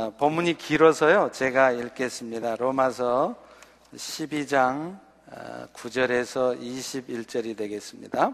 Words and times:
어, 0.00 0.14
본문이 0.16 0.56
길어서요. 0.56 1.30
제가 1.30 1.72
읽겠습니다. 1.72 2.56
로마서 2.56 3.36
12장 3.94 4.98
9절에서 5.74 6.58
21절이 6.58 7.54
되겠습니다. 7.54 8.32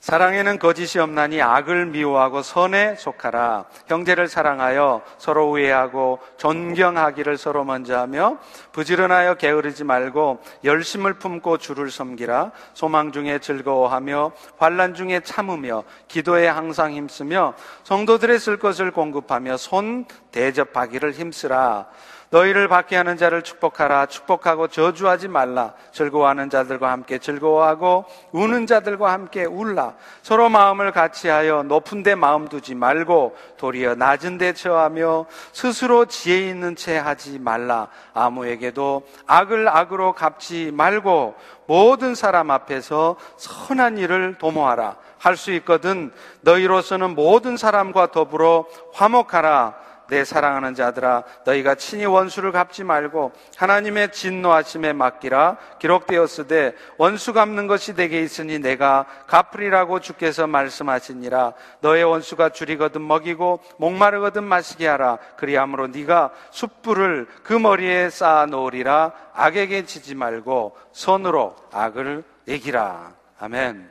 사랑에는 0.00 0.60
거짓이 0.60 1.00
없나니 1.00 1.42
악을 1.42 1.86
미워하고 1.86 2.42
선에 2.42 2.94
속하라. 2.94 3.64
형제를 3.88 4.28
사랑하여 4.28 5.02
서로 5.18 5.50
우애하고 5.50 6.20
존경하기를 6.36 7.36
서로 7.36 7.64
먼저 7.64 7.98
하며 7.98 8.38
부지런하여 8.72 9.34
게으르지 9.34 9.82
말고 9.82 10.40
열심을 10.62 11.14
품고 11.14 11.58
주를 11.58 11.90
섬기라. 11.90 12.52
소망 12.74 13.10
중에 13.10 13.40
즐거워하며 13.40 14.32
환란 14.56 14.94
중에 14.94 15.20
참으며 15.20 15.82
기도에 16.06 16.46
항상 16.46 16.92
힘쓰며 16.92 17.54
성도들의 17.82 18.38
쓸 18.38 18.58
것을 18.58 18.92
공급하며 18.92 19.56
손 19.56 20.04
대접하기를 20.30 21.12
힘쓰라. 21.12 21.88
너희를 22.30 22.68
받게 22.68 22.96
하는 22.96 23.16
자를 23.16 23.42
축복하라. 23.42 24.06
축복하고 24.06 24.68
저주하지 24.68 25.28
말라. 25.28 25.72
즐거워하는 25.92 26.50
자들과 26.50 26.90
함께 26.90 27.18
즐거워하고 27.18 28.04
우는 28.32 28.66
자들과 28.66 29.12
함께 29.12 29.44
울라. 29.44 29.94
서로 30.22 30.48
마음을 30.48 30.92
같이하여 30.92 31.62
높은 31.62 32.02
데 32.02 32.14
마음 32.14 32.48
두지 32.48 32.74
말고 32.74 33.36
도리어 33.56 33.94
낮은 33.94 34.38
데 34.38 34.52
처하며 34.52 35.26
스스로 35.52 36.04
지혜 36.04 36.48
있는 36.48 36.76
채 36.76 36.98
하지 36.98 37.38
말라. 37.38 37.88
아무에게도 38.12 39.06
악을 39.26 39.68
악으로 39.68 40.12
갚지 40.12 40.70
말고 40.72 41.34
모든 41.66 42.14
사람 42.14 42.50
앞에서 42.50 43.16
선한 43.36 43.98
일을 43.98 44.36
도모하라. 44.38 44.96
할 45.18 45.36
수 45.36 45.50
있거든 45.54 46.12
너희로서는 46.42 47.14
모든 47.16 47.56
사람과 47.56 48.12
더불어 48.12 48.66
화목하라. 48.92 49.87
내 50.08 50.24
사랑하는 50.24 50.74
자들아 50.74 51.22
너희가 51.44 51.74
친히 51.74 52.06
원수를 52.06 52.50
갚지 52.50 52.82
말고 52.82 53.32
하나님의 53.56 54.12
진노하심에 54.12 54.94
맡기라. 54.94 55.58
기록되었으되 55.78 56.74
원수 56.96 57.32
갚는 57.32 57.66
것이 57.66 57.94
내게 57.94 58.22
있으니 58.22 58.58
내가 58.58 59.06
갚으리라고 59.26 60.00
주께서 60.00 60.46
말씀하시니라. 60.46 61.52
너의 61.80 62.04
원수가 62.04 62.50
줄이거든 62.50 63.06
먹이고 63.06 63.60
목마르거든 63.76 64.44
마시게 64.44 64.88
하라. 64.88 65.18
그리함으로 65.36 65.88
네가 65.88 66.30
숯불을 66.50 67.28
그 67.42 67.52
머리에 67.52 68.08
쌓아 68.10 68.46
놓으리라. 68.46 69.12
악에게 69.34 69.84
지지 69.84 70.14
말고 70.14 70.76
손으로 70.92 71.54
악을 71.70 72.24
이기라. 72.46 73.12
아멘. 73.40 73.88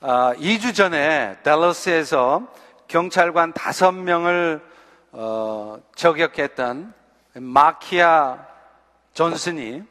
아, 0.00 0.34
2주 0.36 0.74
전에 0.74 1.38
댈러스에서 1.44 2.46
경찰관 2.88 3.52
다섯 3.52 3.92
명을 3.92 4.60
어, 5.12 5.78
저격했던 5.94 6.92
마키아 7.34 8.46
존슨이 9.12 9.82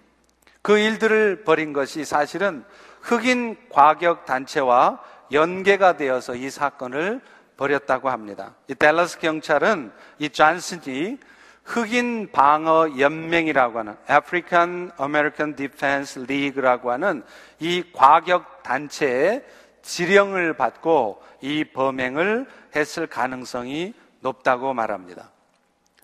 그 0.61 0.77
일들을 0.77 1.44
벌인 1.44 1.73
것이 1.73 2.05
사실은 2.05 2.63
흑인 3.02 3.58
과격 3.69 4.25
단체와 4.25 5.02
연계가 5.31 5.97
되어서 5.97 6.35
이 6.35 6.50
사건을 6.50 7.22
벌였다고 7.58 8.09
합니다. 8.09 8.55
이 8.67 8.75
댈러스 8.75 9.19
경찰은 9.19 9.91
이 10.19 10.30
존슨이 10.30 11.17
흑인 11.63 12.31
방어 12.31 12.97
연맹이라고 13.00 13.80
하는 13.80 13.95
African 14.09 14.91
American 15.00 15.55
Defense 15.55 16.22
League라고 16.23 16.91
하는 16.91 17.23
이 17.59 17.83
과격 17.94 18.63
단체의 18.63 19.44
지령을 19.83 20.55
받고 20.55 21.21
이 21.41 21.63
범행을 21.65 22.47
했을 22.75 23.05
가능성이 23.05 23.93
높다고 24.21 24.73
말합니다. 24.73 25.29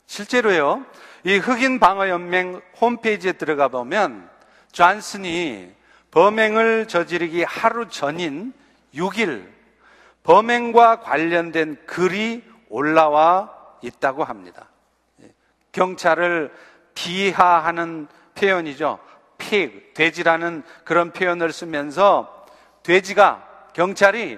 실제로요, 0.05 0.85
이 1.23 1.38
흑인 1.38 1.80
방어연맹 1.80 2.61
홈페이지에 2.80 3.33
들어가 3.33 3.67
보면 3.67 4.30
존슨이 4.72 5.73
범행을 6.12 6.88
저지르기 6.88 7.44
하루 7.44 7.88
전인 7.88 8.53
6일 8.94 9.47
범행과 10.23 11.00
관련된 11.01 11.78
글이 11.85 12.44
올라와 12.69 13.56
있다고 13.81 14.23
합니다. 14.23 14.68
경찰을 15.72 16.51
비하하는 16.94 18.07
표현이죠. 18.35 19.00
pig, 19.38 19.94
돼지라는 19.94 20.63
그런 20.84 21.12
표현을 21.12 21.51
쓰면서 21.51 22.45
돼지가 22.84 23.49
경찰이 23.79 24.38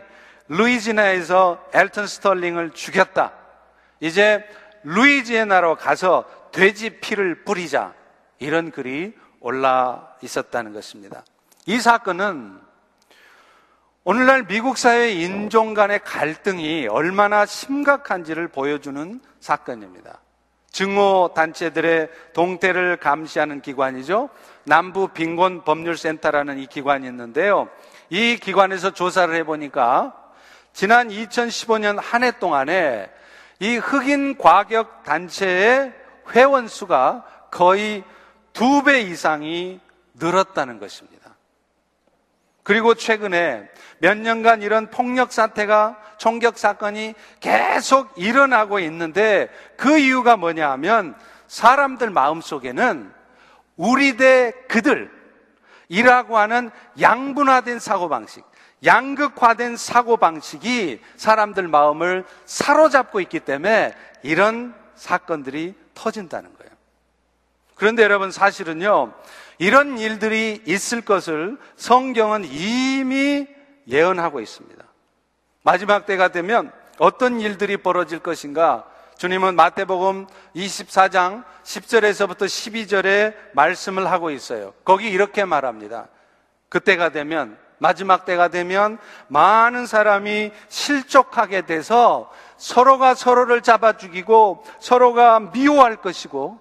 루이지나에서 0.49 1.65
엘튼 1.73 2.05
스털링을 2.05 2.73
죽였다. 2.73 3.33
이제 3.99 4.47
루이지애나로 4.83 5.77
가서 5.77 6.25
돼지 6.51 6.91
피를 6.99 7.43
뿌리자. 7.43 7.95
이런 8.37 8.69
글이 8.69 9.15
올라 9.39 10.15
있었다는 10.21 10.73
것입니다. 10.73 11.23
이 11.65 11.79
사건은 11.79 12.59
오늘날 14.03 14.45
미국 14.45 14.77
사회 14.77 15.11
인종 15.11 15.73
간의 15.73 16.01
갈등이 16.03 16.87
얼마나 16.87 17.47
심각한지를 17.47 18.47
보여주는 18.47 19.21
사건입니다. 19.39 20.19
증오 20.69 21.31
단체들의 21.33 22.09
동태를 22.33 22.97
감시하는 22.97 23.61
기관이죠. 23.61 24.29
남부 24.65 25.07
빈곤 25.07 25.63
법률센터라는 25.63 26.59
이 26.59 26.67
기관이 26.67 27.07
있는데요. 27.07 27.69
이 28.11 28.35
기관에서 28.35 28.91
조사를 28.91 29.33
해보니까 29.35 30.13
지난 30.73 31.07
2015년 31.07 31.97
한 32.01 32.23
해 32.23 32.31
동안에 32.31 33.09
이 33.59 33.77
흑인 33.77 34.37
과격 34.37 35.03
단체의 35.03 35.93
회원 36.35 36.67
수가 36.67 37.23
거의 37.51 38.03
두 38.53 38.83
배 38.83 38.99
이상이 38.99 39.79
늘었다는 40.15 40.77
것입니다. 40.79 41.35
그리고 42.63 42.95
최근에 42.95 43.69
몇 43.99 44.17
년간 44.17 44.61
이런 44.61 44.89
폭력 44.89 45.31
사태가 45.31 45.97
총격 46.17 46.57
사건이 46.57 47.13
계속 47.39 48.11
일어나고 48.17 48.79
있는데 48.79 49.47
그 49.77 49.97
이유가 49.97 50.35
뭐냐 50.35 50.69
하면 50.71 51.15
사람들 51.47 52.09
마음속에는 52.09 53.09
우리 53.77 54.17
대 54.17 54.51
그들 54.67 55.20
이라고 55.91 56.37
하는 56.37 56.71
양분화된 57.01 57.79
사고방식, 57.79 58.45
양극화된 58.85 59.75
사고방식이 59.75 61.01
사람들 61.17 61.67
마음을 61.67 62.23
사로잡고 62.45 63.19
있기 63.19 63.41
때문에 63.41 63.93
이런 64.23 64.73
사건들이 64.95 65.75
터진다는 65.93 66.49
거예요. 66.57 66.71
그런데 67.75 68.03
여러분 68.03 68.31
사실은요, 68.31 69.11
이런 69.57 69.99
일들이 69.99 70.63
있을 70.65 71.01
것을 71.01 71.57
성경은 71.75 72.45
이미 72.45 73.47
예언하고 73.89 74.39
있습니다. 74.39 74.81
마지막 75.63 76.05
때가 76.05 76.29
되면 76.29 76.71
어떤 76.99 77.41
일들이 77.41 77.75
벌어질 77.75 78.19
것인가? 78.19 78.85
주님은 79.21 79.53
마태복음 79.53 80.25
24장 80.55 81.43
10절에서부터 81.61 82.45
12절에 82.45 83.35
말씀을 83.53 84.09
하고 84.09 84.31
있어요. 84.31 84.73
거기 84.83 85.11
이렇게 85.11 85.45
말합니다. 85.45 86.07
그때가 86.69 87.09
되면 87.09 87.55
마지막 87.77 88.25
때가 88.25 88.47
되면 88.47 88.97
많은 89.27 89.85
사람이 89.85 90.49
실족하게 90.69 91.67
돼서 91.67 92.31
서로가 92.57 93.13
서로를 93.13 93.61
잡아 93.61 93.95
죽이고 93.95 94.63
서로가 94.79 95.39
미워할 95.53 95.97
것이고 95.97 96.59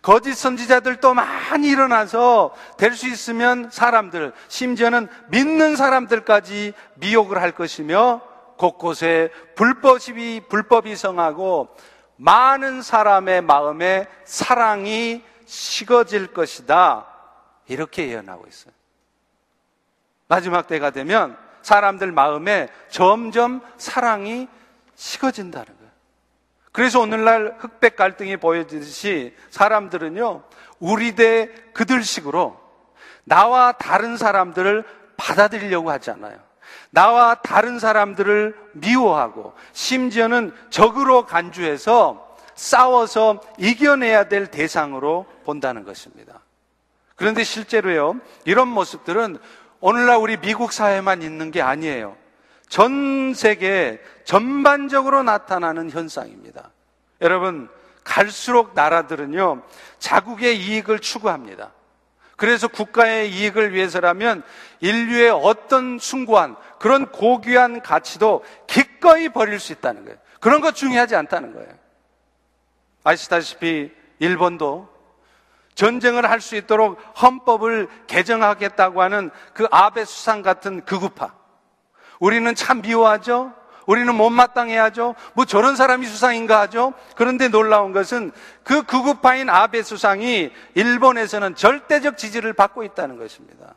거짓 0.00 0.32
선지자들도 0.32 1.12
많이 1.12 1.68
일어나서 1.68 2.54
될 2.78 2.94
수 2.94 3.06
있으면 3.06 3.68
사람들, 3.70 4.32
심지어는 4.48 5.08
믿는 5.28 5.76
사람들까지 5.76 6.72
미혹을 6.94 7.42
할 7.42 7.52
것이며 7.52 8.31
곳곳에 8.56 9.30
불법이, 9.54 10.42
불법이 10.48 10.96
성하고 10.96 11.74
많은 12.16 12.82
사람의 12.82 13.42
마음에 13.42 14.06
사랑이 14.24 15.24
식어질 15.44 16.28
것이다. 16.32 17.06
이렇게 17.66 18.08
예언하고 18.08 18.46
있어요. 18.46 18.72
마지막 20.28 20.66
때가 20.66 20.90
되면 20.90 21.36
사람들 21.62 22.12
마음에 22.12 22.68
점점 22.88 23.60
사랑이 23.76 24.48
식어진다는 24.94 25.66
거예요. 25.66 25.92
그래서 26.72 27.00
오늘날 27.00 27.56
흑백 27.58 27.96
갈등이 27.96 28.38
보여지듯이 28.38 29.36
사람들은요, 29.50 30.42
우리 30.78 31.14
대 31.14 31.48
그들식으로 31.74 32.58
나와 33.24 33.72
다른 33.72 34.16
사람들을 34.16 34.84
받아들이려고 35.16 35.90
하지 35.90 36.10
않아요. 36.10 36.38
나와 36.92 37.34
다른 37.36 37.78
사람들을 37.78 38.54
미워하고 38.74 39.54
심지어는 39.72 40.54
적으로 40.68 41.24
간주해서 41.24 42.36
싸워서 42.54 43.40
이겨내야 43.58 44.28
될 44.28 44.46
대상으로 44.48 45.24
본다는 45.44 45.84
것입니다. 45.84 46.40
그런데 47.16 47.44
실제로요, 47.44 48.16
이런 48.44 48.68
모습들은 48.68 49.38
오늘날 49.80 50.18
우리 50.18 50.36
미국 50.36 50.72
사회만 50.72 51.22
있는 51.22 51.50
게 51.50 51.62
아니에요. 51.62 52.14
전 52.68 53.32
세계 53.34 53.98
전반적으로 54.24 55.22
나타나는 55.22 55.90
현상입니다. 55.90 56.70
여러분, 57.22 57.70
갈수록 58.04 58.72
나라들은요, 58.74 59.62
자국의 59.98 60.58
이익을 60.58 60.98
추구합니다. 60.98 61.70
그래서 62.36 62.66
국가의 62.66 63.30
이익을 63.30 63.72
위해서라면 63.72 64.42
인류의 64.80 65.30
어떤 65.30 65.98
숭고한 66.00 66.56
그런 66.82 67.06
고귀한 67.06 67.80
가치도 67.80 68.42
기꺼이 68.66 69.28
버릴 69.28 69.60
수 69.60 69.72
있다는 69.72 70.04
거예요. 70.04 70.18
그런 70.40 70.60
거 70.60 70.72
중요하지 70.72 71.14
않다는 71.14 71.54
거예요. 71.54 71.68
아시다시피 73.04 73.92
일본도 74.18 74.88
전쟁을 75.76 76.28
할 76.28 76.40
수 76.40 76.56
있도록 76.56 76.98
헌법을 77.22 77.86
개정하겠다고 78.08 79.00
하는 79.00 79.30
그 79.54 79.68
아베 79.70 80.04
수상 80.04 80.42
같은 80.42 80.84
극우파. 80.84 81.36
우리는 82.18 82.52
참 82.56 82.82
미워하죠? 82.82 83.54
우리는 83.86 84.12
못마땅해하죠? 84.12 85.14
뭐 85.34 85.44
저런 85.44 85.76
사람이 85.76 86.04
수상인가 86.04 86.58
하죠? 86.62 86.94
그런데 87.14 87.46
놀라운 87.46 87.92
것은 87.92 88.32
그 88.64 88.82
극우파인 88.82 89.48
아베 89.48 89.84
수상이 89.84 90.50
일본에서는 90.74 91.54
절대적 91.54 92.18
지지를 92.18 92.54
받고 92.54 92.82
있다는 92.82 93.18
것입니다. 93.18 93.76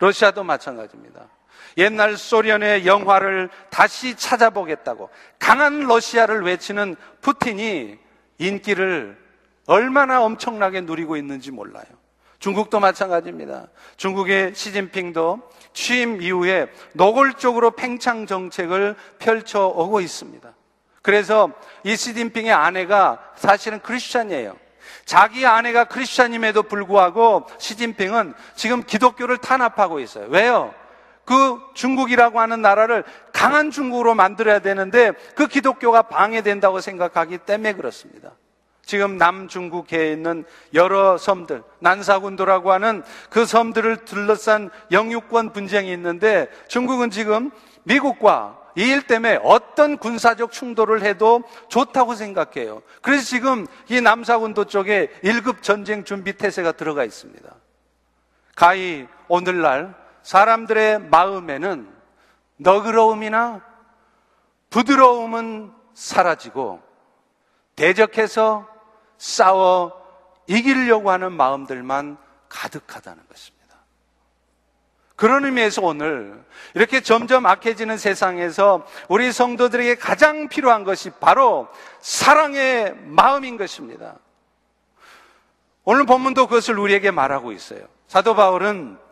러시아도 0.00 0.42
마찬가지입니다. 0.42 1.37
옛날 1.76 2.16
소련의 2.16 2.86
영화를 2.86 3.50
다시 3.70 4.14
찾아보겠다고 4.14 5.10
강한 5.38 5.80
러시아를 5.80 6.42
외치는 6.42 6.96
푸틴이 7.20 7.98
인기를 8.38 9.18
얼마나 9.66 10.22
엄청나게 10.22 10.82
누리고 10.82 11.16
있는지 11.16 11.50
몰라요. 11.50 11.84
중국도 12.38 12.80
마찬가지입니다. 12.80 13.66
중국의 13.96 14.54
시진핑도 14.54 15.42
취임 15.72 16.22
이후에 16.22 16.68
노골적으로 16.92 17.72
팽창 17.72 18.26
정책을 18.26 18.94
펼쳐오고 19.18 20.00
있습니다. 20.00 20.54
그래서 21.02 21.50
이 21.84 21.96
시진핑의 21.96 22.52
아내가 22.52 23.18
사실은 23.36 23.80
크리스찬이에요. 23.80 24.56
자기 25.04 25.46
아내가 25.46 25.84
크리스찬임에도 25.84 26.64
불구하고 26.64 27.46
시진핑은 27.58 28.34
지금 28.54 28.82
기독교를 28.82 29.38
탄압하고 29.38 30.00
있어요. 30.00 30.26
왜요? 30.28 30.74
그 31.28 31.60
중국이라고 31.74 32.40
하는 32.40 32.62
나라를 32.62 33.04
강한 33.34 33.70
중국으로 33.70 34.14
만들어야 34.14 34.60
되는데 34.60 35.12
그 35.34 35.46
기독교가 35.46 36.00
방해된다고 36.00 36.80
생각하기 36.80 37.36
때문에 37.36 37.74
그렇습니다. 37.74 38.32
지금 38.82 39.18
남중국해에 39.18 40.10
있는 40.10 40.46
여러 40.72 41.18
섬들, 41.18 41.62
난사군도라고 41.80 42.72
하는 42.72 43.02
그 43.28 43.44
섬들을 43.44 44.06
둘러싼 44.06 44.70
영유권 44.90 45.52
분쟁이 45.52 45.92
있는데 45.92 46.48
중국은 46.66 47.10
지금 47.10 47.50
미국과 47.82 48.56
이 48.74 48.88
일 48.88 49.02
때문에 49.02 49.38
어떤 49.42 49.98
군사적 49.98 50.50
충돌을 50.50 51.02
해도 51.02 51.42
좋다고 51.68 52.14
생각해요. 52.14 52.80
그래서 53.02 53.26
지금 53.26 53.66
이 53.90 54.00
남사군도 54.00 54.64
쪽에 54.64 55.08
1급 55.24 55.60
전쟁 55.60 56.04
준비 56.04 56.32
태세가 56.32 56.72
들어가 56.72 57.04
있습니다. 57.04 57.54
가히 58.54 59.06
오늘날 59.26 59.94
사람들의 60.28 60.98
마음에는 61.04 61.88
너그러움이나 62.58 63.62
부드러움은 64.68 65.72
사라지고 65.94 66.82
대적해서 67.76 68.68
싸워 69.16 69.98
이기려고 70.46 71.10
하는 71.10 71.32
마음들만 71.32 72.18
가득하다는 72.50 73.22
것입니다. 73.26 73.76
그런 75.16 75.46
의미에서 75.46 75.80
오늘 75.80 76.44
이렇게 76.74 77.00
점점 77.00 77.46
악해지는 77.46 77.96
세상에서 77.96 78.86
우리 79.08 79.32
성도들에게 79.32 79.94
가장 79.94 80.48
필요한 80.48 80.84
것이 80.84 81.08
바로 81.08 81.68
사랑의 82.00 82.94
마음인 82.96 83.56
것입니다. 83.56 84.16
오늘 85.84 86.04
본문도 86.04 86.48
그것을 86.48 86.78
우리에게 86.78 87.12
말하고 87.12 87.50
있어요. 87.52 87.86
사도 88.08 88.34
바울은 88.34 89.07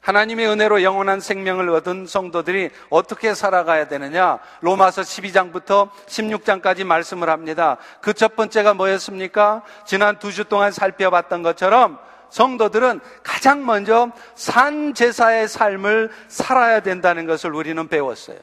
하나님의 0.00 0.46
은혜로 0.48 0.82
영원한 0.82 1.20
생명을 1.20 1.68
얻은 1.70 2.06
성도들이 2.06 2.70
어떻게 2.88 3.34
살아가야 3.34 3.88
되느냐? 3.88 4.38
로마서 4.60 5.02
12장부터 5.02 5.90
16장까지 6.06 6.84
말씀을 6.84 7.28
합니다. 7.28 7.76
그 8.00 8.12
첫 8.14 8.34
번째가 8.36 8.74
뭐였습니까? 8.74 9.62
지난 9.84 10.18
두 10.18 10.30
주 10.32 10.44
동안 10.44 10.72
살펴봤던 10.72 11.42
것처럼 11.42 11.98
성도들은 12.30 13.00
가장 13.22 13.64
먼저 13.66 14.10
산제사의 14.34 15.48
삶을 15.48 16.10
살아야 16.28 16.80
된다는 16.80 17.26
것을 17.26 17.54
우리는 17.54 17.88
배웠어요. 17.88 18.38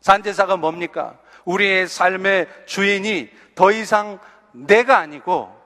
산제사가 0.00 0.56
뭡니까? 0.56 1.14
우리의 1.44 1.88
삶의 1.88 2.48
주인이 2.66 3.30
더 3.54 3.70
이상 3.72 4.18
내가 4.52 4.98
아니고 4.98 5.61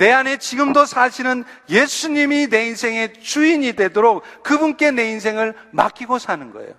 내 0.00 0.10
안에 0.10 0.38
지금도 0.38 0.86
사시는 0.86 1.44
예수님이 1.68 2.48
내 2.48 2.64
인생의 2.68 3.20
주인이 3.20 3.74
되도록 3.74 4.22
그분께 4.42 4.92
내 4.92 5.10
인생을 5.10 5.54
맡기고 5.72 6.18
사는 6.18 6.54
거예요. 6.54 6.72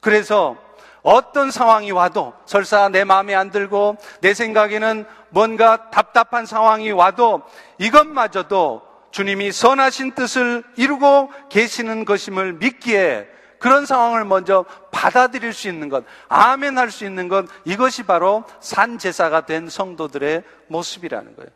그래서 0.00 0.56
어떤 1.02 1.50
상황이 1.50 1.90
와도 1.90 2.32
설사 2.46 2.88
내 2.88 3.04
마음에 3.04 3.34
안 3.34 3.50
들고 3.50 3.98
내 4.22 4.32
생각에는 4.32 5.04
뭔가 5.28 5.90
답답한 5.90 6.46
상황이 6.46 6.90
와도 6.92 7.42
이것마저도 7.76 8.80
주님이 9.10 9.52
선하신 9.52 10.14
뜻을 10.14 10.64
이루고 10.76 11.30
계시는 11.50 12.06
것임을 12.06 12.54
믿기에 12.54 13.28
그런 13.58 13.84
상황을 13.84 14.24
먼저 14.24 14.64
받아들일 14.90 15.52
수 15.52 15.68
있는 15.68 15.90
것, 15.90 16.06
아멘 16.28 16.78
할 16.78 16.90
수 16.90 17.04
있는 17.04 17.28
것, 17.28 17.44
이것이 17.66 18.04
바로 18.04 18.44
산제사가 18.60 19.44
된 19.44 19.68
성도들의 19.68 20.42
모습이라는 20.68 21.36
거예요. 21.36 21.50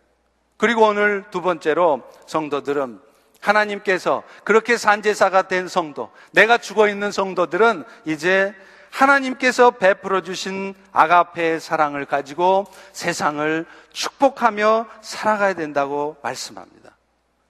그리고 0.57 0.87
오늘 0.87 1.25
두 1.31 1.43
번째로 1.43 2.03
성도들은 2.27 3.01
하나님께서 3.41 4.23
그렇게 4.45 4.77
산제사가 4.77 5.43
된 5.43 5.69
성도, 5.69 6.11
내가 6.33 6.59
죽어 6.59 6.89
있는 6.89 7.13
성도들은 7.13 7.85
이제 8.05 8.55
하나님께서 8.91 9.73
베풀어 9.73 10.23
주신 10.23 10.75
아가페의 10.93 11.61
사랑을 11.61 12.07
가지고 12.07 12.67
세상을 12.93 13.67
축복하며 13.93 14.87
살아가야 15.03 15.55
된다고 15.55 16.17
말씀합니다. 16.23 16.97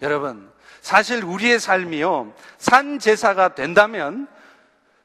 여러분, 0.02 0.50
사실 0.80 1.24
우리의 1.24 1.60
삶이요, 1.60 2.32
산제사가 2.58 3.54
된다면 3.54 4.26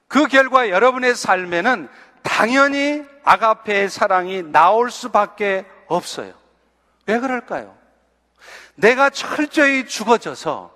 그 0.07 0.27
결과 0.27 0.69
여러분의 0.69 1.15
삶에는 1.15 1.87
당연히 2.23 3.03
아가페의 3.23 3.89
사랑이 3.89 4.43
나올 4.43 4.91
수밖에 4.91 5.65
없어요. 5.87 6.33
왜 7.05 7.19
그럴까요? 7.19 7.80
내가 8.75 9.09
철저히 9.09 9.85
죽어져서 9.85 10.71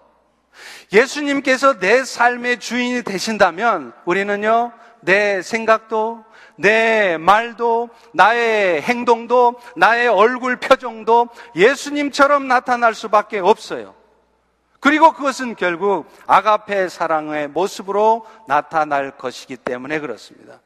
예수님께서 0.93 1.79
내 1.79 2.03
삶의 2.03 2.59
주인이 2.59 3.03
되신다면 3.03 3.93
우리는요, 4.05 4.71
내 5.01 5.41
생각도, 5.41 6.23
내 6.57 7.17
말도, 7.17 7.89
나의 8.13 8.81
행동도, 8.81 9.59
나의 9.75 10.07
얼굴 10.07 10.57
표정도 10.57 11.29
예수님처럼 11.55 12.47
나타날 12.47 12.93
수밖에 12.93 13.39
없어요. 13.39 13.93
그리고 14.79 15.13
그것은 15.13 15.55
결국 15.55 16.05
아가페 16.27 16.89
사랑의 16.89 17.47
모습으로 17.47 18.25
나타날 18.47 19.17
것이기 19.17 19.57
때문에 19.57 19.99
그렇습니다. 19.99 20.59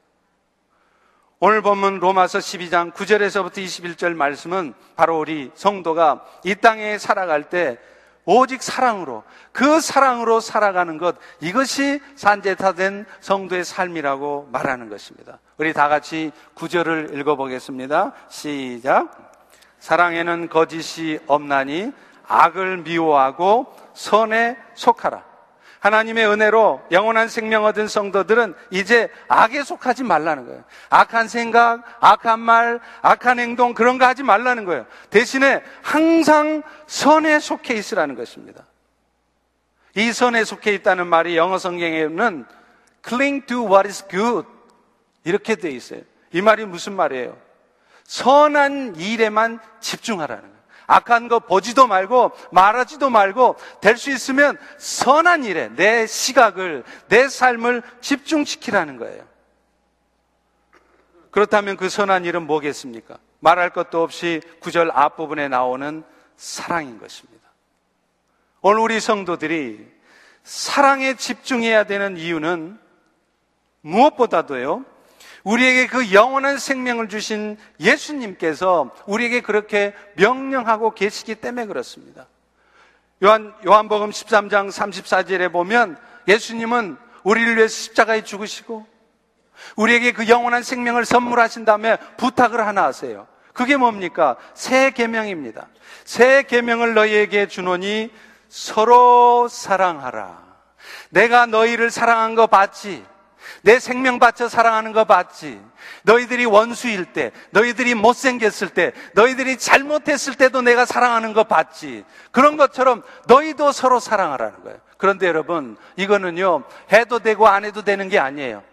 오늘 1.42 1.62
본문 1.62 2.00
로마서 2.00 2.40
12장 2.40 2.92
9절에서부터 2.92 3.60
21절 3.60 4.14
말씀은 4.14 4.74
바로 4.98 5.20
우리 5.20 5.52
성도가 5.56 6.26
이 6.44 6.54
땅에 6.56 6.98
살아갈 6.98 7.44
때 7.44 7.78
오직 8.26 8.62
사랑으로 8.62 9.24
그 9.54 9.80
사랑으로 9.80 10.42
살아가는 10.42 10.98
것 10.98 11.16
이것이 11.40 12.02
산제타된 12.18 13.06
성도의 13.22 13.64
삶이라고 13.64 14.50
말하는 14.52 14.90
것입니다. 14.90 15.40
우리 15.58 15.72
다 15.72 15.88
같이 15.88 16.34
9절을 16.56 17.18
읽어보겠습니다. 17.18 18.12
시작. 18.28 19.32
사랑에는 19.80 20.50
거짓이 20.50 21.20
없나니 21.26 21.94
악을 22.28 22.80
미워하고 22.80 23.74
선에 23.94 24.58
속하라. 24.74 25.29
하나님의 25.80 26.28
은혜로 26.28 26.88
영원한 26.92 27.30
생명 27.30 27.64
얻은 27.66 27.88
성도들은 27.88 28.54
이제 28.70 29.10
악에 29.28 29.64
속하지 29.64 30.04
말라는 30.04 30.46
거예요. 30.46 30.64
악한 30.90 31.28
생각, 31.28 31.84
악한 32.02 32.40
말, 32.40 32.80
악한 33.02 33.40
행동 33.40 33.74
그런 33.74 33.98
거 33.98 34.06
하지 34.06 34.24
말라는 34.24 34.66
거예요. 34.66 34.86
대신에 35.10 35.64
항상 35.82 36.64
선에 36.88 37.40
속해 37.40 37.76
있으라는 37.76 38.16
것입니다. 38.16 38.66
이 39.96 40.12
선에 40.12 40.44
속해 40.44 40.74
있다는 40.74 41.08
말이 41.08 41.38
영어 41.38 41.58
성경에는 41.58 42.46
cling 43.08 43.46
to 43.46 43.66
what 43.66 43.88
is 43.88 44.06
good 44.10 44.48
이렇게 45.24 45.56
돼 45.56 45.70
있어요. 45.72 46.02
이 46.32 46.42
말이 46.42 46.66
무슨 46.66 46.94
말이에요? 46.94 47.38
선한 48.04 48.96
일에만 48.98 49.60
집중하라는 49.80 50.42
거예요. 50.42 50.59
악한 50.90 51.28
거 51.28 51.38
보지도 51.40 51.86
말고 51.86 52.32
말하지도 52.52 53.12
말고 53.12 53.58
될 53.80 53.96
수 53.96 54.10
있으면 54.10 54.58
선한 54.78 55.44
일에 55.44 55.70
내 55.76 56.08
시각을 56.08 56.84
내 57.10 57.28
삶을 57.30 57.84
집중시키라는 58.02 58.98
거예요. 58.98 59.24
그렇다면 61.32 61.78
그 61.78 61.90
선한 61.90 62.26
일은 62.26 62.48
뭐겠습니까? 62.48 63.20
말할 63.40 63.70
것도 63.70 64.02
없이 64.02 64.42
구절 64.62 64.90
앞부분에 64.92 65.48
나오는 65.48 66.04
사랑인 66.38 66.98
것입니다. 66.98 67.48
오늘 68.62 68.80
우리 68.80 69.00
성도들이 69.00 69.86
사랑에 70.44 71.16
집중해야 71.16 71.84
되는 71.84 72.18
이유는 72.18 72.80
무엇보다도요, 73.82 74.86
우리에게 75.44 75.88
그 75.88 76.14
영원한 76.14 76.58
생명을 76.58 77.10
주신 77.10 77.58
예수님께서 77.80 78.92
우리에게 79.06 79.42
그렇게 79.42 79.94
명령하고 80.16 80.92
계시기 80.92 81.36
때문에 81.36 81.66
그렇습니다. 81.66 82.28
요한, 83.24 83.54
요한복음 83.66 84.12
13장 84.12 84.70
34절에 84.70 85.52
보면 85.52 85.98
예수님은 86.28 86.98
우리를 87.24 87.58
위해 87.58 87.68
십자가에 87.68 88.24
죽으시고 88.24 88.86
우리에게 89.76 90.14
그 90.14 90.28
영원한 90.30 90.64
생명을 90.64 91.06
선물하신 91.06 91.66
다음에 91.66 91.98
부탁을 92.18 92.66
하나 92.66 92.86
하세요. 92.86 93.28
그게 93.54 93.76
뭡니까? 93.76 94.38
새 94.54 94.92
계명입니다. 94.92 95.68
새 96.06 96.44
계명을 96.44 96.94
너희에게 96.94 97.48
주노니 97.48 98.10
서로 98.48 99.48
사랑하라. 99.50 100.48
내가 101.10 101.46
너희를 101.46 101.92
사랑한 101.92 102.36
거 102.36 102.48
봤지? 102.48 103.04
내 103.62 103.80
생명 103.80 104.20
바쳐 104.20 104.48
사랑하는 104.48 104.92
거 104.92 105.06
봤지? 105.06 105.62
너희들이 106.04 106.46
원수일 106.46 107.06
때, 107.14 107.32
너희들이 107.52 107.96
못생겼을 107.96 108.70
때, 108.70 108.94
너희들이 109.14 109.58
잘못했을 109.58 110.36
때도 110.36 110.62
내가 110.62 110.86
사랑하는 110.86 111.34
거 111.34 111.44
봤지? 111.44 112.04
그런 112.32 112.58
것처럼 112.58 113.04
너희도 113.28 113.72
서로 113.72 114.00
사랑하라는 114.00 114.64
거예요. 114.64 114.80
그런데 114.98 115.28
여러분, 115.28 115.78
이거는요, 115.96 116.64
해도 116.92 117.20
되고 117.20 117.48
안 117.48 117.66
해도 117.66 117.84
되는 117.84 118.10
게 118.10 118.20
아니에요. 118.20 118.64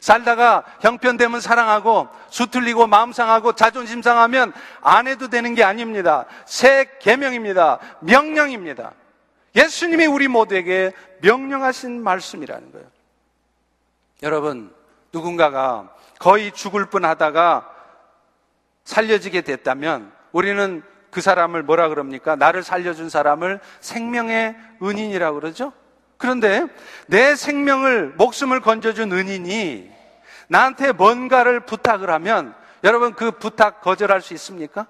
살다가 0.00 0.64
형편되면 0.80 1.40
사랑하고 1.40 2.08
수틀리고 2.28 2.86
마음 2.86 3.12
상하고 3.12 3.54
자존심 3.54 4.02
상하면 4.02 4.52
안 4.82 5.08
해도 5.08 5.28
되는 5.28 5.54
게 5.54 5.64
아닙니다. 5.64 6.26
새 6.44 6.86
계명입니다. 7.00 7.78
명령입니다. 8.00 8.92
예수님이 9.56 10.04
우리 10.04 10.28
모두에게 10.28 10.92
명령하신 11.22 12.02
말씀이라는 12.02 12.72
거예요. 12.72 12.86
여러분, 14.24 14.72
누군가가 15.12 15.94
거의 16.18 16.50
죽을 16.50 16.86
뻔 16.86 17.04
하다가 17.04 17.70
살려지게 18.84 19.42
됐다면 19.42 20.10
우리는 20.32 20.82
그 21.10 21.20
사람을 21.20 21.62
뭐라 21.62 21.90
그럽니까? 21.90 22.34
나를 22.34 22.62
살려준 22.62 23.10
사람을 23.10 23.60
생명의 23.80 24.56
은인이라고 24.82 25.40
그러죠? 25.40 25.74
그런데 26.16 26.66
내 27.06 27.36
생명을, 27.36 28.14
목숨을 28.16 28.60
건져준 28.60 29.12
은인이 29.12 29.90
나한테 30.48 30.92
뭔가를 30.92 31.60
부탁을 31.60 32.08
하면 32.08 32.54
여러분 32.82 33.12
그 33.12 33.30
부탁 33.30 33.82
거절할 33.82 34.22
수 34.22 34.32
있습니까? 34.34 34.86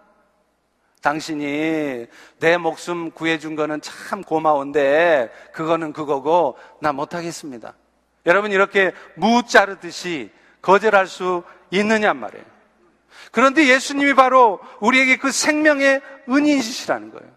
당신이 1.02 2.06
내 2.38 2.56
목숨 2.56 3.10
구해준 3.10 3.56
거는 3.56 3.80
참 3.80 4.22
고마운데 4.22 5.30
그거는 5.52 5.92
그거고 5.92 6.56
나 6.80 6.92
못하겠습니다. 6.92 7.74
여러분 8.26 8.52
이렇게 8.52 8.92
무 9.14 9.42
자르듯이 9.46 10.30
거절할 10.62 11.06
수 11.06 11.42
있느냐 11.70 12.14
말이에요. 12.14 12.44
그런데 13.30 13.66
예수님이 13.66 14.14
바로 14.14 14.60
우리에게 14.80 15.16
그 15.16 15.30
생명의 15.30 16.00
은인이시라는 16.28 17.10
거예요. 17.10 17.30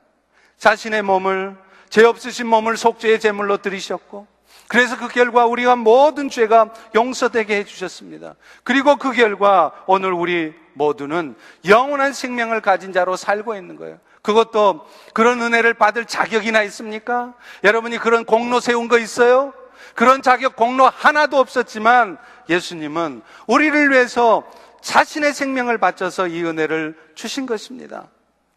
자신의 0.58 1.02
몸을 1.02 1.56
죄 1.90 2.04
없으신 2.04 2.48
몸을 2.48 2.78
속죄의 2.78 3.20
제물로 3.20 3.58
드리셨고 3.58 4.28
그래서 4.68 4.98
그 4.98 5.08
결과 5.08 5.46
우리가 5.46 5.76
모든 5.76 6.30
죄가 6.30 6.74
용서되게 6.94 7.58
해주셨습니다. 7.58 8.36
그리고 8.64 8.98
그 8.98 9.14
결과 9.14 9.72
오늘 9.88 10.12
우리 10.12 10.54
모두는 10.74 11.36
영원한 11.68 12.14
생명을 12.14 12.62
가진 12.62 12.92
자로 12.92 13.16
살고 13.16 13.56
있는 13.56 13.76
거예요. 13.78 14.00
그것도 14.22 14.86
그런 15.14 15.42
은혜를 15.42 15.74
받을 15.74 16.06
자격이나 16.06 16.64
있습니까? 16.64 17.34
여러분이 17.64 17.98
그런 17.98 18.26
공로 18.26 18.60
세운 18.60 18.88
거 18.88 19.00
있어요? 19.00 19.54
그런 19.98 20.22
자격 20.22 20.56
공로 20.56 20.86
하나도 20.86 21.38
없었지만 21.40 22.20
예수님은 22.50 23.24
우리를 23.48 23.90
위해서 23.90 24.48
자신의 24.80 25.34
생명을 25.34 25.80
바쳐서 25.80 26.28
이 26.28 26.44
은혜를 26.44 26.96
주신 27.16 27.48
것입니다. 27.48 28.08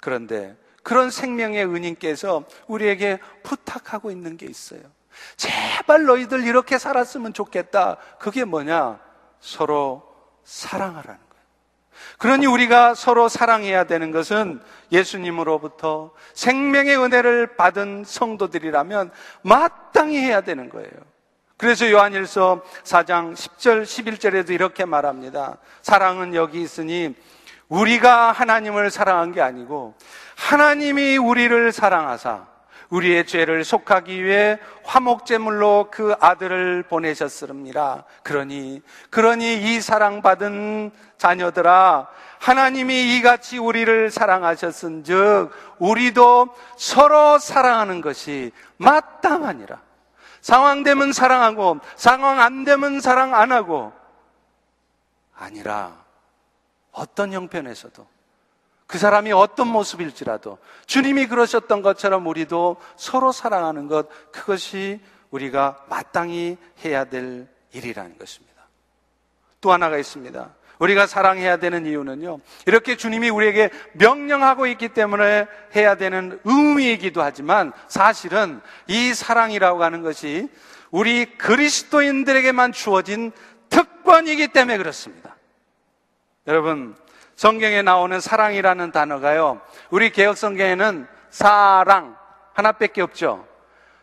그런데 0.03 0.55
그런 0.83 1.11
생명의 1.11 1.65
은인께서 1.65 2.45
우리에게 2.67 3.21
부탁하고 3.43 4.11
있는 4.11 4.37
게 4.37 4.45
있어요. 4.45 4.83
제발 5.39 6.05
너희들 6.05 6.45
이렇게 6.45 6.77
살았으면 6.77 7.33
좋겠다. 7.33 7.97
그게 8.19 8.45
뭐냐? 8.45 9.01
서로 9.41 10.03
사랑하라는 10.45 11.05
거예요. 11.05 11.45
그러니 12.19 12.45
우리가 12.49 12.95
서로 12.95 13.31
사랑해야 13.31 13.85
되는 13.85 14.11
것은 14.11 14.61
예수님으로부터 14.93 16.13
생명의 16.35 16.99
은혜를 16.99 17.57
받은 17.57 18.05
성도들이라면 18.07 19.11
마땅히 19.41 20.19
해야 20.19 20.43
되는 20.43 20.69
거예요. 20.69 21.10
그래서 21.61 21.91
요한일서 21.91 22.63
4장 22.85 23.35
10절, 23.35 23.83
11절에도 23.83 24.49
이렇게 24.49 24.87
말합니다. 24.87 25.59
사랑은 25.83 26.35
여기 26.35 26.63
있으니 26.63 27.15
우리가 27.69 28.33
하나님을 28.33 28.91
사랑한 28.91 29.33
게 29.33 29.43
아니고 29.43 29.95
하나님이 30.37 31.19
우리를 31.19 31.71
사랑하사 31.71 32.47
우리의 32.89 33.27
죄를 33.27 33.65
속하기 33.65 34.25
위해 34.25 34.59
화목제물로 34.85 35.89
그 35.91 36.15
아들을 36.19 36.85
보내셨습니다. 36.85 38.05
그러니, 38.23 38.81
그러니 39.11 39.57
이 39.57 39.83
사랑받은 39.83 40.91
자녀들아, 41.19 42.09
하나님이 42.39 43.19
이같이 43.19 43.59
우리를 43.59 44.11
사랑하셨은 44.11 45.05
즉, 45.05 45.51
우리도 45.79 46.49
서로 46.79 47.39
사랑하는 47.39 48.01
것이 48.01 48.51
마땅하니라. 48.79 49.90
상황 50.41 50.83
되면 50.83 51.13
사랑하고, 51.13 51.81
상황 51.97 52.41
안 52.41 52.65
되면 52.65 53.01
사랑 53.01 53.35
안 53.35 53.53
하고, 53.53 53.93
아니라, 55.35 56.05
어떤 56.93 57.33
형편에서도 57.33 58.07
그 58.87 58.99
사람이 58.99 59.31
어떤 59.33 59.69
모습일지라도 59.69 60.59
주님이 60.87 61.27
그러셨던 61.27 61.83
것처럼 61.83 62.27
우리도 62.27 62.77
서로 62.97 63.31
사랑하는 63.31 63.87
것, 63.87 64.09
그것이 64.33 65.01
우리가 65.31 65.85
마땅히 65.89 66.59
해야 66.85 67.05
될 67.05 67.49
일이라는 67.73 68.19
것입니다. 68.19 68.65
또 69.61 69.73
하나가 69.73 69.97
있습니다. 69.97 70.55
우리가 70.81 71.07
사랑해야 71.07 71.59
되는 71.59 71.87
이유는요, 71.87 72.41
이렇게 72.67 72.97
주님이 72.97 73.31
우리에게 73.31 73.71
명령하고 73.93 74.67
있기 74.67 74.89
때문에 74.89 75.47
해야 75.77 75.95
되는 75.95 76.41
의미이기도 76.45 77.23
하지만 77.23 77.73
사실은 77.87 78.61
이 78.89 79.15
사랑이라고 79.15 79.85
하는 79.85 80.03
것이 80.03 80.49
우리 80.91 81.27
그리스도인들에게만 81.37 82.73
주어진 82.73 83.31
특권이기 83.69 84.49
때문에 84.49 84.79
그렇습니다. 84.79 85.37
여러분, 86.47 86.97
성경에 87.37 87.83
나오는 87.83 88.19
사랑이라는 88.19 88.91
단어가요. 88.91 89.61
우리 89.91 90.11
개혁 90.11 90.37
성경에는 90.37 91.07
사랑 91.31 92.17
하나밖에 92.55 93.03
없죠. 93.03 93.47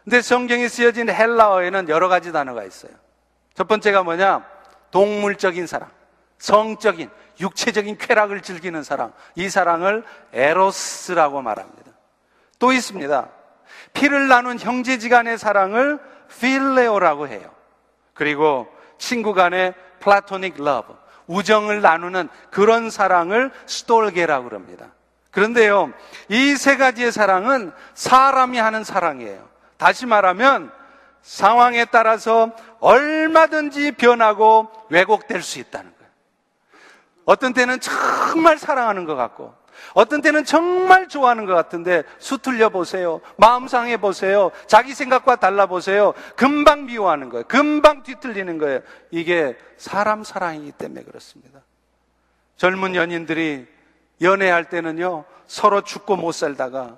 근데 0.03 0.21
성경이 0.21 0.69
쓰여진 0.69 1.09
헬라어에는 1.09 1.89
여러 1.89 2.07
가지 2.07 2.31
단어가 2.31 2.63
있어요. 2.63 2.91
첫 3.55 3.67
번째가 3.67 4.03
뭐냐? 4.03 4.45
동물적인 4.91 5.67
사랑, 5.67 5.89
성적인, 6.37 7.09
육체적인 7.39 7.97
쾌락을 7.97 8.41
즐기는 8.41 8.81
사랑. 8.83 9.13
이 9.35 9.49
사랑을 9.49 10.03
에로스라고 10.33 11.41
말합니다. 11.41 11.91
또 12.59 12.71
있습니다. 12.71 13.29
피를 13.93 14.27
나눈 14.27 14.59
형제지간의 14.59 15.37
사랑을 15.37 15.99
필레오라고 16.39 17.27
해요. 17.27 17.49
그리고 18.13 18.67
친구 18.97 19.33
간의 19.33 19.73
플라토닉 19.99 20.55
러브, 20.57 20.95
우정을 21.27 21.81
나누는 21.81 22.29
그런 22.51 22.89
사랑을 22.89 23.51
스톨게라고 23.65 24.49
그럽니다. 24.49 24.87
그런데요, 25.31 25.93
이 26.29 26.55
세 26.55 26.77
가지의 26.77 27.11
사랑은 27.11 27.71
사람이 27.93 28.57
하는 28.57 28.83
사랑이에요. 28.83 29.47
다시 29.77 30.07
말하면 30.07 30.71
상황에 31.21 31.85
따라서 31.85 32.51
얼마든지 32.79 33.91
변하고 33.93 34.67
왜곡될 34.89 35.43
수 35.43 35.59
있다는. 35.59 35.96
어떤 37.27 37.51
때는 37.51 37.81
정말 37.81 38.57
사랑하는 38.57 39.03
것 39.03 39.15
같고, 39.15 39.53
어떤 39.93 40.21
때는 40.21 40.45
정말 40.45 41.09
좋아하는 41.09 41.45
것 41.45 41.53
같은데 41.53 42.03
수틀려 42.19 42.69
보세요. 42.69 43.19
마음 43.35 43.67
상해 43.67 43.97
보세요. 43.97 44.49
자기 44.65 44.93
생각과 44.93 45.35
달라 45.35 45.65
보세요. 45.65 46.13
금방 46.37 46.85
미워하는 46.85 47.27
거예요. 47.29 47.43
금방 47.43 48.01
뒤틀리는 48.01 48.57
거예요. 48.57 48.79
이게 49.11 49.57
사람 49.75 50.23
사랑이기 50.23 50.71
때문에 50.71 51.03
그렇습니다. 51.03 51.59
젊은 52.55 52.95
연인들이 52.95 53.67
연애할 54.21 54.69
때는요, 54.69 55.25
서로 55.47 55.81
죽고 55.81 56.15
못 56.15 56.31
살다가 56.31 56.97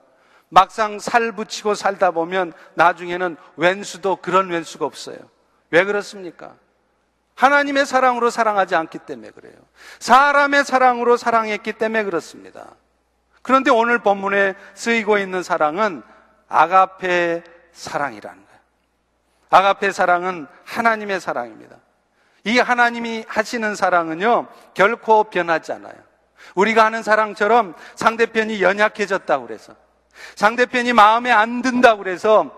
막상 0.49 0.99
살 0.99 1.31
붙이고 1.31 1.73
살다 1.73 2.11
보면 2.11 2.53
나중에는 2.75 3.35
왼수도 3.57 4.15
그런 4.17 4.49
왼수가 4.49 4.85
없어요. 4.85 5.17
왜 5.71 5.83
그렇습니까? 5.83 6.53
하나님의 7.39 7.85
사랑으로 7.85 8.29
사랑하지 8.29 8.75
않기 8.75 8.99
때문에 8.99 9.31
그래요. 9.31 9.53
사람의 9.99 10.65
사랑으로 10.65 11.15
사랑했기 11.15 11.71
때문에 11.71 12.03
그렇습니다. 12.03 12.65
그런데 13.41 13.71
오늘 13.71 13.99
본문에 13.99 14.55
쓰이고 14.73 15.17
있는 15.17 15.41
사랑은 15.41 16.03
아가페 16.49 17.43
사랑이라는 17.71 18.45
거예요. 18.45 18.59
아가페 19.51 19.93
사랑은 19.93 20.47
하나님의 20.65 21.21
사랑입니다. 21.21 21.77
이 22.43 22.59
하나님이 22.59 23.23
하시는 23.25 23.73
사랑은요, 23.73 24.47
결코 24.73 25.23
변하지 25.25 25.71
않아요. 25.71 25.95
우리가 26.55 26.83
하는 26.83 27.03
사랑처럼 27.03 27.73
상대편이 27.95 28.61
연약해졌다고 28.61 29.47
그래서, 29.47 29.75
상대편이 30.35 30.91
마음에 30.91 31.31
안 31.31 31.61
든다고 31.61 32.03
그래서 32.03 32.51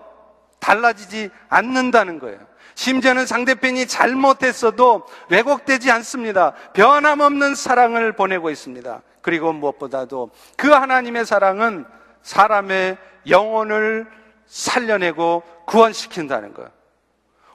달라지지 0.58 1.30
않는다는 1.48 2.18
거예요. 2.18 2.51
심지어는 2.74 3.26
상대편이 3.26 3.86
잘못했어도 3.86 5.06
왜곡되지 5.28 5.90
않습니다. 5.90 6.52
변함없는 6.72 7.54
사랑을 7.54 8.12
보내고 8.12 8.50
있습니다. 8.50 9.02
그리고 9.20 9.52
무엇보다도 9.52 10.30
그 10.56 10.70
하나님의 10.70 11.24
사랑은 11.24 11.84
사람의 12.22 12.98
영혼을 13.28 14.06
살려내고 14.46 15.42
구원시킨다는 15.66 16.54
거예요. 16.54 16.70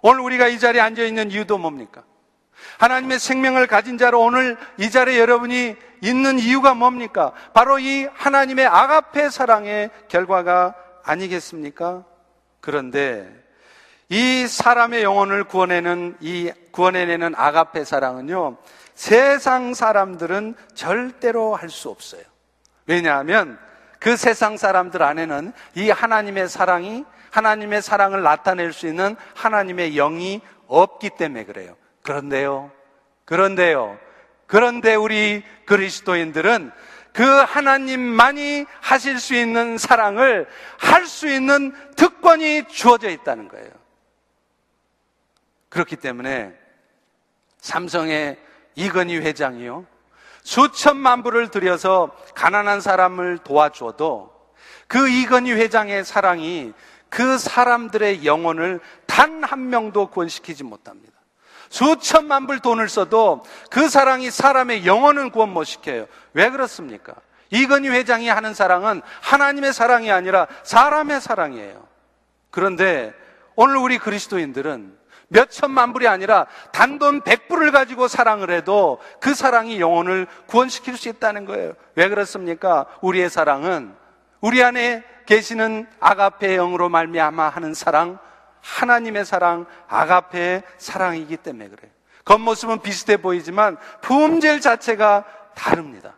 오늘 0.01 0.21
우리가 0.21 0.47
이 0.47 0.59
자리에 0.59 0.81
앉아 0.81 1.03
있는 1.03 1.31
이유도 1.31 1.57
뭡니까? 1.57 2.03
하나님의 2.79 3.19
생명을 3.19 3.67
가진 3.67 3.97
자로 3.97 4.21
오늘 4.21 4.57
이 4.77 4.89
자리에 4.89 5.19
여러분이 5.19 5.75
있는 6.01 6.39
이유가 6.39 6.73
뭡니까? 6.73 7.33
바로 7.53 7.79
이 7.79 8.07
하나님의 8.13 8.65
아가페 8.65 9.29
사랑의 9.29 9.89
결과가 10.07 10.75
아니겠습니까? 11.03 12.03
그런데 12.59 13.46
이 14.09 14.47
사람의 14.47 15.03
영혼을 15.03 15.43
구원해내는 15.43 16.17
이 16.21 16.51
구원해내는 16.71 17.33
아가페 17.35 17.83
사랑은요, 17.83 18.57
세상 18.95 19.73
사람들은 19.73 20.55
절대로 20.73 21.55
할 21.55 21.69
수 21.69 21.89
없어요. 21.89 22.21
왜냐하면 22.85 23.59
그 23.99 24.15
세상 24.15 24.57
사람들 24.57 25.03
안에는 25.03 25.51
이 25.75 25.89
하나님의 25.89 26.47
사랑이 26.47 27.03
하나님의 27.31 27.81
사랑을 27.81 28.23
나타낼 28.23 28.71
수 28.71 28.87
있는 28.87 29.15
하나님의 29.35 29.93
영이 29.95 30.41
없기 30.67 31.11
때문에 31.17 31.43
그래요. 31.43 31.75
그런데요. 32.01 32.71
그런데요. 33.25 33.97
그런데 34.47 34.95
우리 34.95 35.43
그리스도인들은 35.65 36.71
그 37.11 37.23
하나님만이 37.25 38.65
하실 38.79 39.19
수 39.19 39.35
있는 39.35 39.77
사랑을 39.77 40.47
할 40.77 41.05
수 41.05 41.27
있는 41.27 41.73
특권이 41.95 42.63
주어져 42.67 43.09
있다는 43.09 43.49
거예요. 43.49 43.69
그렇기 45.69 45.95
때문에 45.95 46.53
삼성의 47.59 48.37
이건희 48.75 49.17
회장이요. 49.17 49.85
수천만 50.43 51.23
불을 51.23 51.49
들여서 51.49 52.15
가난한 52.35 52.79
사람을 52.81 53.39
도와줘도 53.39 54.33
그 54.87 55.09
이건희 55.09 55.51
회장의 55.53 56.05
사랑이 56.05 56.73
그 57.09 57.37
사람들의 57.37 58.25
영혼을 58.25 58.79
단 59.05 59.37
한 59.47 59.69
명도 59.69 60.07
구원시키지 60.07 60.63
못합니다. 60.63 61.13
수천만 61.69 62.47
불 62.47 62.59
돈을 62.59 62.89
써도 62.89 63.43
그 63.69 63.89
사랑이 63.89 64.29
사람의 64.29 64.85
영혼을 64.85 65.29
구원 65.31 65.49
못 65.49 65.63
시켜요. 65.63 66.07
왜 66.33 66.49
그렇습니까? 66.49 67.13
이건희 67.49 67.89
회장이 67.89 68.27
하는 68.27 68.53
사랑은 68.53 69.01
하나님의 69.21 69.73
사랑이 69.73 70.11
아니라 70.11 70.47
사람의 70.63 71.21
사랑이에요. 71.21 71.87
그런데 72.51 73.13
오늘 73.55 73.77
우리 73.77 73.97
그리스도인들은 73.97 74.96
몇 75.29 75.51
천만 75.51 75.93
불이 75.93 76.07
아니라 76.07 76.47
단돈 76.71 77.21
백불을 77.21 77.71
가지고 77.71 78.07
사랑을 78.07 78.49
해도 78.49 78.99
그 79.19 79.33
사랑이 79.33 79.79
영혼을 79.79 80.27
구원시킬 80.47 80.97
수 80.97 81.09
있다는 81.09 81.45
거예요. 81.45 81.73
왜 81.95 82.07
그렇습니까? 82.09 82.85
우리의 83.01 83.29
사랑은 83.29 83.93
우리 84.39 84.63
안에 84.63 85.03
계시는 85.25 85.87
아가페의 85.99 86.57
영으로 86.57 86.89
말미암아 86.89 87.49
하는 87.49 87.73
사랑, 87.73 88.19
하나님의 88.61 89.25
사랑, 89.25 89.65
아가페의 89.87 90.63
사랑이기 90.77 91.37
때문에 91.37 91.69
그래요. 91.69 91.91
겉모습은 92.25 92.81
비슷해 92.81 93.17
보이지만 93.17 93.77
품질 94.01 94.61
자체가 94.61 95.25
다릅니다. 95.55 96.13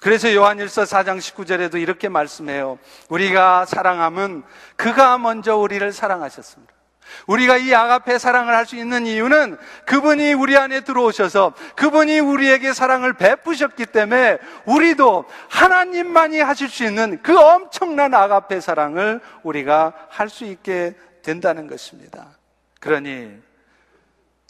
그래서 0.00 0.34
요한일서 0.34 0.82
4장 0.82 1.18
19절에도 1.18 1.80
이렇게 1.80 2.08
말씀해요. 2.08 2.78
우리가 3.08 3.64
사랑함은 3.64 4.42
그가 4.76 5.16
먼저 5.18 5.56
우리를 5.56 5.90
사랑하셨습니다. 5.92 6.73
우리가 7.26 7.56
이 7.56 7.74
아가페 7.74 8.18
사랑을 8.18 8.54
할 8.54 8.64
수 8.64 8.76
있는 8.76 9.06
이유는 9.06 9.58
그분이 9.86 10.32
우리 10.32 10.56
안에 10.56 10.80
들어오셔서 10.80 11.52
그분이 11.76 12.18
우리에게 12.20 12.72
사랑을 12.72 13.12
베푸셨기 13.12 13.86
때문에 13.86 14.38
우리도 14.64 15.26
하나님만이 15.50 16.40
하실 16.40 16.68
수 16.68 16.84
있는 16.84 17.20
그 17.22 17.38
엄청난 17.38 18.14
아가페 18.14 18.60
사랑을 18.60 19.20
우리가 19.42 19.92
할 20.08 20.28
수 20.28 20.44
있게 20.44 20.94
된다는 21.22 21.66
것입니다. 21.66 22.26
그러니 22.80 23.30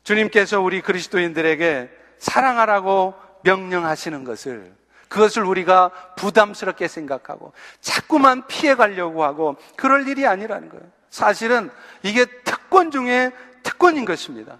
주님께서 0.02 0.60
우리 0.60 0.80
그리스도인들에게 0.80 1.90
사랑하라고 2.18 3.14
명령하시는 3.42 4.24
것을 4.24 4.72
그것을 5.08 5.44
우리가 5.44 5.90
부담스럽게 6.16 6.88
생각하고 6.88 7.52
자꾸만 7.80 8.46
피해 8.46 8.74
가려고 8.74 9.24
하고 9.24 9.56
그럴 9.76 10.08
일이 10.08 10.26
아니라는 10.26 10.68
거예요. 10.68 10.84
사실은 11.14 11.70
이게 12.02 12.24
특권 12.42 12.90
중에 12.90 13.30
특권인 13.62 14.04
것입니다. 14.04 14.58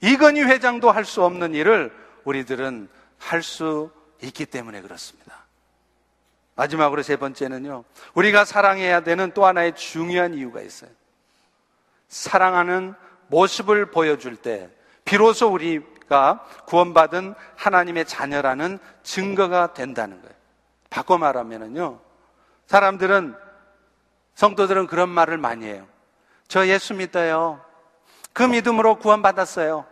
이건희 0.00 0.42
회장도 0.42 0.90
할 0.90 1.04
수 1.04 1.22
없는 1.22 1.54
일을 1.54 1.92
우리들은 2.24 2.88
할 3.18 3.40
수 3.40 3.92
있기 4.20 4.46
때문에 4.46 4.80
그렇습니다. 4.80 5.44
마지막으로 6.56 7.04
세 7.04 7.14
번째는요. 7.14 7.84
우리가 8.14 8.44
사랑해야 8.44 9.02
되는 9.02 9.30
또 9.30 9.46
하나의 9.46 9.76
중요한 9.76 10.34
이유가 10.34 10.60
있어요. 10.60 10.90
사랑하는 12.08 12.94
모습을 13.28 13.92
보여줄 13.92 14.34
때 14.34 14.68
비로소 15.04 15.52
우리가 15.52 16.44
구원받은 16.66 17.36
하나님의 17.54 18.06
자녀라는 18.06 18.80
증거가 19.04 19.72
된다는 19.72 20.20
거예요. 20.20 20.34
바꿔 20.90 21.16
말하면은요. 21.16 22.00
사람들은 22.66 23.45
성도들은 24.36 24.86
그런 24.86 25.08
말을 25.08 25.38
많이 25.38 25.66
해요. 25.66 25.86
저 26.46 26.66
예수 26.68 26.94
믿어요. 26.94 27.60
그 28.32 28.42
믿음으로 28.42 28.98
구원받았어요. 28.98 29.86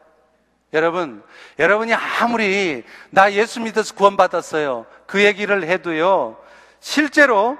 여러분, 0.74 1.22
여러분이 1.58 1.94
아무리 1.94 2.84
나 3.10 3.32
예수 3.32 3.60
믿어서 3.60 3.94
구원받았어요. 3.94 4.86
그 5.06 5.24
얘기를 5.24 5.64
해도요. 5.64 6.36
실제로 6.78 7.56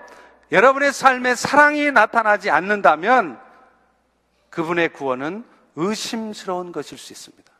여러분의 0.53 0.93
삶에 0.93 1.35
사랑이 1.35 1.91
나타나지 1.91 2.51
않는다면 2.51 3.41
그분의 4.51 4.91
구원은 4.91 5.45
의심스러운 5.77 6.71
것일 6.71 6.99
수 6.99 7.13
있습니다. 7.13 7.51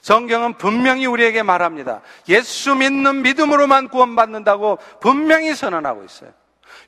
성경은 0.00 0.56
분명히 0.56 1.04
우리에게 1.04 1.42
말합니다. 1.42 2.00
예수 2.28 2.74
믿는 2.74 3.22
믿음으로만 3.22 3.88
구원받는다고 3.88 4.78
분명히 5.00 5.54
선언하고 5.54 6.02
있어요. 6.04 6.39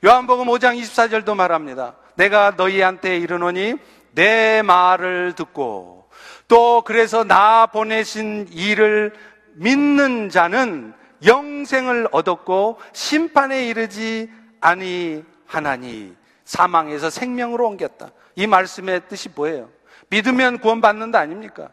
요한복음 0.05 0.47
5장 0.47 0.77
24절도 0.81 1.33
말합니다. 1.33 1.95
내가 2.15 2.51
너희한테 2.57 3.15
이르노니 3.19 3.75
내 4.11 4.61
말을 4.61 5.31
듣고 5.33 6.09
또 6.49 6.81
그래서 6.81 7.23
나 7.23 7.67
보내신 7.67 8.49
이를 8.51 9.13
믿는 9.53 10.27
자는 10.27 10.93
영생을 11.25 12.09
얻었고 12.11 12.79
심판에 12.91 13.65
이르지 13.67 14.29
아니하나니 14.59 16.13
사망에서 16.43 17.09
생명으로 17.09 17.65
옮겼다. 17.65 18.11
이 18.35 18.45
말씀의 18.45 19.03
뜻이 19.07 19.29
뭐예요? 19.33 19.69
믿으면 20.09 20.59
구원받는다 20.59 21.17
아닙니까? 21.17 21.69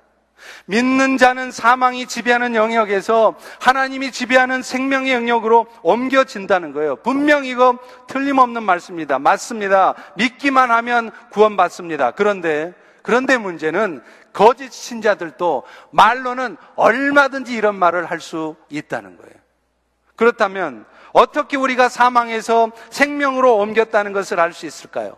믿는 0.67 1.17
자는 1.17 1.51
사망이 1.51 2.07
지배하는 2.07 2.55
영역에서 2.55 3.35
하나님이 3.61 4.13
지배하는 4.13 4.63
생명의 4.63 5.13
영역으로 5.13 5.67
옮겨진다는 5.83 6.73
거예요. 6.73 6.97
분명 6.97 7.45
이거 7.45 7.79
틀림없는 8.09 8.63
말씀입니다. 8.63 9.19
맞습니다. 9.19 9.95
믿기만 10.17 10.71
하면 10.71 11.11
구원받습니다. 11.31 12.13
그런데, 12.13 12.75
그런데 13.03 13.39
문제는 13.39 14.03
거짓 14.33 14.73
신자들도 14.73 15.65
말로는 15.91 16.57
얼마든지 16.77 17.53
이런 17.53 17.79
말을 17.79 18.07
할 18.07 18.21
수 18.21 18.57
있다는 18.69 19.17
거예요. 19.17 19.35
그렇다면 20.17 20.85
어떻게 21.13 21.57
우리가 21.57 21.89
사망에서 21.89 22.71
생명으로 22.91 23.57
옮겼다는 23.57 24.13
것을 24.13 24.39
알 24.39 24.53
수 24.53 24.67
있을까요? 24.67 25.17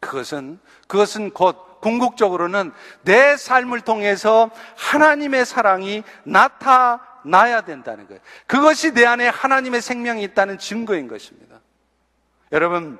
그것은, 0.00 0.60
그것은 0.86 1.30
곧 1.30 1.73
궁극적으로는 1.84 2.72
내 3.02 3.36
삶을 3.36 3.82
통해서 3.82 4.50
하나님의 4.76 5.44
사랑이 5.44 6.02
나타나야 6.24 7.60
된다는 7.60 8.06
거예요. 8.06 8.22
그것이 8.46 8.94
내 8.94 9.04
안에 9.04 9.28
하나님의 9.28 9.82
생명이 9.82 10.22
있다는 10.22 10.56
증거인 10.56 11.08
것입니다. 11.08 11.60
여러분, 12.52 12.98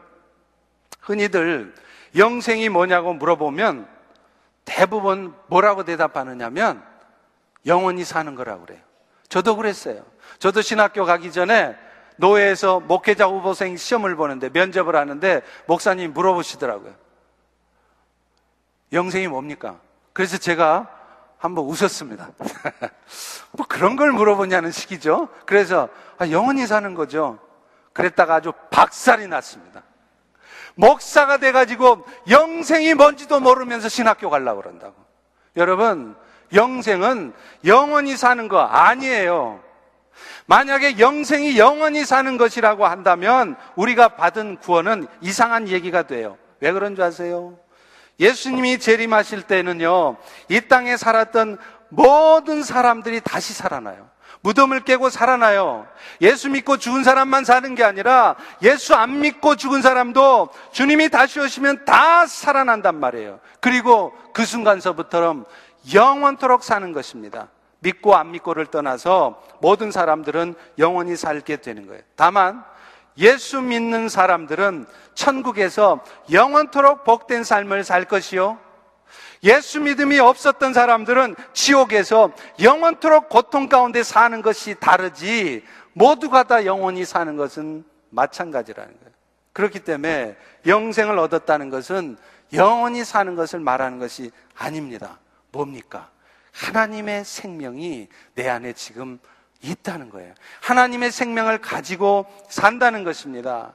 흔히들 1.00 1.74
영생이 2.14 2.68
뭐냐고 2.68 3.14
물어보면 3.14 3.88
대부분 4.66 5.34
뭐라고 5.46 5.84
대답하느냐면 5.84 6.84
영원히 7.64 8.04
사는 8.04 8.34
거라고 8.34 8.66
그래요. 8.66 8.80
저도 9.30 9.56
그랬어요. 9.56 10.04
저도 10.38 10.60
신학교 10.60 11.06
가기 11.06 11.32
전에 11.32 11.74
노예에서 12.16 12.80
목회자 12.80 13.26
후보생 13.28 13.78
시험을 13.78 14.14
보는데 14.14 14.50
면접을 14.50 14.94
하는데 14.94 15.40
목사님 15.66 16.12
물어보시더라고요. 16.12 17.03
영생이 18.92 19.28
뭡니까? 19.28 19.78
그래서 20.12 20.38
제가 20.38 20.88
한번 21.38 21.64
웃었습니다. 21.66 22.30
뭐 23.52 23.66
그런 23.68 23.96
걸 23.96 24.12
물어보냐는 24.12 24.70
식이죠. 24.70 25.28
그래서 25.46 25.88
아, 26.18 26.30
영원히 26.30 26.66
사는 26.66 26.94
거죠. 26.94 27.38
그랬다가 27.92 28.36
아주 28.36 28.52
박살이 28.70 29.26
났습니다. 29.28 29.82
목사가 30.74 31.36
돼가지고 31.36 32.04
영생이 32.28 32.94
뭔지도 32.94 33.40
모르면서 33.40 33.88
신학교 33.88 34.30
가려고 34.30 34.62
그런다고. 34.62 34.94
여러분, 35.56 36.16
영생은 36.52 37.32
영원히 37.64 38.16
사는 38.16 38.48
거 38.48 38.60
아니에요. 38.60 39.62
만약에 40.46 40.98
영생이 40.98 41.58
영원히 41.58 42.04
사는 42.04 42.36
것이라고 42.36 42.86
한다면 42.86 43.56
우리가 43.76 44.08
받은 44.08 44.58
구원은 44.58 45.06
이상한 45.20 45.68
얘기가 45.68 46.02
돼요. 46.04 46.36
왜 46.60 46.72
그런 46.72 46.94
줄 46.94 47.04
아세요? 47.04 47.58
예수님이 48.20 48.78
재림하실 48.78 49.42
때는요, 49.42 50.16
이 50.48 50.60
땅에 50.62 50.96
살았던 50.96 51.58
모든 51.88 52.62
사람들이 52.62 53.20
다시 53.20 53.52
살아나요. 53.52 54.08
무덤을 54.44 54.80
깨고 54.80 55.08
살아나요. 55.08 55.86
예수 56.20 56.50
믿고 56.50 56.76
죽은 56.76 57.02
사람만 57.02 57.44
사는 57.44 57.74
게 57.74 57.82
아니라 57.82 58.36
예수 58.62 58.94
안 58.94 59.20
믿고 59.20 59.56
죽은 59.56 59.80
사람도 59.80 60.50
주님이 60.70 61.08
다시 61.08 61.40
오시면 61.40 61.86
다 61.86 62.26
살아난단 62.26 63.00
말이에요. 63.00 63.40
그리고 63.60 64.12
그 64.34 64.44
순간서부터 64.44 65.46
영원토록 65.94 66.62
사는 66.62 66.92
것입니다. 66.92 67.48
믿고 67.78 68.16
안 68.16 68.32
믿고를 68.32 68.66
떠나서 68.66 69.42
모든 69.60 69.90
사람들은 69.90 70.54
영원히 70.78 71.16
살게 71.16 71.56
되는 71.56 71.86
거예요. 71.86 72.02
다만 72.14 72.64
예수 73.18 73.60
믿는 73.60 74.08
사람들은 74.08 74.86
천국에서 75.14 76.04
영원토록 76.30 77.04
복된 77.04 77.44
삶을 77.44 77.84
살 77.84 78.04
것이요. 78.04 78.58
예수 79.44 79.80
믿음이 79.80 80.18
없었던 80.18 80.72
사람들은 80.72 81.36
지옥에서 81.52 82.32
영원토록 82.60 83.28
고통 83.28 83.68
가운데 83.68 84.02
사는 84.02 84.40
것이 84.42 84.74
다르지 84.80 85.62
모두가 85.92 86.44
다 86.44 86.64
영원히 86.64 87.04
사는 87.04 87.36
것은 87.36 87.84
마찬가지라는 88.10 88.90
거예요. 88.98 89.14
그렇기 89.52 89.80
때문에 89.80 90.36
영생을 90.66 91.18
얻었다는 91.18 91.70
것은 91.70 92.16
영원히 92.52 93.04
사는 93.04 93.34
것을 93.36 93.60
말하는 93.60 93.98
것이 93.98 94.30
아닙니다. 94.56 95.18
뭡니까? 95.52 96.10
하나님의 96.52 97.24
생명이 97.24 98.08
내 98.34 98.48
안에 98.48 98.72
지금 98.72 99.18
있다는 99.64 100.10
거예요. 100.10 100.34
하나님의 100.60 101.10
생명을 101.10 101.58
가지고 101.58 102.26
산다는 102.48 103.04
것입니다. 103.04 103.72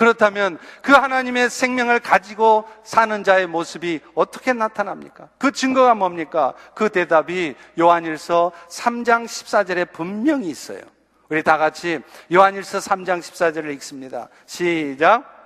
그렇다면 0.00 0.58
그 0.80 0.92
하나님의 0.92 1.50
생명을 1.50 2.00
가지고 2.00 2.64
사는 2.84 3.22
자의 3.22 3.46
모습이 3.46 4.00
어떻게 4.14 4.54
나타납니까? 4.54 5.28
그 5.36 5.52
증거가 5.52 5.94
뭡니까? 5.94 6.54
그 6.74 6.88
대답이 6.88 7.54
요한일서 7.78 8.52
3장 8.70 9.26
14절에 9.26 9.92
분명히 9.92 10.48
있어요. 10.48 10.80
우리 11.28 11.42
다 11.42 11.58
같이 11.58 12.00
요한일서 12.32 12.78
3장 12.78 13.20
14절을 13.20 13.74
읽습니다. 13.74 14.28
시작. 14.46 15.40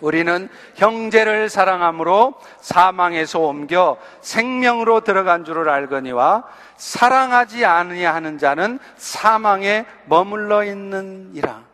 우리는 0.00 0.48
형제를 0.74 1.48
사랑함으로 1.48 2.34
사망에서 2.60 3.40
옮겨 3.40 3.98
생명으로 4.20 5.00
들어간 5.00 5.44
줄을 5.44 5.68
알거니와 5.68 6.44
사랑하지 6.76 7.64
아니하는 7.64 8.38
자는 8.38 8.78
사망에 8.96 9.86
머물러 10.06 10.64
있는이라. 10.64 11.64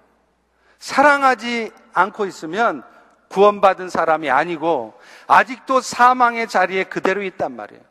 사랑하지 0.79 1.71
않고 1.93 2.27
있으면 2.27 2.83
구원받은 3.29 3.89
사람이 3.89 4.31
아니고 4.31 4.95
아직도 5.27 5.81
사망의 5.81 6.49
자리에 6.49 6.85
그대로 6.85 7.23
있단 7.23 7.55
말이에요. 7.57 7.83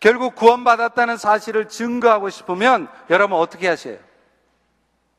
결국 0.00 0.34
구원받았다는 0.34 1.16
사실을 1.16 1.68
증거하고 1.68 2.30
싶으면 2.30 2.88
여러분 3.10 3.38
어떻게 3.38 3.68
하세요? 3.68 3.98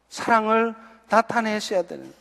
사랑을 0.09 0.75
나타내셔야 1.09 1.83
되는 1.83 2.03
거예요. 2.03 2.17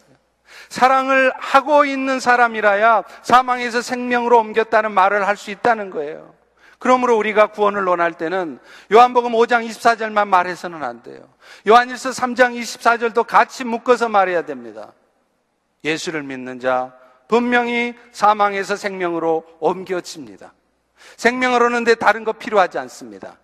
사랑을 0.68 1.32
하고 1.36 1.84
있는 1.84 2.20
사람이라야 2.20 3.04
사망에서 3.22 3.82
생명으로 3.82 4.38
옮겼다는 4.38 4.92
말을 4.92 5.26
할 5.26 5.36
수 5.36 5.50
있다는 5.50 5.90
거예요. 5.90 6.35
그러므로 6.78 7.16
우리가 7.16 7.48
구원을 7.48 7.84
논할 7.84 8.12
때는 8.12 8.58
요한복음 8.92 9.32
5장 9.32 9.66
24절만 9.68 10.28
말해서는 10.28 10.82
안 10.82 11.02
돼요. 11.02 11.20
요한일서 11.66 12.10
3장 12.10 12.58
24절도 12.60 13.26
같이 13.26 13.64
묶어서 13.64 14.08
말해야 14.08 14.42
됩니다. 14.42 14.92
예수를 15.84 16.22
믿는 16.22 16.60
자 16.60 16.92
분명히 17.28 17.94
사망에서 18.12 18.76
생명으로 18.76 19.44
옮겨집니다. 19.60 20.52
생명을 21.16 21.62
얻는데 21.62 21.94
다른 21.94 22.24
거 22.24 22.32
필요하지 22.32 22.78
않습니다. 22.78 23.38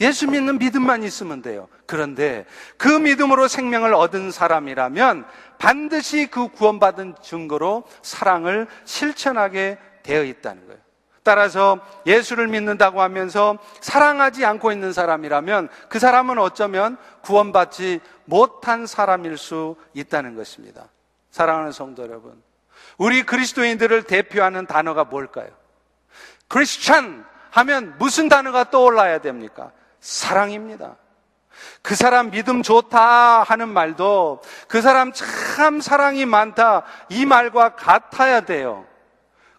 예수 0.00 0.28
믿는 0.28 0.58
믿음만 0.58 1.02
있으면 1.04 1.40
돼요. 1.40 1.68
그런데 1.86 2.44
그 2.76 2.88
믿음으로 2.88 3.48
생명을 3.48 3.94
얻은 3.94 4.30
사람이라면 4.30 5.26
반드시 5.58 6.26
그 6.26 6.48
구원받은 6.48 7.16
증거로 7.22 7.84
사랑을 8.02 8.66
실천하게 8.84 9.78
되어 10.02 10.22
있다는 10.22 10.66
거예요. 10.66 10.85
따라서 11.26 11.80
예수를 12.06 12.46
믿는다고 12.46 13.02
하면서 13.02 13.58
사랑하지 13.80 14.44
않고 14.44 14.70
있는 14.70 14.92
사람이라면 14.92 15.68
그 15.88 15.98
사람은 15.98 16.38
어쩌면 16.38 16.96
구원받지 17.22 17.98
못한 18.26 18.86
사람일 18.86 19.36
수 19.36 19.74
있다는 19.92 20.36
것입니다. 20.36 20.84
사랑하는 21.32 21.72
성도 21.72 22.04
여러분. 22.04 22.40
우리 22.96 23.24
그리스도인들을 23.24 24.04
대표하는 24.04 24.66
단어가 24.66 25.02
뭘까요? 25.02 25.48
크리스찬 26.46 27.24
하면 27.50 27.96
무슨 27.98 28.28
단어가 28.28 28.70
떠올라야 28.70 29.18
됩니까? 29.18 29.72
사랑입니다. 29.98 30.94
그 31.82 31.96
사람 31.96 32.30
믿음 32.30 32.62
좋다 32.62 33.42
하는 33.42 33.68
말도 33.68 34.42
그 34.68 34.80
사람 34.80 35.10
참 35.12 35.80
사랑이 35.80 36.24
많다 36.24 36.84
이 37.08 37.26
말과 37.26 37.74
같아야 37.74 38.42
돼요. 38.42 38.86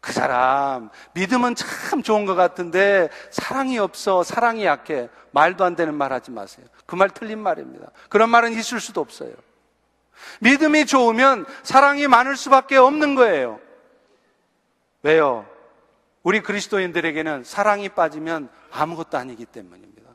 그 0.02 0.14
사람 0.14 0.90
믿음은 1.14 1.56
참 1.56 2.02
좋은 2.04 2.26
것 2.26 2.36
같은데 2.36 3.10
사랑이 3.32 3.78
없어 3.80 4.24
사랑이 4.24 4.66
약해 4.66 5.10
말도 5.32 5.64
안 5.64 5.76
되는 5.76 5.94
말 5.94 6.14
하지 6.14 6.32
마세요. 6.32 6.66
그 6.86 6.96
말 6.96 7.10
틀린 7.10 7.40
말입니다. 7.40 7.88
그런 8.10 8.30
말은 8.30 8.54
있을 8.54 8.80
수도 8.80 9.02
없어요. 9.02 9.32
믿음이 10.42 10.86
좋으면 10.86 11.46
사랑이 11.64 12.08
많을 12.08 12.36
수밖에 12.36 12.78
없는 12.78 13.16
거예요. 13.16 13.60
왜요? 15.04 15.46
우리 16.24 16.42
그리스도인들에게는 16.42 17.44
사랑이 17.44 17.90
빠지면 17.90 18.50
아무것도 18.72 19.18
아니기 19.18 19.46
때문입니다. 19.46 20.12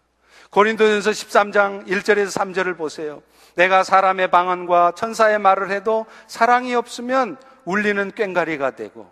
고린도전서 0.51 1.11
13장 1.11 1.87
1절에서 1.87 2.39
3절을 2.39 2.77
보세요. 2.77 3.23
내가 3.55 3.85
사람의 3.85 4.31
방언과 4.31 4.93
천사의 4.97 5.39
말을 5.39 5.71
해도 5.71 6.05
사랑이 6.27 6.75
없으면 6.75 7.37
울리는 7.65 8.11
꽹가리가 8.11 8.73
되고 8.73 9.11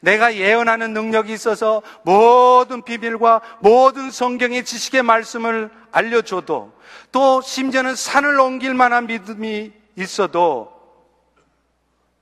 내가 0.00 0.34
예언하는 0.34 0.92
능력이 0.92 1.32
있어서 1.32 1.82
모든 2.02 2.82
비밀과 2.82 3.40
모든 3.60 4.10
성경의 4.10 4.64
지식의 4.64 5.02
말씀을 5.02 5.70
알려줘도 5.92 6.72
또 7.12 7.40
심지어는 7.40 7.94
산을 7.94 8.38
옮길 8.38 8.74
만한 8.74 9.06
믿음이 9.06 9.72
있어도 9.96 10.74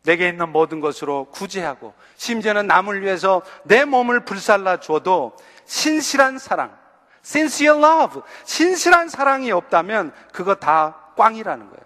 내게 0.05 0.29
있는 0.29 0.51
모든 0.51 0.81
것으로 0.81 1.27
구제하고 1.27 1.95
심지어는 2.17 2.67
남을 2.67 3.03
위해서 3.03 3.43
내 3.65 3.85
몸을 3.85 4.25
불살라 4.25 4.81
줘도 4.81 5.37
신실한 5.65 6.38
사랑, 6.38 6.77
sincere 7.25 7.79
love, 7.79 8.23
신실한 8.45 9.09
사랑이 9.09 9.51
없다면 9.53 10.12
그거 10.33 10.57
다 10.57 11.12
꽝이라는 11.17 11.67
거예요. 11.67 11.83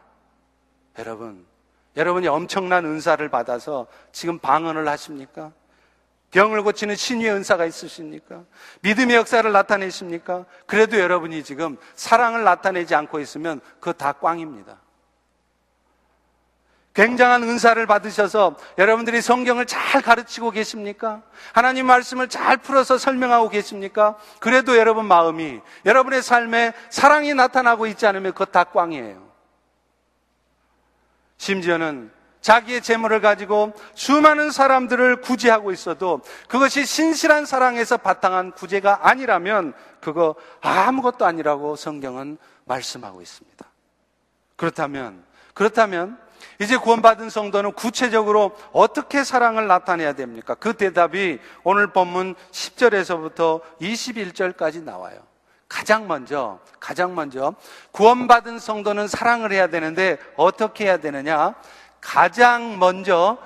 여러분, 0.99 1.46
여러분이 1.97 2.29
엄청난 2.29 2.85
은사를 2.85 3.27
받아서 3.29 3.87
지금 4.13 4.39
방언을 4.39 4.87
하십니까? 4.89 5.53
병을 6.31 6.63
고치는 6.63 6.97
신유의 6.97 7.33
은사가 7.33 7.65
있으십니까? 7.65 8.43
믿음의 8.83 9.17
역사를 9.17 9.51
나타내십니까? 9.51 10.45
그래도 10.67 10.99
여러분이 10.99 11.43
지금 11.45 11.77
사랑을 11.95 12.45
나타내지 12.45 12.95
않고 12.95 13.21
있으면 13.21 13.61
그거 13.81 13.93
다 13.93 14.13
꽝입니다. 14.13 14.79
굉장한 16.97 17.43
은사를 17.43 17.87
받으셔서 17.87 18.57
여러분들이 18.79 19.21
성경을 19.21 19.67
잘 19.67 20.01
가르치고 20.01 20.51
계십니까? 20.51 21.23
하나님 21.53 21.87
말씀을 21.87 22.29
잘 22.29 22.57
풀어서 22.57 22.97
설명하고 22.97 23.51
계십니까? 23.51 24.17
그래도 24.41 24.79
여러분 24.79 25.05
마음이 25.05 25.61
여러분의 25.85 26.23
삶에 26.23 26.73
사랑이 26.89 27.35
나타나고 27.35 27.87
있지 27.87 28.07
않으면 28.07 28.33
그것 28.33 28.51
다 28.51 28.65
꽝이에요. 28.65 29.27
심지어는 31.39 32.11
자기의 32.41 32.81
재물을 32.81 33.21
가지고 33.21 33.73
수많은 33.95 34.53
사람들을 34.53 35.21
구제하고 35.21 35.73
있어도 35.73 36.21
그것이 36.49 36.87
신실한 36.87 37.45
사랑에서 37.45 37.97
바탕한 37.97 38.53
구제가 38.53 39.09
아니라면 39.09 39.73
그거 40.01 40.37
아무것도 40.61 41.27
아니라고 41.27 41.75
성경은 41.75 42.39
말씀하고 42.65 43.21
있습니다. 43.21 43.67
그렇다면, 44.55 45.25
그렇다면 45.55 46.19
이제 46.61 46.77
구원받은 46.77 47.31
성도는 47.31 47.73
구체적으로 47.73 48.57
어떻게 48.73 49.25
사랑을 49.25 49.67
나타내야 49.67 50.15
됩니까? 50.15 50.55
그 50.55 50.75
대답이 50.75 51.41
오늘 51.65 51.89
본문 51.89 52.35
10절에서부터 52.53 53.61
21절까지 53.81 54.85
나와요. 54.85 55.19
가장 55.69 56.07
먼저, 56.07 56.61
가장 56.79 57.15
먼저 57.15 57.55
구원받은 57.91 58.59
성도는 58.59 59.09
사랑을 59.09 59.53
해야 59.53 59.67
되는데 59.67 60.19
어떻게 60.37 60.85
해야 60.85 60.97
되느냐? 60.99 61.55
가장 62.01 62.79
먼저 62.79 63.39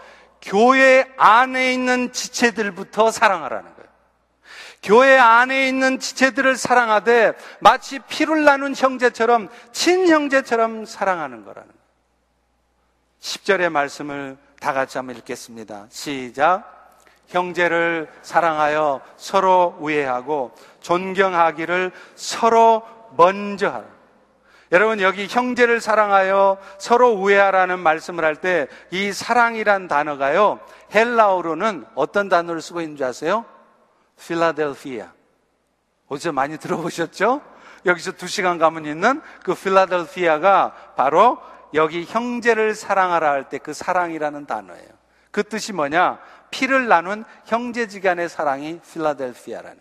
교회 0.42 1.10
안에 1.16 1.72
있는 1.72 2.12
지체들부터 2.12 3.10
사랑하라는 3.10 3.74
거예요. 3.74 3.90
교회 4.82 5.18
안에 5.18 5.68
있는 5.68 5.98
지체들을 5.98 6.56
사랑하되 6.56 7.34
마치 7.60 7.98
피를 7.98 8.44
나눈 8.44 8.74
형제처럼 8.74 9.48
친형제처럼 9.72 10.86
사랑하는 10.86 11.44
거라는 11.44 11.68
거예요. 11.68 11.80
10절의 13.20 13.70
말씀을 13.70 14.38
다 14.58 14.72
같이 14.72 14.96
한번 14.96 15.16
읽겠습니다. 15.16 15.86
시작. 15.90 16.79
형제를 17.30 18.08
사랑하여 18.22 19.00
서로 19.16 19.76
우애하고 19.80 20.52
존경하기를 20.80 21.92
서로 22.14 22.82
먼저 23.16 23.68
하라. 23.68 23.84
여러분 24.72 25.00
여기 25.00 25.26
형제를 25.28 25.80
사랑하여 25.80 26.58
서로 26.78 27.12
우애하라는 27.14 27.80
말씀을 27.80 28.24
할 28.24 28.36
때 28.36 28.68
이 28.92 29.12
사랑이란 29.12 29.88
단어가요 29.88 30.60
헬라어로는 30.94 31.86
어떤 31.94 32.28
단어를 32.28 32.60
쓰고 32.60 32.80
있는 32.80 32.96
줄 32.96 33.06
아세요? 33.06 33.44
필라델피아. 34.20 35.12
어디서 36.08 36.32
많이 36.32 36.58
들어보셨죠? 36.58 37.40
여기서 37.86 38.12
두 38.12 38.26
시간 38.28 38.58
가면 38.58 38.84
있는 38.84 39.22
그 39.42 39.54
필라델피아가 39.54 40.74
바로 40.96 41.38
여기 41.74 42.04
형제를 42.04 42.74
사랑하라 42.74 43.30
할 43.30 43.44
때 43.48 43.58
그 43.58 43.72
사랑이라는 43.72 44.46
단어예요. 44.46 44.99
그 45.30 45.42
뜻이 45.42 45.72
뭐냐? 45.72 46.18
피를 46.50 46.88
나눈 46.88 47.24
형제지간의 47.46 48.28
사랑이 48.28 48.80
필라델피아라는. 48.80 49.78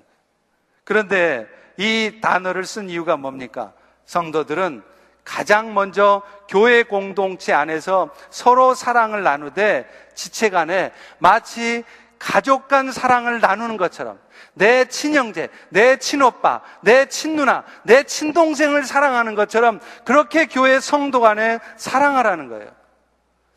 그런데 0.84 1.48
이 1.78 2.20
단어를 2.22 2.66
쓴 2.66 2.90
이유가 2.90 3.18
뭡니까? 3.18 3.74
성도들은 4.06 4.84
가장 5.24 5.74
먼저 5.74 6.22
교회 6.48 6.84
공동체 6.84 7.54
안에서 7.54 8.10
서로 8.30 8.74
사랑을 8.74 9.24
나누되 9.24 9.88
지체 10.16 10.50
간에 10.50 10.92
마치 11.20 11.84
가족 12.18 12.68
간 12.68 12.92
사랑을 12.92 13.40
나누는 13.40 13.78
것처럼 13.78 14.20
내 14.54 14.86
친형제, 14.86 15.50
내 15.70 15.98
친오빠, 15.98 16.62
내 16.82 17.06
친누나, 17.06 17.64
내 17.84 18.04
친동생을 18.04 18.84
사랑하는 18.84 19.36
것처럼 19.36 19.80
그렇게 20.04 20.48
교회 20.48 20.80
성도 20.80 21.22
간에 21.22 21.60
사랑하라는 21.78 22.50
거예요. 22.50 22.79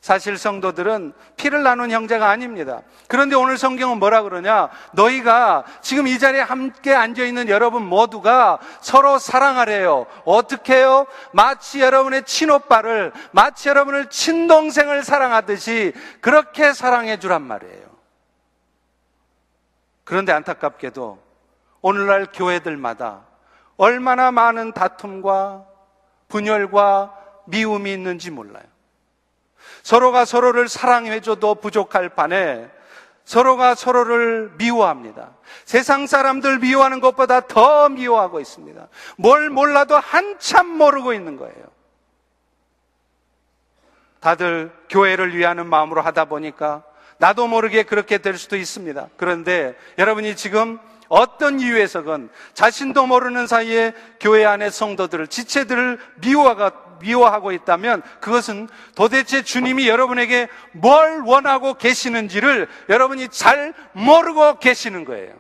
사실 0.03 0.37
성도들은 0.37 1.13
피를 1.37 1.63
나눈 1.63 1.93
형제가 1.93 2.29
아닙니다. 2.29 2.83
그런데 3.07 3.37
오늘 3.37 3.57
성경은 3.57 4.01
뭐라 4.01 4.23
그러냐? 4.23 4.69
너희가 4.95 5.63
지금 5.81 6.09
이 6.09 6.19
자리에 6.19 6.41
함께 6.41 6.93
앉아 6.93 7.25
있는 7.25 7.49
여러분 7.49 7.85
모두가 7.85 8.59
서로 8.81 9.21
사랑하래요. 9.21 10.07
어떻게 10.25 10.75
해요? 10.75 11.07
마치 11.33 11.81
여러분의 11.81 12.25
친오빠를, 12.25 13.13
마치 13.31 13.69
여러분을 13.69 14.11
친동생을 14.11 15.05
사랑하듯이 15.05 15.93
그렇게 16.21 16.73
사랑해 16.73 17.21
주란 17.21 17.43
말이에요. 17.43 17.87
그런데 20.03 20.33
안타깝게도 20.33 21.23
오늘날 21.81 22.27
교회들마다 22.33 23.21
얼마나 23.77 24.33
많은 24.33 24.73
다툼과 24.73 25.65
분열과 26.27 27.17
미움이 27.47 27.93
있는지 27.93 28.33
몰라요. 28.33 28.72
서로가 29.83 30.25
서로를 30.25 30.69
사랑해줘도 30.69 31.57
부족할 31.57 32.11
판에 32.11 32.71
서로가 33.25 33.75
서로를 33.75 34.53
미워합니다. 34.57 35.31
세상 35.65 36.07
사람들 36.07 36.59
미워하는 36.59 37.01
것보다 37.01 37.47
더 37.47 37.89
미워하고 37.89 38.41
있습니다. 38.41 38.89
뭘 39.17 39.51
몰라도 39.51 39.97
한참 39.97 40.67
모르고 40.69 41.13
있는 41.13 41.37
거예요. 41.37 41.73
다들 44.21 44.73
교회를 44.89 45.37
위하는 45.37 45.67
마음으로 45.69 46.01
하다 46.01 46.27
보니까 46.27 46.85
나도 47.19 47.49
모르게 47.49 47.83
그렇게 47.85 48.19
될 48.19 48.39
수도 48.39 48.57
있습니다. 48.57 49.09
그런데 49.17 49.77
여러분이 49.99 50.37
지금 50.37 50.79
어떤 51.09 51.61
이유에서건 51.61 52.31
자신도 52.55 53.07
모르는 53.07 53.47
사이에 53.47 53.93
교회 54.19 54.45
안의 54.47 54.71
성도들을, 54.71 55.27
지체들을 55.27 55.99
미워가, 56.23 56.71
미워하고 57.03 57.53
있다면 57.53 58.03
그것은 58.21 58.69
도대체 58.95 59.43
주님이 59.43 59.89
여러분에게 59.89 60.49
뭘 60.73 61.23
원하고 61.25 61.75
계시는지를 61.75 62.69
여러분이 62.89 63.29
잘 63.29 63.75
모르고 63.93 64.59
계시는 64.59 65.05
거예요. 65.05 65.35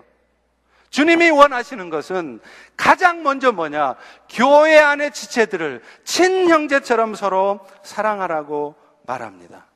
주님이 0.90 1.30
원하시는 1.30 1.88
것은 1.88 2.40
가장 2.76 3.22
먼저 3.22 3.50
뭐냐? 3.50 3.94
교회 4.28 4.78
안의 4.78 5.12
지체들을 5.12 5.80
친형제처럼 6.04 7.14
서로 7.14 7.60
사랑하라고 7.82 8.74
말합니다. 9.06 9.66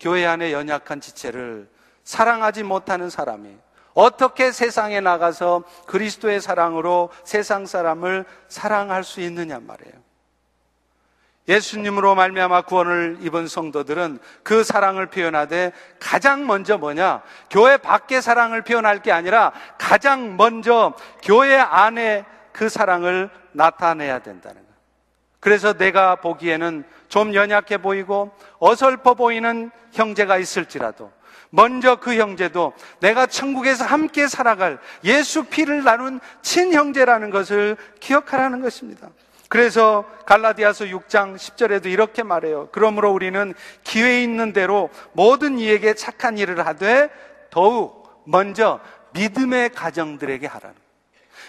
교회 0.00 0.24
안에 0.24 0.52
연약한 0.52 1.02
지체를 1.02 1.68
사랑하지 2.04 2.62
못하는 2.62 3.10
사람이 3.10 3.54
어떻게 3.92 4.50
세상에 4.50 5.00
나가서 5.00 5.64
그리스도의 5.86 6.40
사랑으로 6.40 7.10
세상 7.24 7.66
사람을 7.66 8.24
사랑할 8.48 9.04
수 9.04 9.20
있느냐 9.20 9.60
말이에요. 9.60 9.94
예수님으로 11.50 12.14
말미암아 12.14 12.62
구원을 12.62 13.18
입은 13.22 13.48
성도들은 13.48 14.20
그 14.44 14.62
사랑을 14.62 15.06
표현하되 15.06 15.72
가장 15.98 16.46
먼저 16.46 16.78
뭐냐? 16.78 17.22
교회 17.50 17.76
밖의 17.76 18.22
사랑을 18.22 18.62
표현할 18.62 19.02
게 19.02 19.10
아니라 19.10 19.52
가장 19.76 20.36
먼저 20.36 20.94
교회 21.24 21.56
안에 21.56 22.24
그 22.52 22.68
사랑을 22.68 23.30
나타내야 23.50 24.20
된다는 24.20 24.62
거예요. 24.62 24.70
그래서 25.40 25.72
내가 25.72 26.16
보기에는 26.16 26.84
좀 27.08 27.34
연약해 27.34 27.78
보이고 27.78 28.30
어설퍼 28.60 29.14
보이는 29.14 29.72
형제가 29.92 30.38
있을지라도 30.38 31.10
먼저 31.50 31.96
그 31.96 32.14
형제도 32.14 32.74
내가 33.00 33.26
천국에서 33.26 33.84
함께 33.84 34.28
살아갈 34.28 34.78
예수 35.02 35.42
피를 35.42 35.82
나눈 35.82 36.20
친형제라는 36.42 37.30
것을 37.30 37.76
기억하라는 37.98 38.60
것입니다. 38.60 39.08
그래서 39.50 40.04
갈라디아서 40.26 40.84
6장 40.84 41.34
10절에도 41.34 41.86
이렇게 41.86 42.22
말해요. 42.22 42.68
그러므로 42.70 43.10
우리는 43.10 43.52
기회 43.82 44.22
있는 44.22 44.52
대로 44.52 44.90
모든 45.12 45.58
이에게 45.58 45.94
착한 45.94 46.38
일을 46.38 46.64
하되 46.64 47.10
더욱 47.50 48.22
먼저 48.24 48.78
믿음의 49.12 49.70
가정들에게 49.70 50.46
하라는 50.46 50.76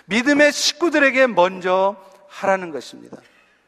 믿음의 0.05 0.51
식구들에게 0.51 1.27
먼저 1.27 1.95
하라는 2.27 2.71
것입니다. 2.71 3.17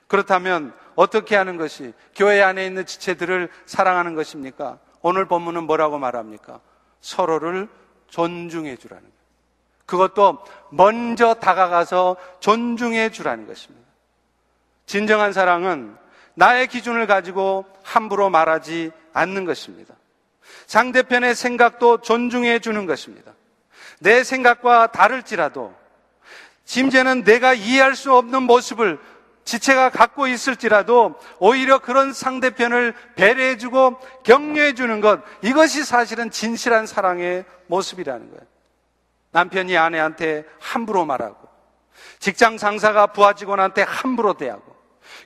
그렇다면 0.07 0.73
어떻게 0.95 1.35
하는 1.35 1.57
것이 1.57 1.93
교회 2.15 2.41
안에 2.41 2.65
있는 2.65 2.87
지체들을 2.87 3.49
사랑하는 3.67 4.15
것입니까? 4.15 4.79
오늘 5.03 5.25
본문은 5.25 5.65
뭐라고 5.65 5.99
말합니까? 5.99 6.59
서로를 7.01 7.67
존중해 8.07 8.77
주라는 8.77 9.03
거예요. 9.03 9.13
그것도 9.85 10.43
먼저 10.71 11.35
다가가서 11.35 12.15
존중해 12.39 13.11
주라는 13.11 13.45
것입니다. 13.45 13.82
진정한 14.85 15.33
사랑은 15.33 15.95
나의 16.35 16.67
기준을 16.67 17.07
가지고 17.07 17.65
함부로 17.83 18.29
말하지 18.29 18.91
않는 19.13 19.45
것입니다. 19.45 19.95
상대편의 20.67 21.35
생각도 21.35 22.01
존중해 22.01 22.59
주는 22.59 22.85
것입니다. 22.85 23.33
내 23.99 24.23
생각과 24.23 24.87
다를지라도 24.87 25.73
심지어는 26.65 27.23
내가 27.23 27.53
이해할 27.53 27.95
수 27.95 28.13
없는 28.13 28.43
모습을 28.43 28.99
지체가 29.43 29.89
갖고 29.89 30.27
있을지라도 30.27 31.15
오히려 31.39 31.79
그런 31.79 32.13
상대편을 32.13 32.93
배려해주고 33.15 33.99
격려해주는 34.23 35.01
것, 35.01 35.21
이것이 35.41 35.83
사실은 35.83 36.31
진실한 36.31 36.85
사랑의 36.85 37.43
모습이라는 37.67 38.29
거예요. 38.29 38.41
남편이 39.31 39.77
아내한테 39.77 40.45
함부로 40.59 41.05
말하고, 41.05 41.49
직장 42.19 42.57
상사가 42.57 43.07
부하 43.07 43.33
직원한테 43.33 43.81
함부로 43.81 44.33
대하고, 44.33 44.72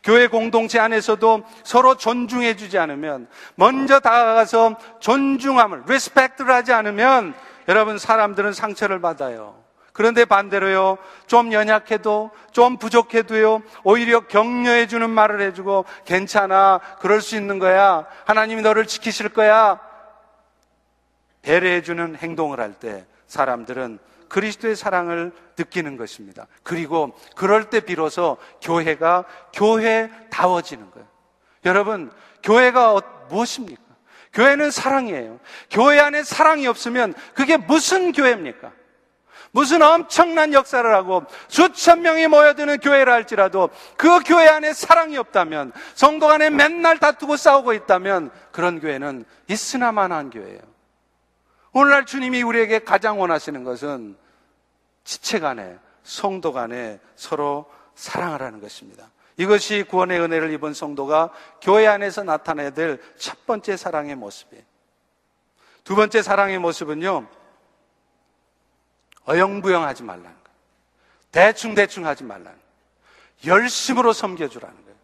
교회 0.04 0.28
공동체 0.28 0.80
안에서도 0.80 1.44
서로 1.64 1.96
존중해 1.96 2.56
주지 2.56 2.78
않으면, 2.78 3.28
먼저 3.56 4.00
다가가서 4.00 4.78
존중함을, 5.00 5.84
respect를 5.88 6.54
하지 6.54 6.74
않으면, 6.74 7.34
여러분 7.68 7.98
사람들은 7.98 8.54
상처를 8.54 9.02
받아요. 9.02 9.68
그런데 9.94 10.26
반대로요, 10.26 11.00
좀 11.26 11.52
연약해도, 11.52 12.30
좀 12.52 12.78
부족해도요, 12.78 13.64
오히려 13.84 14.22
격려해주는 14.22 15.10
말을 15.10 15.42
해주고, 15.42 15.86
괜찮아, 16.06 16.80
그럴 17.00 17.20
수 17.20 17.36
있는 17.36 17.58
거야. 17.58 18.06
하나님이 18.26 18.62
너를 18.62 18.86
지키실 18.86 19.30
거야. 19.30 19.80
배려해주는 21.42 22.18
행동을 22.18 22.60
할 22.60 22.74
때, 22.74 23.06
사람들은 23.26 23.98
그리스도의 24.30 24.76
사랑을 24.76 25.32
느끼는 25.58 25.98
것입니다. 25.98 26.48
그리고 26.64 27.14
그럴 27.36 27.70
때 27.70 27.80
비로소 27.80 28.38
교회가 28.62 29.26
교회다워지는 29.54 30.92
거예요. 30.92 31.08
여러분, 31.66 32.12
교회가 32.44 32.96
어, 32.96 33.02
무엇입니까? 33.30 33.82
교회는 34.34 34.72
사랑이에요. 34.72 35.40
교회 35.70 36.00
안에 36.00 36.24
사랑이 36.24 36.68
없으면 36.68 37.14
그게 37.34 37.58
무슨 37.58 38.12
교회입니까? 38.12 38.72
무슨 39.52 39.82
엄청난 39.82 40.54
역사를 40.54 40.94
하고 40.94 41.24
수천 41.48 42.02
명이 42.02 42.28
모여드는 42.28 42.78
교회라 42.78 43.12
할지라도 43.12 43.70
그 43.96 44.20
교회 44.20 44.48
안에 44.48 44.74
사랑이 44.74 45.18
없다면 45.18 45.72
성도 45.96 46.28
간에 46.28 46.50
맨날 46.50 47.00
다투고 47.00 47.38
싸우고 47.38 47.74
있다면 47.74 48.30
그런 48.52 48.80
교회는 48.80 49.26
있으나마나한 49.48 50.30
교회예요. 50.30 50.77
오늘날 51.78 52.08
주님이 52.08 52.42
우리에게 52.42 52.80
가장 52.80 53.20
원하시는 53.20 53.64
것은 53.64 54.18
지체 55.04 55.40
간에 55.40 55.78
성도 56.02 56.52
간에 56.52 57.00
서로 57.16 57.72
사랑하라는 57.94 58.62
것입니다. 58.62 59.12
이것이 59.38 59.84
구원의 59.84 60.20
은혜를 60.20 60.52
입은 60.54 60.74
성도가 60.74 61.32
교회 61.62 61.86
안에서 61.86 62.24
나타내야 62.24 62.72
될 62.72 63.00
첫 63.20 63.46
번째 63.46 63.78
사랑의 63.78 64.16
모습이에요. 64.16 64.64
두 65.84 65.96
번째 65.96 66.24
사랑의 66.24 66.58
모습은요, 66.58 67.28
어영부영하지 69.28 70.02
말라는 70.02 70.24
거예요. 70.24 70.58
대충대충 71.32 72.08
하지 72.08 72.24
말라는 72.24 72.58
거예요. 72.58 73.56
열심으로 73.56 74.14
섬겨주라는 74.14 74.76
거예요. 74.84 74.98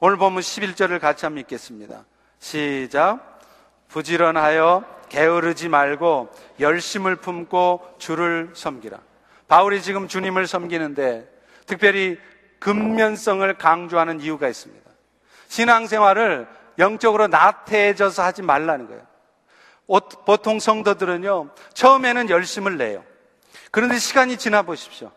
오늘 0.00 0.18
보면 0.18 0.40
11절을 0.40 1.00
같이 1.00 1.24
한번 1.24 1.40
읽겠습니다. 1.40 2.04
시작. 2.38 3.40
부지런하여 3.88 4.97
게으르지 5.08 5.68
말고 5.68 6.30
열심을 6.60 7.16
품고 7.16 7.96
주를 7.98 8.50
섬기라. 8.54 8.98
바울이 9.48 9.82
지금 9.82 10.08
주님을 10.08 10.46
섬기는데 10.46 11.28
특별히 11.66 12.18
근면성을 12.58 13.52
강조하는 13.58 14.20
이유가 14.20 14.48
있습니다. 14.48 14.88
신앙생활을 15.48 16.46
영적으로 16.78 17.26
나태해져서 17.26 18.22
하지 18.22 18.42
말라는 18.42 18.86
거예요. 18.86 19.02
보통 20.26 20.60
성도들은요, 20.60 21.50
처음에는 21.72 22.30
열심을 22.30 22.76
내요. 22.76 23.02
그런데 23.70 23.98
시간이 23.98 24.36
지나 24.36 24.62
보십시오. 24.62 25.10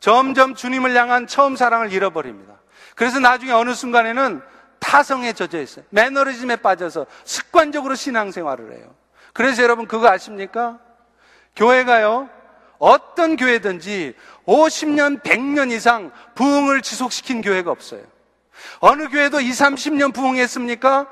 점점 0.00 0.54
주님을 0.54 0.94
향한 0.96 1.26
처음 1.26 1.56
사랑을 1.56 1.92
잃어버립니다. 1.92 2.54
그래서 2.94 3.20
나중에 3.20 3.52
어느 3.52 3.72
순간에는 3.72 4.42
타성에 4.78 5.32
젖어 5.32 5.60
있어요. 5.60 5.84
매너리즘에 5.90 6.56
빠져서 6.56 7.06
습관적으로 7.24 7.94
신앙생활을 7.94 8.72
해요. 8.72 8.94
그래서 9.36 9.62
여러분 9.62 9.86
그거 9.86 10.08
아십니까? 10.08 10.78
교회가요, 11.56 12.30
어떤 12.78 13.36
교회든지 13.36 14.14
50년, 14.46 15.22
100년 15.22 15.70
이상 15.72 16.10
부흥을 16.34 16.80
지속시킨 16.80 17.42
교회가 17.42 17.70
없어요. 17.70 18.00
어느 18.80 19.10
교회도 19.10 19.42
20, 19.42 19.66
30년 19.66 20.14
부흥했습니까? 20.14 21.06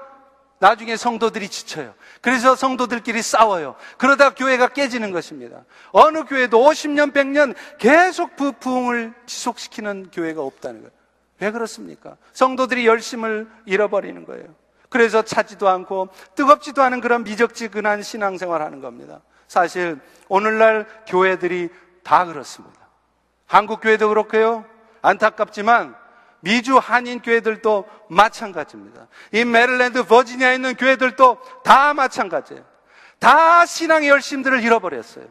나중에 0.59 0.97
성도들이 0.97 1.51
지쳐요. 1.51 1.93
그래서 2.23 2.57
성도들끼리 2.57 3.21
싸워요. 3.21 3.77
그러다 3.99 4.31
교회가 4.31 4.69
깨지는 4.69 5.13
것입니다. 5.13 5.63
어느 5.93 6.25
교회도 6.25 6.59
50년, 6.59 7.13
100년 7.13 7.55
계속 7.77 8.37
부, 8.37 8.53
부흥을 8.53 9.13
지속시키는 9.27 10.13
교회가 10.13 10.41
없다는 10.41 10.81
거예요. 10.81 10.93
왜 11.41 11.51
그렇습니까? 11.51 12.17
성도들이 12.33 12.87
열심을 12.87 13.51
잃어버리는 13.67 14.25
거예요. 14.25 14.64
그래서 14.95 15.23
차지도 15.23 15.69
않고 15.69 16.09
뜨겁지도 16.37 16.81
않은 16.85 17.01
그런 17.01 17.25
미적지근한 17.25 18.03
신앙생활 18.05 18.63
하는 18.63 18.81
겁니다. 18.81 19.23
사실 19.49 19.99
오늘날 20.29 20.87
교회들이 21.09 21.69
다 22.05 22.25
그렇습니다. 22.27 22.79
한국 23.45 23.81
교회도 23.81 24.09
그렇고요. 24.09 24.65
안타깝지만 25.03 25.97
미주 26.43 26.79
한인 26.79 27.21
교회들도 27.21 27.89
마찬가지입니다. 28.09 29.09
이 29.33 29.45
메릴랜드 29.45 30.05
버지니아에 30.05 30.55
있는 30.55 30.77
교회들도 30.77 31.41
다 31.65 31.93
마찬가지예요. 31.93 32.65
다 33.19 33.67
신앙의 33.67 34.09
열심들을 34.09 34.63
잃어버렸어요. 34.63 35.27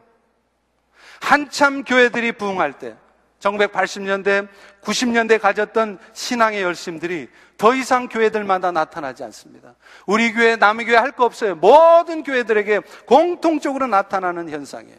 한참 1.22 1.86
교회들이 1.86 2.34
부흥할 2.34 2.74
때 2.74 2.98
1980년대, 3.44 4.48
90년대 4.82 5.40
가졌던 5.40 6.00
신앙의 6.14 6.62
열심들이 6.62 7.28
더 7.58 7.76
이상 7.76 8.08
교회들마다 8.08 8.72
나타나지 8.72 9.24
않습니다. 9.24 9.76
우리 10.08 10.34
교회, 10.34 10.56
남의 10.56 10.86
교회 10.86 10.98
할 10.98 11.14
거 11.14 11.26
없어요. 11.26 11.56
모든 11.56 12.24
교회들에게 12.24 12.80
공통적으로 13.06 13.86
나타나는 13.88 14.50
현상이에요. 14.50 14.98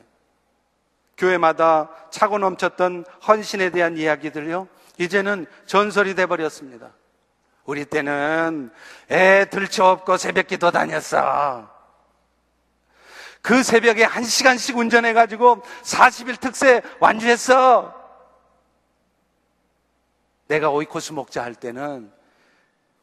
교회마다 1.16 1.90
차고 2.10 2.38
넘쳤던 2.38 3.04
헌신에 3.26 3.70
대한 3.70 3.96
이야기들요. 3.96 4.68
이제는 4.98 5.46
전설이 5.66 6.14
돼버렸습니다. 6.14 6.92
우리 7.64 7.84
때는 7.84 8.70
애 9.10 9.46
들쳐 9.50 9.86
없고 9.86 10.18
새벽 10.18 10.46
기도 10.46 10.70
다녔어. 10.70 11.68
그 13.42 13.62
새벽에 13.62 14.04
한 14.04 14.22
시간씩 14.22 14.76
운전해가지고 14.76 15.62
40일 15.82 16.40
특세 16.40 16.82
완주했어. 17.00 18.03
내가 20.46 20.70
오이코스 20.70 21.12
목자 21.12 21.42
할 21.42 21.54
때는 21.54 22.10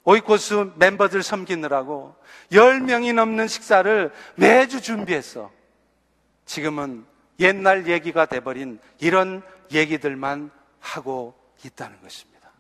오이코스 0.04 0.72
멤버들 0.76 1.24
섬기느라고 1.24 2.16
10명이 2.52 3.14
넘는 3.14 3.48
식사를 3.48 4.12
매주 4.36 4.82
준비했어. 4.82 5.52
지금은 6.46 7.06
옛날 7.40 7.88
얘기가 7.88 8.26
돼버린 8.26 8.80
이런 9.00 9.42
얘기들만 9.72 10.52
하고 10.80 11.36
있다는 11.64 12.02
것입니다. 12.02 12.52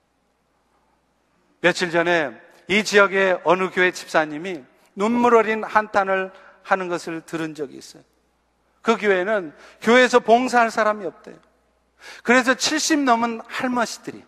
며칠 1.62 1.92
전에 1.92 2.32
이 2.68 2.84
지역의 2.84 3.42
어느 3.44 3.70
교회 3.70 3.92
집사님이 3.92 4.64
눈물 4.96 5.36
어린 5.36 5.64
한탄을 5.64 6.32
하는 6.64 6.88
것을 6.88 7.22
들은 7.22 7.56
적이 7.56 7.78
있어요. 7.78 8.04
그 8.82 8.98
교회는 8.98 9.54
교회에서 9.82 10.20
봉사할 10.20 10.72
사람이 10.72 11.06
없대요. 11.06 11.36
그래서 12.24 12.54
70 12.54 13.00
넘은 13.00 13.42
할머니들이 13.48 14.24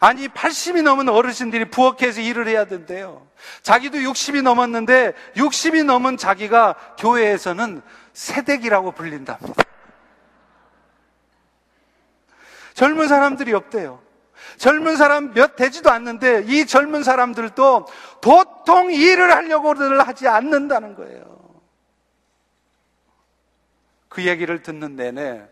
아니 0.00 0.28
80이 0.28 0.82
넘은 0.82 1.08
어르신들이 1.08 1.70
부엌에서 1.70 2.20
일을 2.20 2.48
해야 2.48 2.64
된대요. 2.64 3.26
자기도 3.62 3.98
60이 3.98 4.42
넘었는데 4.42 5.12
60이 5.36 5.84
넘은 5.84 6.16
자기가 6.16 6.74
교회에서는 6.98 7.82
세대기라고 8.12 8.92
불린답니다. 8.92 9.62
젊은 12.74 13.08
사람들이 13.08 13.54
없대요. 13.54 14.02
젊은 14.58 14.96
사람 14.96 15.32
몇 15.32 15.56
되지도 15.56 15.90
않는데 15.90 16.44
이 16.46 16.66
젊은 16.66 17.02
사람들도 17.02 17.86
도통 18.20 18.92
일을 18.92 19.34
하려고들 19.34 20.06
하지 20.06 20.28
않는다는 20.28 20.94
거예요. 20.94 21.36
그 24.08 24.24
얘기를 24.24 24.62
듣는 24.62 24.96
내내 24.96 25.46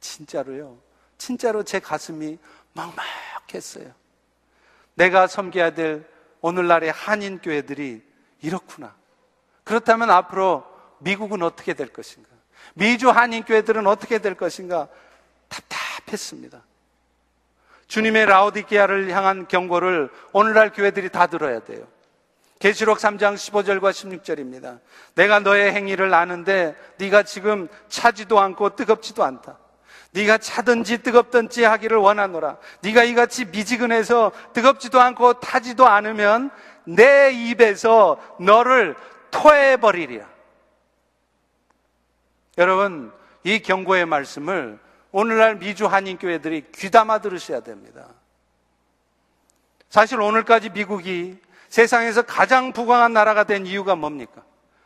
진짜로요. 0.00 0.78
진짜로 1.18 1.62
제 1.62 1.78
가슴이 1.78 2.38
막막 2.74 2.96
했어요. 3.54 3.92
내가 4.94 5.26
섬겨야 5.26 5.70
될 5.74 6.08
오늘날의 6.40 6.92
한인 6.92 7.38
교회들이 7.38 8.02
이렇구나. 8.40 8.94
그렇다면 9.64 10.10
앞으로 10.10 10.64
미국은 10.98 11.42
어떻게 11.42 11.74
될 11.74 11.88
것인가? 11.88 12.28
미주 12.74 13.10
한인 13.10 13.44
교회들은 13.44 13.86
어떻게 13.86 14.18
될 14.18 14.34
것인가? 14.34 14.88
답답했습니다. 15.48 16.62
주님의 17.86 18.26
라오디게아를 18.26 19.10
향한 19.10 19.46
경고를 19.46 20.10
오늘날 20.32 20.72
교회들이 20.72 21.10
다 21.10 21.26
들어야 21.26 21.60
돼요. 21.60 21.86
계시록 22.58 22.98
3장 22.98 23.34
15절과 23.34 23.90
16절입니다. 23.90 24.80
내가 25.14 25.40
너의 25.40 25.72
행위를 25.72 26.14
아는데 26.14 26.76
네가 26.98 27.24
지금 27.24 27.68
차지도 27.88 28.38
않고 28.38 28.76
뜨겁지도 28.76 29.24
않다. 29.24 29.58
네가 30.12 30.38
차든지 30.38 30.98
뜨겁든지 30.98 31.64
하기를 31.64 31.96
원하노라. 31.96 32.58
네가 32.82 33.04
이같이 33.04 33.46
미지근해서 33.46 34.32
뜨겁지도 34.52 35.00
않고 35.00 35.40
타지도 35.40 35.86
않으면 35.86 36.50
내 36.84 37.30
입에서 37.32 38.20
너를 38.38 38.94
토해 39.30 39.78
버리리라. 39.78 40.26
여러분, 42.58 43.12
이 43.44 43.60
경고의 43.60 44.04
말씀을 44.06 44.78
오늘날 45.10 45.56
미주 45.56 45.86
한인교회들이 45.86 46.66
귀담아 46.72 47.18
들으셔야 47.18 47.60
됩니다. 47.60 48.08
사실 49.88 50.20
오늘까지 50.20 50.70
미국이 50.70 51.38
세상에서 51.68 52.22
가장 52.22 52.72
부강한 52.72 53.14
나라가 53.14 53.44
된 53.44 53.66
이유가 53.66 53.96
뭡니까? 53.96 54.42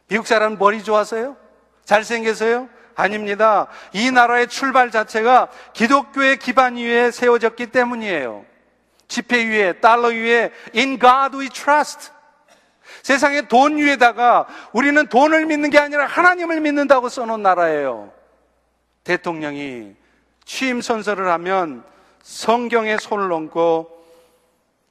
미국 0.09 0.27
사람은 0.27 0.59
머리 0.59 0.85
좋아서요? 0.85 1.37
잘생겨서요? 1.85 2.69
아닙니다. 2.97 3.69
이 3.93 4.11
나라의 4.11 4.49
출발 4.49 4.91
자체가 4.91 5.49
기독교의 5.75 6.39
기반 6.39 6.77
위에 6.77 7.11
세워졌기 7.11 7.67
때문이에요. 7.67 8.45
지폐 9.07 9.45
위에, 9.47 9.75
달러 9.75 10.09
위에, 10.09 10.51
in 10.75 10.99
God 10.99 11.37
we 11.37 11.49
trust. 11.51 12.11
세상의 13.03 13.49
돈 13.49 13.77
위에다가 13.77 14.47
우리는 14.73 15.07
돈을 15.07 15.47
믿는 15.47 15.71
게 15.71 15.79
아니라 15.79 16.07
하나님을 16.07 16.61
믿는다고 16.61 17.09
써놓은 17.09 17.43
나라예요. 17.43 18.13
대통령이 19.05 19.95
취임 20.45 20.81
선서를 20.81 21.29
하면 21.33 21.85
성경에 22.23 22.97
손을 22.97 23.31
얹고 23.31 24.05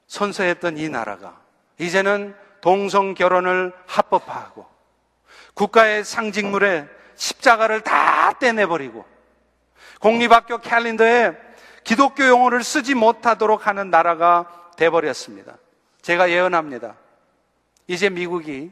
선서했던 0.07 0.77
이 0.77 0.87
나라가 0.87 1.37
이제는 1.79 2.35
동성 2.61 3.13
결혼을 3.13 3.73
합법화하고 3.87 4.65
국가의 5.53 6.03
상징물에 6.03 6.87
십자가를 7.15 7.81
다 7.81 8.33
떼내버리고 8.39 9.05
공립학교 9.99 10.59
캘린더에 10.59 11.33
기독교 11.83 12.27
용어를 12.27 12.63
쓰지 12.63 12.95
못하도록 12.95 13.67
하는 13.67 13.89
나라가 13.89 14.45
돼버렸습니다. 14.77 15.57
제가 16.01 16.29
예언합니다. 16.29 16.95
이제 17.87 18.09
미국이 18.09 18.71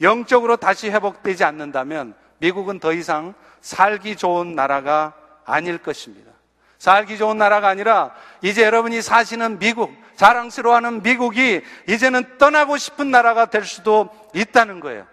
영적으로 0.00 0.56
다시 0.56 0.90
회복되지 0.90 1.44
않는다면 1.44 2.14
미국은 2.38 2.80
더 2.80 2.92
이상 2.92 3.34
살기 3.60 4.16
좋은 4.16 4.54
나라가 4.54 5.14
아닐 5.44 5.78
것입니다. 5.78 6.32
살기 6.78 7.16
좋은 7.16 7.38
나라가 7.38 7.68
아니라 7.68 8.14
이제 8.42 8.62
여러분이 8.62 9.00
사시는 9.00 9.58
미국, 9.58 9.94
자랑스러워하는 10.16 11.02
미국이 11.02 11.62
이제는 11.88 12.38
떠나고 12.38 12.76
싶은 12.76 13.10
나라가 13.10 13.46
될 13.46 13.64
수도 13.64 14.10
있다는 14.34 14.80
거예요. 14.80 15.06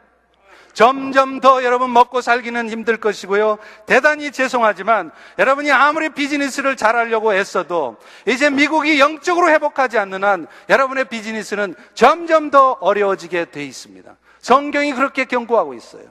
점점 0.74 1.39
더 1.39 1.63
여러분 1.63 1.91
먹고 1.91 2.22
살기는 2.22 2.69
힘들 2.69 2.97
것이고요. 2.97 3.57
대단히 3.86 4.32
죄송하지만 4.32 5.11
여러분이 5.38 5.72
아무리 5.72 6.09
비즈니스를 6.09 6.76
잘하려고 6.76 7.34
애써도 7.34 7.97
이제 8.26 8.49
미국이 8.49 8.99
영적으로 8.99 9.49
회복하지 9.49 9.97
않는 9.97 10.24
한 10.24 10.47
여러분의 10.69 11.05
비즈니스는 11.05 11.76
점점 11.93 12.51
더 12.51 12.72
어려워지게 12.80 13.51
돼 13.51 13.63
있습니다. 13.63 14.15
성경이 14.39 14.93
그렇게 14.93 15.26
경고하고 15.26 15.74
있어요. 15.74 16.03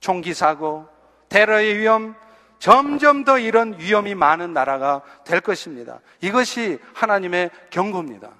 총기 0.00 0.34
사고, 0.34 0.86
테러의 1.28 1.78
위험, 1.78 2.14
점점 2.58 3.24
더 3.24 3.38
이런 3.38 3.78
위험이 3.78 4.14
많은 4.14 4.52
나라가 4.52 5.02
될 5.24 5.40
것입니다. 5.40 6.00
이것이 6.20 6.78
하나님의 6.94 7.50
경고입니다. 7.70 8.30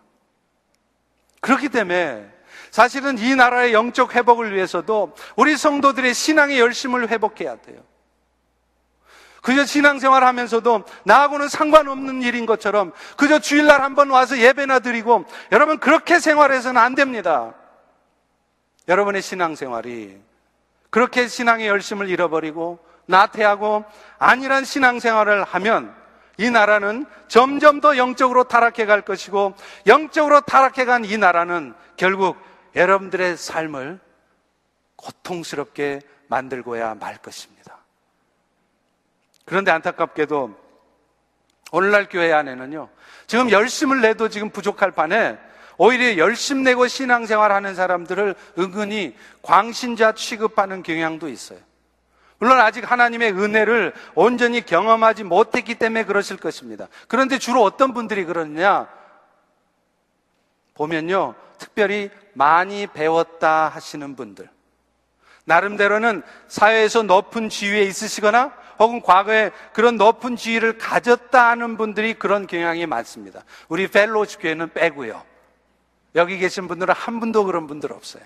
그렇기 1.41 1.69
때문에 1.69 2.34
사실은 2.75 3.19
이 3.19 3.37
나라의 3.37 3.73
영적 3.73 4.17
회복을 4.17 4.53
위해서도 4.53 5.15
우리 5.37 5.57
성도들의 5.57 6.13
신앙의 6.13 6.59
열심을 6.59 7.09
회복해야 7.09 7.55
돼요. 7.55 7.79
그저 9.43 9.65
신앙생활 9.65 10.25
하면서도 10.25 10.83
나하고는 11.05 11.47
상관없는 11.49 12.23
일인 12.23 12.47
것처럼 12.47 12.91
그저 13.17 13.39
주일날 13.39 13.81
한번 13.81 14.11
와서 14.11 14.37
예배나 14.39 14.81
드리고 14.81 15.25
여러분 15.53 15.79
그렇게 15.79 16.19
생활해서는 16.19 16.81
안 16.81 16.97
됩니다. 16.97 17.55
여러분의 18.89 19.23
신앙생활이 19.23 20.19
그렇게 20.91 21.29
신앙의 21.29 21.69
열심을 21.69 22.09
잃어버리고 22.09 22.81
나태하고 23.07 23.85
안일한 24.19 24.65
신앙생활을 24.65 25.45
하면 25.45 25.95
이 26.39 26.51
나라는 26.51 27.07
점점 27.29 27.81
더 27.81 27.97
영적으로 27.97 28.43
타락해 28.43 28.85
갈 28.85 29.03
것이고 29.03 29.55
영적으로 29.87 30.41
타락해 30.41 30.85
간 30.87 31.05
이 31.05 31.17
나라는 31.17 31.73
결국 31.97 32.37
여러분들의 32.75 33.37
삶을 33.37 34.01
고통스럽게 34.97 36.01
만들고야 36.29 36.95
말 36.95 37.19
것입니다. 37.19 37.79
그런데 39.45 39.71
안타깝게도 39.71 40.65
오늘날 41.73 42.09
교회 42.09 42.33
안에는요, 42.33 42.89
지금 43.27 43.51
열심을 43.51 44.01
내도 44.01 44.29
지금 44.29 44.51
부족할 44.51 44.93
판에 44.93 45.39
오히려 45.77 46.17
열심 46.17 46.63
내고 46.63 46.87
신앙생활 46.87 47.53
하는 47.53 47.75
사람들을 47.75 48.35
은근히 48.59 49.17
광신자 49.43 50.13
취급하는 50.13 50.83
경향도 50.83 51.29
있어요. 51.29 51.59
물론 52.39 52.61
아직 52.61 52.91
하나님의 52.91 53.33
은혜를 53.33 53.93
온전히 54.15 54.65
경험하지 54.65 55.25
못했기 55.25 55.77
때문에 55.77 56.05
그러실 56.05 56.37
것입니다. 56.37 56.89
그런데 57.09 57.39
주로 57.39 57.63
어떤 57.63 57.95
분들이 57.95 58.25
그러느냐? 58.25 58.89
보면요, 60.75 61.35
특별히 61.59 62.11
많이 62.35 62.87
배웠다 62.87 63.69
하시는 63.69 64.17
분들. 64.17 64.49
나름대로는 65.45 66.23
사회에서 66.49 67.03
높은 67.03 67.49
지위에 67.49 67.83
있으시거나 67.83 68.53
혹은 68.79 69.01
과거에 69.01 69.51
그런 69.73 69.97
높은 69.97 70.37
지위를 70.37 70.79
가졌다 70.79 71.49
하는 71.51 71.77
분들이 71.77 72.15
그런 72.15 72.47
경향이 72.47 72.87
많습니다. 72.87 73.45
우리 73.69 73.87
펠로시 73.87 74.39
교회는 74.39 74.73
빼고요. 74.73 75.23
여기 76.17 76.39
계신 76.39 76.67
분들은 76.69 76.95
한 76.95 77.21
분도 77.21 77.45
그런 77.45 77.67
분들 77.67 77.93
없어요. 77.93 78.25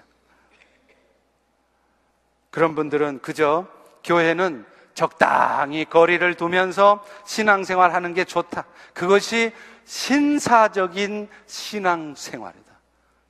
그런 2.51 2.75
분들은 2.75 3.21
그저 3.21 3.67
교회는 4.05 4.65
적당히 4.99 5.85
거리를 5.85 6.35
두면서 6.35 7.05
신앙생활 7.25 7.95
하는 7.95 8.15
게 8.15 8.25
좋다. 8.25 8.65
그것이 8.95 9.53
신사적인 9.85 11.29
신앙생활이다. 11.47 12.73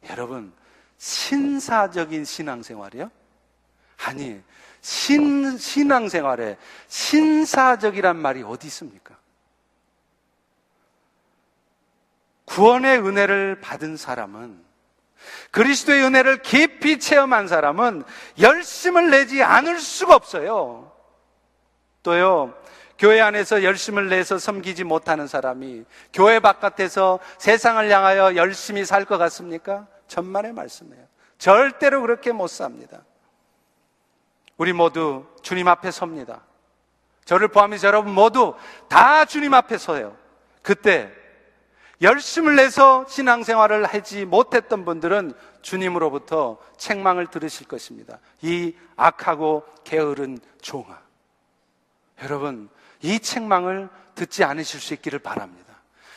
여러분, 0.08 0.50
신사적인 0.96 2.24
신앙생활이요? 2.24 3.10
아니, 4.06 4.40
신, 4.80 5.58
신앙생활에 5.58 6.56
신사적이란 6.86 8.16
말이 8.16 8.42
어디 8.42 8.66
있습니까? 8.68 9.18
구원의 12.46 13.00
은혜를 13.00 13.60
받은 13.60 13.98
사람은 13.98 14.64
그리스도의 15.50 16.02
은혜를 16.02 16.40
깊이 16.40 16.98
체험한 16.98 17.46
사람은 17.46 18.04
열심을 18.40 19.10
내지 19.10 19.42
않을 19.42 19.78
수가 19.80 20.14
없어요. 20.14 20.87
또요, 22.08 22.54
교회 22.98 23.20
안에서 23.20 23.62
열심을 23.62 24.08
내서 24.08 24.38
섬기지 24.38 24.82
못하는 24.82 25.26
사람이 25.26 25.84
교회 26.10 26.40
바깥에서 26.40 27.18
세상을 27.36 27.90
향하여 27.90 28.34
열심히 28.34 28.86
살 28.86 29.04
것 29.04 29.18
같습니까? 29.18 29.86
천만의 30.06 30.54
말씀이에요. 30.54 31.04
절대로 31.36 32.00
그렇게 32.00 32.32
못 32.32 32.46
삽니다. 32.48 33.02
우리 34.56 34.72
모두 34.72 35.26
주님 35.42 35.68
앞에 35.68 35.90
섭니다. 35.90 36.40
저를 37.26 37.48
포함해서 37.48 37.86
여러분 37.88 38.14
모두 38.14 38.54
다 38.88 39.26
주님 39.26 39.52
앞에 39.52 39.76
서요. 39.76 40.16
그때 40.62 41.12
열심을 42.00 42.56
내서 42.56 43.04
신앙생활을 43.06 43.84
하지 43.84 44.24
못했던 44.24 44.86
분들은 44.86 45.34
주님으로부터 45.60 46.56
책망을 46.78 47.26
들으실 47.26 47.68
것입니다. 47.68 48.18
이 48.40 48.74
악하고 48.96 49.64
게으른 49.84 50.38
종아. 50.62 51.07
여러분, 52.22 52.68
이 53.00 53.20
책망을 53.20 53.88
듣지 54.14 54.44
않으실 54.44 54.80
수 54.80 54.94
있기를 54.94 55.18
바랍니다. 55.18 55.68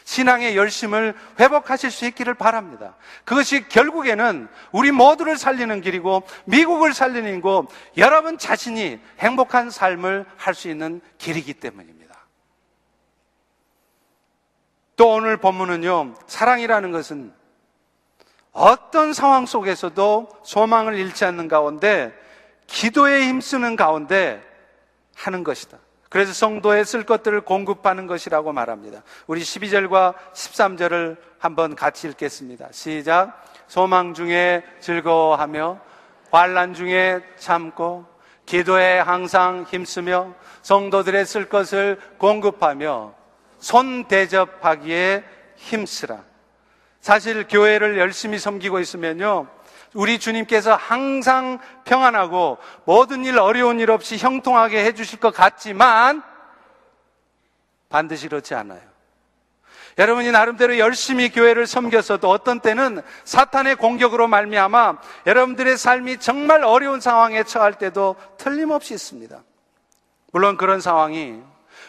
신앙의 0.04 0.58
열심을 0.58 1.16
회복하실 1.39 1.91
수 1.91 2.06
있기를 2.08 2.34
바랍니다. 2.34 2.95
그것이 3.24 3.68
결국에는 3.70 4.47
우리 4.72 4.91
모두를 4.91 5.38
살리는 5.38 5.80
길이고 5.82 6.24
미국을 6.45 6.93
살리는 6.93 7.39
고 7.41 7.68
여러분 7.97 8.38
자신이 8.38 8.99
행복한 9.20 9.70
삶을 9.70 10.26
할 10.38 10.54
수 10.54 10.70
있는 10.70 11.02
길이기 11.18 11.54
때문입니다. 11.54 12.16
또 14.97 15.14
오늘 15.14 15.38
본문은요, 15.38 16.16
사랑이라는 16.28 16.91
것은 16.91 17.34
어떤 18.52 19.14
상황 19.14 19.45
속에서도 19.45 20.30
소망을 20.43 20.95
잃지 20.95 21.24
않는 21.26 21.47
가운데 21.47 22.14
기도에 22.68 23.28
힘쓰는 23.28 23.76
가운데 23.76 24.45
하는 25.16 25.43
것이다. 25.43 25.78
그래서 26.12 26.34
성도에 26.34 26.84
쓸 26.84 27.05
것들을 27.05 27.39
공급하는 27.39 28.05
것이라고 28.05 28.51
말합니다. 28.51 29.01
우리 29.28 29.39
12절과 29.39 30.14
13절을 30.34 31.16
한번 31.39 31.74
같이 31.74 32.05
읽겠습니다. 32.09 32.68
시작. 32.72 33.41
소망 33.68 34.14
중에 34.14 34.62
즐거워하며 34.82 35.80
환란 36.30 36.74
중에 36.74 37.22
참고 37.38 38.05
기도에 38.45 38.99
항상 38.99 39.66
힘쓰며 39.70 40.36
성도들의 40.64 41.26
쓸 41.26 41.47
것을 41.47 41.97
공급하며 42.18 43.14
손 43.59 44.03
대접하기에 44.09 45.24
힘쓰라. 45.55 46.26
사실 46.99 47.47
교회를 47.47 47.97
열심히 47.97 48.38
섬기고 48.38 48.82
있으면요. 48.82 49.47
우리 49.94 50.20
주님께서 50.20 50.76
항상 50.76 51.60
평안하고 51.84 52.58
모든 52.86 53.26
일 53.26 53.38
어려운 53.39 53.80
일 53.80 53.92
없이 53.92 54.18
형통하게 54.18 54.86
해주실 54.86 55.20
것 55.20 55.34
같지만 55.34 56.24
반드시 57.89 58.30
그렇지 58.30 58.56
않아요. 58.56 58.80
여러분이 59.98 60.32
나름대로 60.32 60.78
열심히 60.78 61.30
교회를 61.30 61.68
섬겼어도 61.68 62.30
어떤 62.30 62.62
때는 62.62 63.02
사탄의 63.26 63.76
공격으로 63.76 64.28
말미암아 64.28 64.98
여러분들의 65.26 65.78
삶이 65.78 66.18
정말 66.18 66.64
어려운 66.64 67.02
상황에 67.02 67.44
처할 67.44 67.74
때도 67.74 68.16
틀림없이 68.38 68.94
있습니다. 68.94 69.44
물론 70.32 70.56
그런 70.56 70.80
상황이 70.80 71.42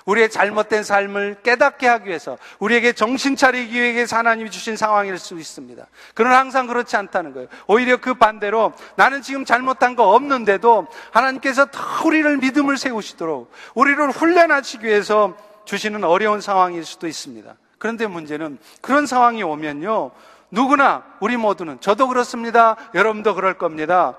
우리의 0.05 0.31
잘못된 0.31 0.83
삶을 0.83 1.37
깨닫게 1.43 1.87
하기 1.87 2.09
위해서 2.09 2.39
우리에게 2.59 2.93
정신 2.93 3.37
차리기 3.37 3.81
위해서 3.81 4.17
하나님이 4.17 4.51
주신 4.51 4.77
상황일 4.77 5.19
수 5.19 5.39
있습니다. 5.39 5.87
그러나 6.15 6.39
항상 6.39 6.67
그렇지 6.67 6.97
않다는 6.97 7.33
거예요. 7.33 7.49
오히려 7.67 7.99
그 7.99 8.15
반대로 8.15 8.73
나는 8.97 9.23
지금 9.23 9.45
잘못한 9.45 9.97
거 9.97 10.11
없는데도 10.11 10.87
하나님께서 11.11 11.67
더 11.67 11.81
우리를 12.05 12.39
믿음을 12.39 12.77
세우시도록 12.77 13.53
우리를 13.75 14.11
훈련하시기 14.11 14.87
위해서 14.87 15.37
주시는 15.65 16.05
어려운 16.05 16.41
상황일 16.41 16.85
수도 16.85 17.07
있습니다. 17.07 17.55
그런데 17.79 18.07
문제는 18.07 18.59
그런 18.81 19.07
상황이 19.07 19.43
오면요. 19.43 20.11
누구나 20.51 21.05
우리 21.21 21.37
모두는 21.37 21.81
저도 21.81 22.09
그렇습니다. 22.09 22.77
여러분도 22.95 23.35
그럴 23.35 23.55
겁니다. 23.55 24.19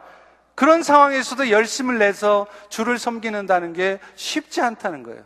그런 0.55 0.83
상황에서도 0.83 1.49
열심을 1.49 1.97
내서 1.97 2.47
주를 2.69 2.99
섬기는다는 2.99 3.73
게 3.73 3.99
쉽지 4.15 4.61
않다는 4.61 5.03
거예요. 5.03 5.23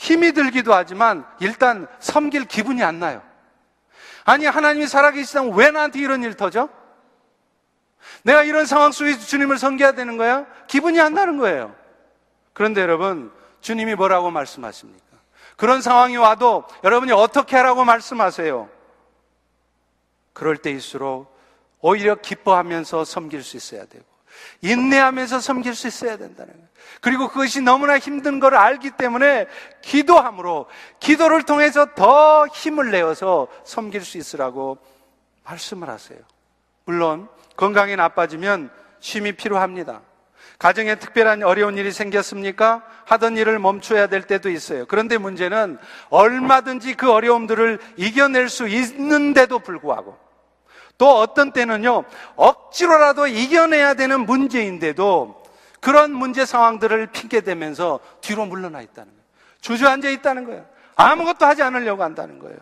힘이 0.00 0.32
들기도 0.32 0.72
하지만 0.72 1.26
일단 1.40 1.86
섬길 1.98 2.46
기분이 2.46 2.82
안 2.82 3.00
나요. 3.00 3.22
아니, 4.24 4.46
하나님이 4.46 4.86
살아계시다면 4.86 5.54
왜 5.54 5.70
나한테 5.70 5.98
이런 5.98 6.22
일 6.22 6.32
터져? 6.32 6.70
내가 8.22 8.42
이런 8.42 8.64
상황 8.64 8.92
속에서 8.92 9.20
주님을 9.26 9.58
섬겨야 9.58 9.92
되는 9.92 10.16
거야? 10.16 10.46
기분이 10.68 10.98
안 10.98 11.12
나는 11.12 11.36
거예요. 11.36 11.76
그런데 12.54 12.80
여러분, 12.80 13.30
주님이 13.60 13.94
뭐라고 13.94 14.30
말씀하십니까? 14.30 15.04
그런 15.56 15.82
상황이 15.82 16.16
와도 16.16 16.64
여러분이 16.82 17.12
어떻게 17.12 17.56
하라고 17.56 17.84
말씀하세요? 17.84 18.70
그럴 20.32 20.56
때일수록 20.56 21.30
오히려 21.82 22.14
기뻐하면서 22.14 23.04
섬길 23.04 23.42
수 23.42 23.58
있어야 23.58 23.84
되고, 23.84 24.06
인내하면서 24.62 25.40
섬길 25.40 25.74
수 25.74 25.88
있어야 25.88 26.16
된다는 26.16 26.52
거예요. 26.52 26.68
그리고 27.00 27.28
그것이 27.28 27.60
너무나 27.60 27.98
힘든 27.98 28.40
걸 28.40 28.54
알기 28.54 28.90
때문에 28.92 29.46
기도함으로 29.82 30.66
기도를 30.98 31.42
통해서 31.44 31.94
더 31.94 32.46
힘을 32.46 32.90
내어서 32.90 33.48
섬길 33.64 34.04
수 34.04 34.18
있으라고 34.18 34.78
말씀을 35.44 35.88
하세요. 35.88 36.18
물론 36.84 37.28
건강이 37.56 37.96
나빠지면 37.96 38.70
쉼이 39.00 39.32
필요합니다. 39.32 40.02
가정에 40.58 40.96
특별한 40.96 41.42
어려운 41.42 41.78
일이 41.78 41.90
생겼습니까? 41.90 42.82
하던 43.06 43.38
일을 43.38 43.58
멈춰야 43.58 44.08
될 44.08 44.22
때도 44.22 44.50
있어요. 44.50 44.84
그런데 44.86 45.16
문제는 45.16 45.78
얼마든지 46.10 46.94
그 46.94 47.10
어려움들을 47.10 47.78
이겨낼 47.96 48.50
수 48.50 48.68
있는데도 48.68 49.60
불구하고 49.60 50.18
또 51.00 51.16
어떤 51.16 51.50
때는요, 51.50 52.04
억지로라도 52.36 53.26
이겨내야 53.26 53.94
되는 53.94 54.26
문제인데도 54.26 55.42
그런 55.80 56.12
문제 56.12 56.44
상황들을 56.44 57.06
핑계대면서 57.06 58.00
뒤로 58.20 58.44
물러나 58.44 58.82
있다는 58.82 59.10
거예요. 59.10 59.24
주저앉아 59.62 60.10
있다는 60.10 60.44
거예요. 60.44 60.66
아무것도 60.96 61.46
하지 61.46 61.62
않으려고 61.62 62.02
한다는 62.02 62.38
거예요. 62.38 62.58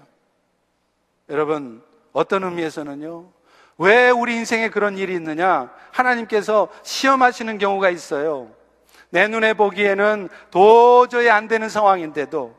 여러분, 1.30 1.82
어떤 2.12 2.44
의미에서는요, 2.44 3.28
왜 3.78 4.10
우리 4.10 4.36
인생에 4.36 4.70
그런 4.70 4.96
일이 4.96 5.14
있느냐? 5.14 5.72
하나님께서 5.90 6.68
시험하시는 6.84 7.58
경우가 7.58 7.90
있어요. 7.90 8.52
내 9.10 9.26
눈에 9.26 9.54
보기에는 9.54 10.28
도저히 10.52 11.28
안 11.28 11.48
되는 11.48 11.68
상황인데도 11.68 12.54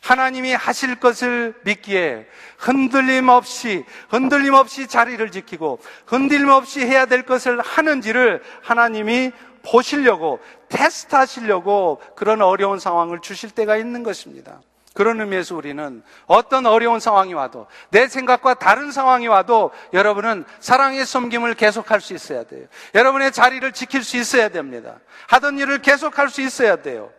하나님이 0.00 0.52
하실 0.52 0.96
것을 0.96 1.54
믿기에 1.64 2.26
흔들림 2.58 3.28
없이, 3.28 3.84
흔들림 4.08 4.54
없이 4.54 4.86
자리를 4.86 5.30
지키고 5.30 5.80
흔들림 6.06 6.48
없이 6.48 6.80
해야 6.80 7.06
될 7.06 7.22
것을 7.22 7.60
하는지를 7.60 8.42
하나님이 8.62 9.32
보시려고 9.62 10.40
테스트 10.68 11.14
하시려고 11.14 12.00
그런 12.14 12.42
어려운 12.42 12.78
상황을 12.78 13.20
주실 13.20 13.50
때가 13.50 13.76
있는 13.76 14.02
것입니다. 14.02 14.60
그런 14.94 15.20
의미에서 15.20 15.54
우리는 15.54 16.02
어떤 16.26 16.66
어려운 16.66 16.98
상황이 16.98 17.32
와도 17.32 17.68
내 17.90 18.08
생각과 18.08 18.54
다른 18.54 18.90
상황이 18.90 19.28
와도 19.28 19.70
여러분은 19.92 20.44
사랑의 20.58 21.06
섬김을 21.06 21.54
계속할 21.54 22.00
수 22.00 22.14
있어야 22.14 22.42
돼요. 22.42 22.66
여러분의 22.96 23.30
자리를 23.30 23.70
지킬 23.72 24.02
수 24.02 24.16
있어야 24.16 24.48
됩니다. 24.48 24.98
하던 25.28 25.58
일을 25.58 25.82
계속할 25.82 26.30
수 26.30 26.40
있어야 26.40 26.76
돼요. 26.82 27.12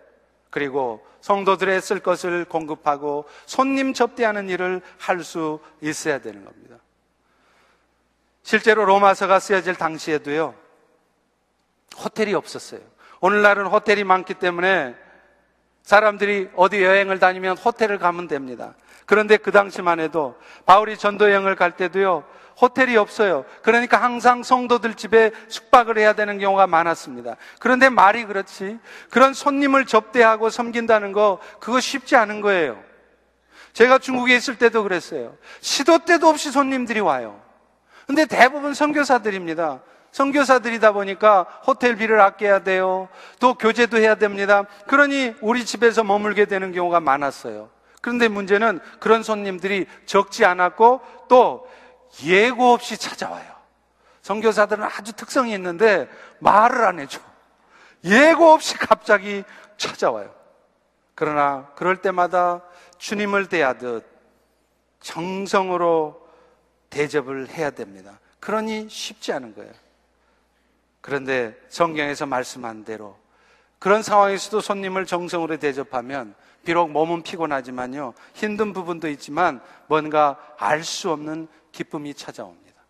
그리고 0.49 1.05
성도들의 1.21 1.81
쓸 1.81 1.99
것을 1.99 2.45
공급하고 2.45 3.25
손님 3.45 3.93
접대하는 3.93 4.49
일을 4.49 4.81
할 4.97 5.23
수 5.23 5.59
있어야 5.81 6.19
되는 6.19 6.45
겁니다. 6.45 6.77
실제로 8.43 8.85
로마서가 8.85 9.39
쓰여질 9.39 9.75
당시에도요, 9.75 10.55
호텔이 11.97 12.33
없었어요. 12.33 12.79
오늘날은 13.21 13.67
호텔이 13.67 14.03
많기 14.03 14.33
때문에 14.33 14.95
사람들이 15.83 16.49
어디 16.55 16.83
여행을 16.83 17.19
다니면 17.19 17.57
호텔을 17.57 17.99
가면 17.99 18.27
됩니다. 18.27 18.75
그런데 19.05 19.37
그 19.37 19.51
당시만 19.51 19.99
해도 19.99 20.39
바울이 20.65 20.97
전도 20.97 21.25
여행을 21.25 21.55
갈 21.55 21.75
때도요, 21.75 22.23
호텔이 22.61 22.97
없어요. 22.97 23.45
그러니까 23.61 24.01
항상 24.01 24.43
성도들 24.43 24.95
집에 24.95 25.31
숙박을 25.47 25.97
해야 25.97 26.13
되는 26.13 26.39
경우가 26.39 26.67
많았습니다. 26.67 27.35
그런데 27.59 27.89
말이 27.89 28.25
그렇지. 28.25 28.79
그런 29.09 29.33
손님을 29.33 29.85
접대하고 29.85 30.49
섬긴다는 30.49 31.13
거, 31.13 31.39
그거 31.59 31.79
쉽지 31.79 32.15
않은 32.15 32.41
거예요. 32.41 32.81
제가 33.73 33.99
중국에 33.99 34.35
있을 34.35 34.57
때도 34.57 34.83
그랬어요. 34.83 35.37
시도 35.61 35.99
때도 35.99 36.27
없이 36.27 36.51
손님들이 36.51 36.99
와요. 36.99 37.39
근데 38.07 38.25
대부분 38.25 38.73
선교사들입니다. 38.73 39.81
선교사들이다 40.11 40.91
보니까 40.91 41.43
호텔비를 41.67 42.19
아껴야 42.19 42.63
돼요. 42.63 43.07
또 43.39 43.53
교제도 43.53 43.97
해야 43.97 44.15
됩니다. 44.15 44.63
그러니 44.87 45.35
우리 45.41 45.63
집에서 45.65 46.03
머물게 46.03 46.45
되는 46.45 46.71
경우가 46.71 46.99
많았어요. 46.99 47.69
그런데 48.01 48.27
문제는 48.27 48.79
그런 48.99 49.23
손님들이 49.23 49.85
적지 50.05 50.45
않았고 50.45 51.01
또 51.27 51.67
예고 52.23 52.73
없이 52.73 52.97
찾아와요. 52.97 53.59
선교사들은 54.21 54.83
아주 54.83 55.13
특성이 55.13 55.53
있는데 55.53 56.07
말을 56.39 56.85
안 56.85 56.99
해줘. 56.99 57.19
예고 58.03 58.51
없이 58.51 58.77
갑자기 58.77 59.43
찾아와요. 59.77 60.33
그러나 61.15 61.67
그럴 61.75 61.97
때마다 62.01 62.61
주님을 62.97 63.47
대하듯 63.47 64.05
정성으로 65.01 66.27
대접을 66.89 67.49
해야 67.49 67.71
됩니다. 67.71 68.19
그러니 68.39 68.87
쉽지 68.89 69.33
않은 69.33 69.55
거예요. 69.55 69.71
그런데 71.01 71.55
성경에서 71.69 72.25
말씀한 72.25 72.83
대로 72.83 73.17
그런 73.79 74.03
상황에서도 74.03 74.59
손님을 74.59 75.05
정성으로 75.05 75.57
대접하면 75.57 76.35
비록 76.65 76.91
몸은 76.91 77.23
피곤하지만요. 77.23 78.13
힘든 78.33 78.73
부분도 78.73 79.09
있지만 79.09 79.61
뭔가 79.87 80.37
알 80.57 80.83
수 80.83 81.09
없는 81.11 81.47
기쁨이 81.71 82.13
찾아옵니다. 82.13 82.81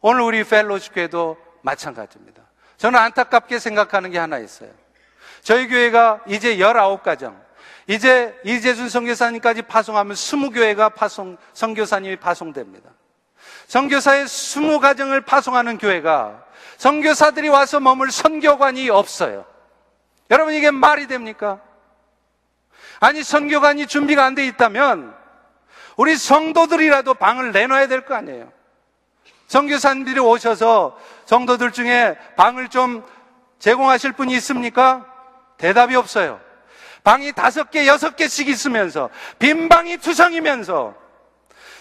오늘 0.00 0.22
우리 0.22 0.44
펠로시교회도 0.44 1.36
마찬가지입니다. 1.62 2.42
저는 2.76 2.98
안타깝게 2.98 3.58
생각하는 3.58 4.10
게 4.10 4.18
하나 4.18 4.38
있어요. 4.38 4.70
저희 5.42 5.68
교회가 5.68 6.22
이제 6.26 6.56
19가정, 6.56 7.40
이제 7.86 8.38
이재준 8.44 8.88
선교사님까지 8.88 9.62
파송하면 9.62 10.14
20교회가 10.14 10.94
파송, 10.94 11.36
선교사님이 11.52 12.16
파송됩니다. 12.16 12.90
선교사의 13.68 14.24
20가정을 14.26 15.24
파송하는 15.24 15.78
교회가 15.78 16.44
선교사들이 16.76 17.48
와서 17.48 17.80
머물 17.80 18.10
선교관이 18.10 18.90
없어요. 18.90 19.46
여러분 20.30 20.54
이게 20.54 20.70
말이 20.70 21.06
됩니까? 21.06 21.60
아니 23.00 23.22
선교관이 23.22 23.86
준비가 23.86 24.24
안 24.24 24.34
돼 24.34 24.46
있다면 24.46 25.14
우리 25.96 26.16
성도들이라도 26.16 27.14
방을 27.14 27.52
내놔야 27.52 27.86
될 27.88 28.04
거 28.04 28.14
아니에요. 28.14 28.52
선교사님들이 29.46 30.20
오셔서 30.20 30.98
성도들 31.26 31.72
중에 31.72 32.16
방을 32.36 32.68
좀 32.68 33.04
제공하실 33.58 34.12
분이 34.12 34.34
있습니까? 34.36 35.06
대답이 35.58 35.94
없어요. 35.94 36.40
방이 37.04 37.32
다섯 37.32 37.70
개, 37.70 37.86
여섯 37.86 38.16
개씩 38.16 38.48
있으면서 38.48 39.10
빈 39.38 39.68
방이 39.68 39.98
투성이면서 39.98 40.94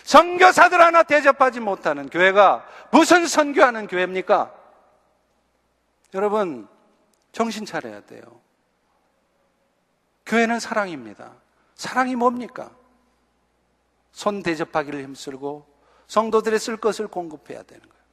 선교사들 0.04 0.82
하나 0.82 1.04
대접하지 1.04 1.62
못하는 1.62 2.10
교회가 2.10 2.66
무슨 2.92 3.26
선교하는 3.26 3.88
교회입니까? 3.88 4.54
여러분 6.14 6.68
정신 7.32 7.66
차려야 7.66 8.02
돼요. 8.02 8.22
교회는 10.26 10.60
사랑입니다. 10.60 11.32
사랑이 11.76 12.16
뭡니까? 12.16 12.70
손 14.14 14.42
대접하기를 14.42 15.04
힘쓰고 15.04 15.66
성도들의 16.08 16.60
쓸 16.60 16.78
것을 16.78 17.08
공급해야 17.08 17.64
되는 17.64 17.82
거예요. 17.82 18.04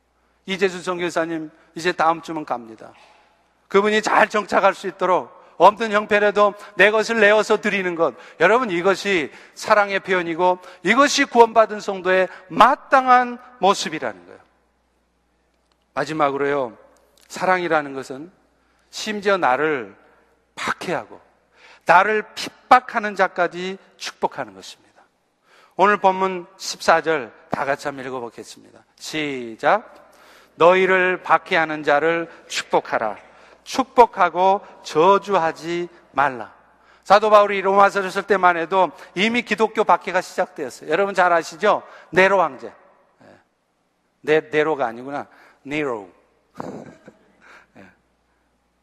이재수 0.46 0.82
선교사님 0.82 1.50
이제 1.76 1.92
다음 1.92 2.22
주면 2.22 2.44
갑니다. 2.44 2.92
그분이 3.68 4.02
잘 4.02 4.28
정착할 4.28 4.74
수 4.74 4.88
있도록 4.88 5.38
없는 5.58 5.92
형편에도 5.92 6.54
내 6.74 6.90
것을 6.90 7.20
내어서 7.20 7.60
드리는 7.60 7.94
것. 7.94 8.14
여러분 8.40 8.70
이것이 8.70 9.30
사랑의 9.54 10.00
표현이고 10.00 10.58
이것이 10.82 11.26
구원받은 11.26 11.80
성도의 11.80 12.28
마땅한 12.48 13.38
모습이라는 13.60 14.26
거예요. 14.26 14.40
마지막으로요. 15.92 16.78
사랑이라는 17.28 17.92
것은 17.92 18.32
심지어 18.88 19.36
나를 19.36 19.94
박해하고 20.54 21.20
나를 21.84 22.24
핍박하는 22.34 23.14
자까지 23.14 23.76
축복하는 23.98 24.54
것입니다. 24.54 24.89
오늘 25.76 25.96
본문 25.96 26.46
14절 26.56 27.32
다 27.50 27.64
같이 27.64 27.88
한번 27.88 28.04
읽어보겠습니다. 28.06 28.84
시작. 28.96 30.12
너희를 30.56 31.22
박해하는 31.22 31.82
자를 31.82 32.28
축복하라. 32.48 33.16
축복하고 33.64 34.60
저주하지 34.82 35.88
말라. 36.12 36.52
사도 37.04 37.30
바울이 37.30 37.60
로마서를 37.60 38.10
쓸 38.10 38.22
때만 38.22 38.56
해도 38.56 38.90
이미 39.14 39.42
기독교 39.42 39.84
박해가 39.84 40.20
시작되었어요. 40.20 40.90
여러분 40.90 41.14
잘 41.14 41.32
아시죠? 41.32 41.82
네로 42.10 42.40
황제. 42.40 42.68
예. 42.68 43.26
네, 44.20 44.40
네로가 44.50 44.86
아니구나. 44.86 45.26
네로. 45.62 46.08
예. 47.78 47.86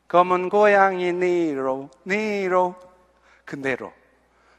검은 0.07 0.49
고양이 0.49 1.13
네로, 1.13 1.89
네로. 2.03 2.75
그 3.45 3.55
네로. 3.55 3.93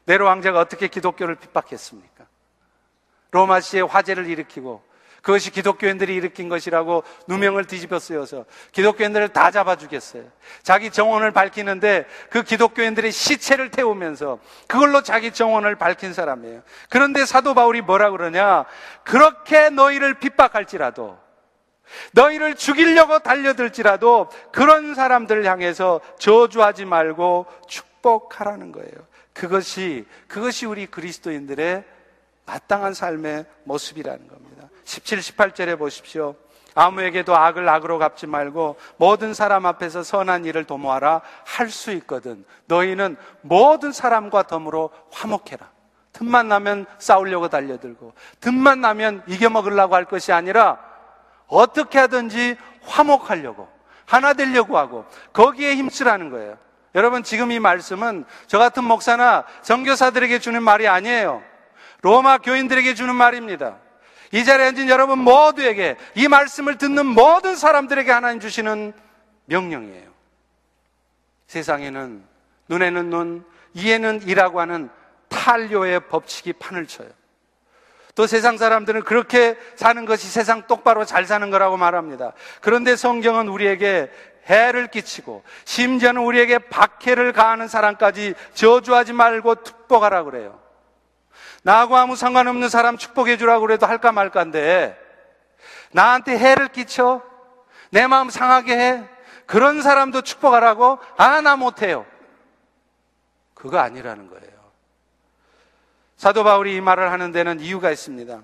네로 0.05 0.27
황제가 0.27 0.59
어떻게 0.59 0.87
기독교를 0.87 1.35
핍박했습니까? 1.35 2.08
로마시의 3.31 3.85
화재를 3.85 4.27
일으키고 4.27 4.89
그것이 5.21 5.51
기독교인들이 5.51 6.15
일으킨 6.15 6.49
것이라고 6.49 7.03
누명을 7.27 7.65
뒤집어 7.65 7.99
쓰여서 7.99 8.45
기독교인들을 8.71 9.29
다 9.29 9.51
잡아 9.51 9.75
주겠어요. 9.75 10.23
자기 10.63 10.91
정원을 10.91 11.31
밝히는데 11.31 12.05
그 12.29 12.43
기독교인들의 12.43 13.11
시체를 13.11 13.69
태우면서 13.69 14.39
그걸로 14.67 15.03
자기 15.03 15.31
정원을 15.31 15.75
밝힌 15.75 16.13
사람이에요. 16.13 16.61
그런데 16.89 17.25
사도 17.25 17.53
바울이 17.53 17.81
뭐라 17.81 18.11
그러냐? 18.11 18.65
그렇게 19.03 19.69
너희를 19.69 20.15
핍박할지라도 20.19 21.17
너희를 22.13 22.55
죽이려고 22.55 23.19
달려들지라도 23.19 24.29
그런 24.51 24.95
사람들을 24.95 25.45
향해서 25.45 26.01
저주하지 26.19 26.85
말고 26.85 27.45
축복하라는 27.67 28.71
거예요. 28.71 28.93
그것이 29.33 30.05
그것이 30.27 30.65
우리 30.65 30.85
그리스도인들의 30.85 31.83
마땅한 32.49 32.95
삶의 32.95 33.45
모습이라는 33.63 34.27
겁니다. 34.27 34.69
17, 34.83 35.19
18절에 35.19 35.77
보십시오. 35.77 36.35
아무에게도 36.73 37.35
악을 37.35 37.67
악으로 37.67 37.99
갚지 37.99 38.25
말고 38.25 38.77
모든 38.97 39.33
사람 39.33 39.65
앞에서 39.65 40.01
선한 40.01 40.45
일을 40.45 40.63
도모하라 40.63 41.21
할 41.45 41.69
수 41.69 41.91
있거든. 41.91 42.45
너희는 42.65 43.17
모든 43.41 43.91
사람과 43.91 44.43
덤으로 44.43 44.89
화목해라. 45.11 45.69
틈만 46.13 46.47
나면 46.47 46.85
싸우려고 46.97 47.49
달려들고 47.49 48.13
틈만 48.39 48.81
나면 48.81 49.23
이겨먹으려고 49.27 49.93
할 49.95 50.05
것이 50.05 50.31
아니라 50.31 50.79
어떻게 51.47 51.99
하든지 51.99 52.57
화목하려고 52.83 53.67
하나 54.05 54.33
되려고 54.33 54.77
하고 54.77 55.05
거기에 55.33 55.75
힘쓰라는 55.75 56.31
거예요. 56.31 56.57
여러분 56.95 57.21
지금 57.21 57.51
이 57.51 57.59
말씀은 57.59 58.25
저 58.47 58.57
같은 58.57 58.83
목사나 58.83 59.45
정교사들에게 59.61 60.39
주는 60.39 60.63
말이 60.63 60.87
아니에요. 60.87 61.43
로마 62.01 62.37
교인들에게 62.37 62.93
주는 62.93 63.13
말입니다. 63.15 63.77
이 64.31 64.43
자리에 64.43 64.67
앉은 64.67 64.89
여러분 64.89 65.19
모두에게 65.19 65.97
이 66.15 66.27
말씀을 66.27 66.77
듣는 66.77 67.05
모든 67.05 67.55
사람들에게 67.55 68.11
하나님 68.11 68.39
주시는 68.39 68.93
명령이에요. 69.45 70.09
세상에는 71.47 72.23
눈에는 72.67 73.09
눈, 73.09 73.45
이에는 73.73 74.21
이라고 74.27 74.61
하는 74.61 74.89
탄료의 75.29 76.01
법칙이 76.07 76.53
판을 76.53 76.85
쳐요. 76.85 77.09
또 78.15 78.27
세상 78.27 78.57
사람들은 78.57 79.03
그렇게 79.03 79.57
사는 79.75 80.05
것이 80.05 80.27
세상 80.27 80.67
똑바로 80.67 81.05
잘 81.05 81.25
사는 81.25 81.49
거라고 81.49 81.77
말합니다. 81.77 82.33
그런데 82.61 82.95
성경은 82.95 83.47
우리에게 83.47 84.11
해를 84.47 84.87
끼치고 84.87 85.43
심지어는 85.65 86.21
우리에게 86.21 86.57
박해를 86.57 87.33
가하는 87.33 87.67
사람까지 87.67 88.33
저주하지 88.53 89.13
말고 89.13 89.63
특복하라 89.63 90.23
그래요. 90.23 90.59
나하고 91.63 91.97
아무 91.97 92.15
상관없는 92.15 92.69
사람 92.69 92.97
축복해 92.97 93.37
주라고 93.37 93.61
그래도 93.61 93.85
할까 93.85 94.11
말까인데 94.11 94.97
나한테 95.91 96.37
해를 96.37 96.69
끼쳐? 96.69 97.21
내 97.91 98.07
마음 98.07 98.29
상하게 98.29 98.77
해? 98.77 99.03
그런 99.45 99.81
사람도 99.81 100.21
축복하라고? 100.21 100.99
아 101.17 101.41
나 101.41 101.55
못해요. 101.55 102.05
그거 103.53 103.79
아니라는 103.79 104.29
거예요. 104.29 104.59
사도 106.17 106.43
바울이 106.43 106.75
이 106.75 106.81
말을 106.81 107.11
하는 107.11 107.31
데는 107.31 107.59
이유가 107.59 107.91
있습니다. 107.91 108.41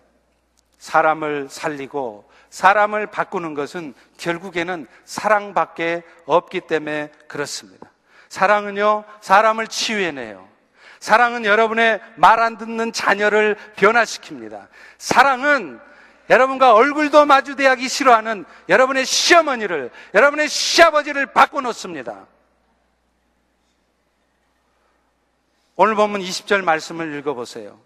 사람을 0.78 1.47
살리고 1.49 2.30
사람을 2.49 3.07
바꾸는 3.07 3.53
것은 3.53 3.93
결국에는 4.18 4.88
사랑밖에 5.03 6.03
없기 6.26 6.61
때문에 6.61 7.11
그렇습니다. 7.28 7.91
사랑은요 8.30 9.03
사람을 9.22 9.68
치유해내요 9.68 10.47
사랑은 11.06 11.45
여러분의 11.45 12.01
말 12.16 12.39
안 12.39 12.58
듣는 12.58 12.91
자녀를 12.91 13.56
변화시킵니다. 13.76 14.68
사랑은 14.97 15.80
여러분과 16.32 16.74
얼굴도 16.74 17.28
마주대하기 17.28 17.88
싫어하는 17.88 18.43
여러분의 18.70 19.06
시어머니를, 19.06 19.91
여러분의 20.16 20.49
시아버지를 20.49 21.28
바꿔놓습니다. 21.28 22.26
오늘 25.76 25.93
보면 25.93 26.22
20절 26.22 26.64
말씀을 26.64 27.16
읽어보세요. 27.20 27.80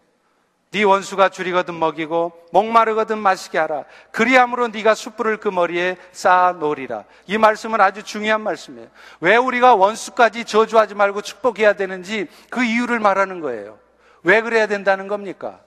네 0.72 0.84
원수가 0.84 1.30
줄이거든 1.30 1.80
먹이고 1.80 2.32
목마르거든 2.52 3.18
마시게 3.18 3.58
하라. 3.58 3.86
그리함으로 4.12 4.68
네가 4.68 4.94
숯불을 4.94 5.38
그 5.38 5.48
머리에 5.48 5.98
쌓아 6.12 6.52
놓으리라. 6.52 7.06
이 7.26 7.40
말씀은 7.40 7.82
아주 7.82 8.04
중요한 8.04 8.42
말씀이에요. 8.42 8.88
왜 9.20 9.36
우리가 9.36 9.74
원수까지 9.74 10.46
저주하지 10.46 10.94
말고 10.94 11.22
축복해야 11.24 11.74
되는지 11.74 12.28
그 12.52 12.64
이유를 12.64 13.00
말하는 13.00 13.40
거예요. 13.40 13.80
왜 14.22 14.42
그래야 14.42 14.68
된다는 14.68 15.08
겁니까? 15.08 15.60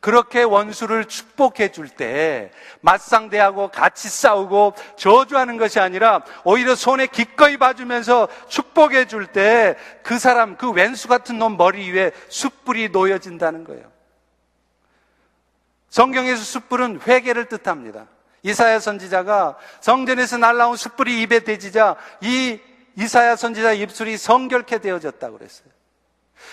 그렇게 0.00 0.42
원수를 0.44 1.06
축복해 1.06 1.72
줄 1.72 1.88
때 1.88 2.50
맞상대하고 2.80 3.68
같이 3.68 4.08
싸우고 4.08 4.74
저주하는 4.96 5.56
것이 5.56 5.80
아니라 5.80 6.22
오히려 6.44 6.74
손에 6.74 7.06
기꺼이 7.06 7.56
봐주면서 7.56 8.28
축복해 8.48 9.06
줄 9.06 9.26
때 9.26 9.74
그 10.04 10.18
사람 10.18 10.56
그 10.56 10.70
왼수 10.70 11.08
같은 11.08 11.38
놈 11.38 11.56
머리 11.56 11.90
위에 11.90 12.12
숯불이 12.28 12.90
놓여진다는 12.90 13.64
거예요. 13.64 13.93
성경에서 15.94 16.42
숯불은 16.42 17.02
회개를 17.06 17.44
뜻합니다. 17.44 18.08
이사야 18.42 18.80
선지자가 18.80 19.56
성전에서 19.80 20.38
날라온 20.38 20.76
숯불이 20.76 21.22
입에 21.22 21.44
대지자 21.44 21.94
이 22.20 22.58
이사야 22.96 23.36
선지자 23.36 23.74
입술이 23.74 24.16
성결케 24.16 24.78
되어졌다고 24.78 25.38
그랬어요. 25.38 25.68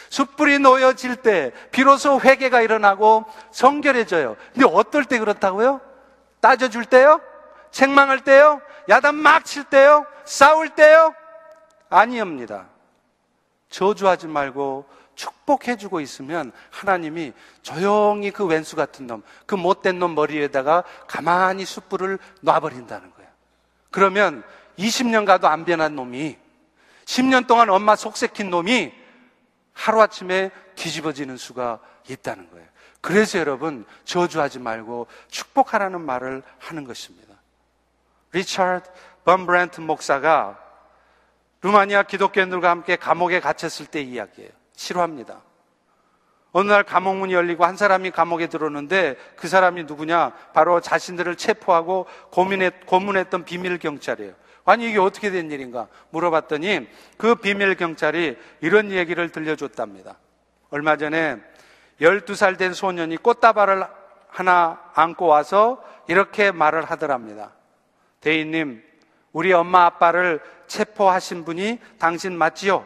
숯불이 0.10 0.60
놓여질 0.60 1.16
때 1.16 1.54
비로소 1.72 2.22
회개가 2.22 2.62
일어나고 2.62 3.26
성결해져요. 3.50 4.38
근데 4.54 4.68
어떨 4.72 5.06
때 5.06 5.18
그렇다고요? 5.18 5.82
따져줄 6.40 6.86
때요? 6.86 7.20
책망할 7.72 8.24
때요? 8.24 8.62
야단 8.90 9.16
막 9.16 9.44
칠 9.46 9.64
때요? 9.64 10.06
싸울 10.24 10.70
때요? 10.70 11.16
아니옵니다. 11.90 12.68
저주하지 13.70 14.28
말고 14.28 14.86
축복해주고 15.16 16.00
있으면 16.00 16.52
하나님이 16.70 17.34
조용히 17.62 18.32
그 18.32 18.46
왼수 18.46 18.76
같은 18.76 19.08
놈, 19.08 19.24
그 19.46 19.56
못된 19.56 20.00
놈 20.00 20.16
머리에다가 20.16 20.84
가만히 21.08 21.66
숯불을 21.66 22.20
놔버린다는 22.42 23.12
거예요. 23.12 23.30
그러면 23.90 24.44
20년 24.78 25.26
가도 25.26 25.48
안 25.48 25.66
변한 25.66 25.96
놈이 25.96 26.38
10년 27.06 27.48
동안 27.48 27.70
엄마 27.70 27.96
속색힌 27.96 28.50
놈이 28.50 28.94
하루아침에 29.74 30.52
뒤집어지는 30.76 31.38
수가 31.38 31.80
있다는 32.10 32.50
거예요. 32.50 32.68
그래서 33.02 33.40
여러분 33.40 33.86
저주하지 34.06 34.60
말고 34.60 35.08
축복하라는 35.30 36.02
말을 36.02 36.44
하는 36.60 36.84
것입니다. 36.84 37.36
리차드 38.32 38.90
범브랜트 39.26 39.82
목사가 39.82 40.60
루마니아 41.62 42.04
기독교인들과 42.04 42.70
함께 42.70 42.96
감옥에 42.96 43.40
갇혔을 43.40 43.88
때 43.88 44.02
이야기예요. 44.02 44.61
싫어합니다. 44.82 45.42
어느 46.54 46.70
날 46.70 46.84
감옥문이 46.84 47.34
열리고 47.34 47.64
한 47.64 47.78
사람이 47.78 48.12
감옥에 48.12 48.48
들어오는데 48.48 49.16
그 49.38 49.48
사람이 49.48 49.84
누구냐? 49.86 50.34
바로 50.54 50.82
자신들을 50.82 51.36
체포하고 51.38 52.08
고민했, 52.32 52.86
고문했던 52.86 53.46
비밀 53.46 53.78
경찰이에요. 53.78 54.34
아니, 54.66 54.90
이게 54.90 55.00
어떻게 55.00 55.32
된 55.32 55.50
일인가? 55.50 55.88
물어봤더니 56.10 56.90
그 57.18 57.36
비밀 57.36 57.76
경찰이 57.76 58.38
이런 58.60 58.92
얘기를 58.92 59.30
들려줬답니다. 59.30 60.18
얼마 60.72 60.98
전에 60.98 61.38
12살 62.02 62.58
된 62.58 62.74
소년이 62.74 63.18
꽃다발을 63.18 63.86
하나 64.28 64.80
안고 64.94 65.28
와서 65.28 65.82
이렇게 66.08 66.52
말을 66.52 66.84
하더랍니다. 66.86 67.52
대인님, 68.20 68.84
우리 69.32 69.54
엄마 69.54 69.86
아빠를 69.86 70.42
체포하신 70.68 71.46
분이 71.46 71.80
당신 71.98 72.38
맞지요? 72.38 72.86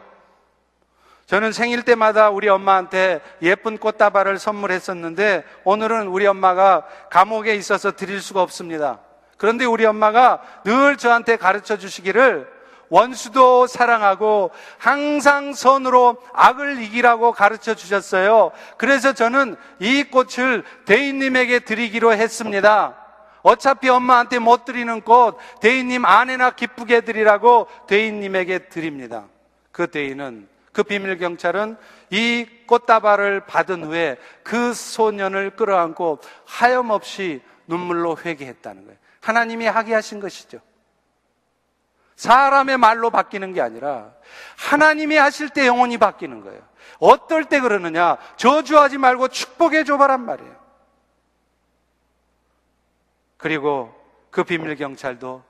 저는 1.26 1.50
생일 1.50 1.82
때마다 1.82 2.30
우리 2.30 2.48
엄마한테 2.48 3.20
예쁜 3.42 3.78
꽃다발을 3.78 4.38
선물했었는데 4.38 5.44
오늘은 5.64 6.06
우리 6.06 6.24
엄마가 6.26 6.86
감옥에 7.10 7.54
있어서 7.56 7.92
드릴 7.92 8.20
수가 8.20 8.42
없습니다. 8.42 9.00
그런데 9.36 9.64
우리 9.64 9.84
엄마가 9.84 10.40
늘 10.64 10.96
저한테 10.96 11.36
가르쳐 11.36 11.76
주시기를 11.76 12.48
원수도 12.88 13.66
사랑하고 13.66 14.52
항상 14.78 15.52
선으로 15.52 16.18
악을 16.32 16.80
이기라고 16.82 17.32
가르쳐 17.32 17.74
주셨어요. 17.74 18.52
그래서 18.76 19.12
저는 19.12 19.56
이 19.80 20.04
꽃을 20.04 20.62
대인님에게 20.84 21.60
드리기로 21.60 22.12
했습니다. 22.12 22.96
어차피 23.42 23.88
엄마한테 23.88 24.38
못 24.38 24.64
드리는 24.64 25.00
꽃 25.00 25.36
대인님 25.60 26.04
아내나 26.04 26.50
기쁘게 26.50 27.00
드리라고 27.00 27.66
대인님에게 27.88 28.68
드립니다. 28.68 29.24
그 29.72 29.88
대인은 29.88 30.48
그 30.76 30.82
비밀 30.82 31.16
경찰은 31.16 31.78
이 32.10 32.46
꽃다발을 32.66 33.46
받은 33.46 33.84
후에 33.84 34.18
그 34.42 34.74
소년을 34.74 35.56
끌어안고 35.56 36.18
하염없이 36.44 37.40
눈물로 37.66 38.18
회개했다는 38.22 38.84
거예요. 38.84 38.98
하나님이 39.22 39.64
하게 39.64 39.94
하신 39.94 40.20
것이죠. 40.20 40.60
사람의 42.16 42.76
말로 42.76 43.08
바뀌는 43.08 43.54
게 43.54 43.62
아니라 43.62 44.12
하나님이 44.58 45.16
하실 45.16 45.48
때 45.48 45.66
영혼이 45.66 45.96
바뀌는 45.96 46.42
거예요. 46.42 46.60
어떨 46.98 47.46
때 47.46 47.58
그러느냐? 47.58 48.18
저주하지 48.36 48.98
말고 48.98 49.28
축복해 49.28 49.82
줘봐란 49.84 50.26
말이에요. 50.26 50.56
그리고 53.38 53.94
그 54.30 54.44
비밀 54.44 54.76
경찰도 54.76 55.42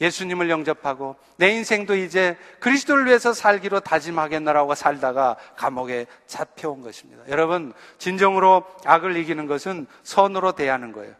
예수님을 0.00 0.50
영접하고 0.50 1.16
내 1.36 1.50
인생도 1.50 1.96
이제 1.96 2.36
그리스도를 2.60 3.06
위해서 3.06 3.32
살기로 3.32 3.80
다짐하겠나라고 3.80 4.74
살다가 4.74 5.36
감옥에 5.56 6.06
잡혀온 6.26 6.82
것입니다. 6.82 7.22
여러분, 7.28 7.72
진정으로 7.98 8.64
악을 8.84 9.16
이기는 9.16 9.46
것은 9.46 9.86
선으로 10.02 10.52
대하는 10.52 10.92
거예요. 10.92 11.14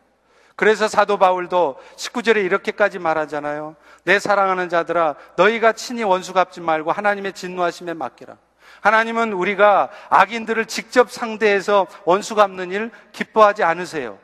그래서 0.57 0.89
사도 0.89 1.18
바울도 1.18 1.77
19절에 1.97 2.45
이렇게까지 2.45 2.99
말하잖아요. 2.99 3.77
내 4.05 4.18
사랑하는 4.18 4.68
자들아, 4.68 5.14
너희가 5.37 5.72
친히 5.72 6.03
원수 6.03 6.33
갚지 6.33 6.61
말고 6.61 6.93
하나님의 6.93 7.35
진노하심에 7.35 7.95
맡기라. 7.95 8.37
하나님은 8.81 9.33
우리가 9.33 9.91
악인들을 10.09 10.66
직접 10.66 11.11
상대해서 11.11 11.87
원수 12.05 12.35
갚는 12.35 12.72
일 12.72 12.91
기뻐하지 13.12 13.64
않으세요. 13.64 14.18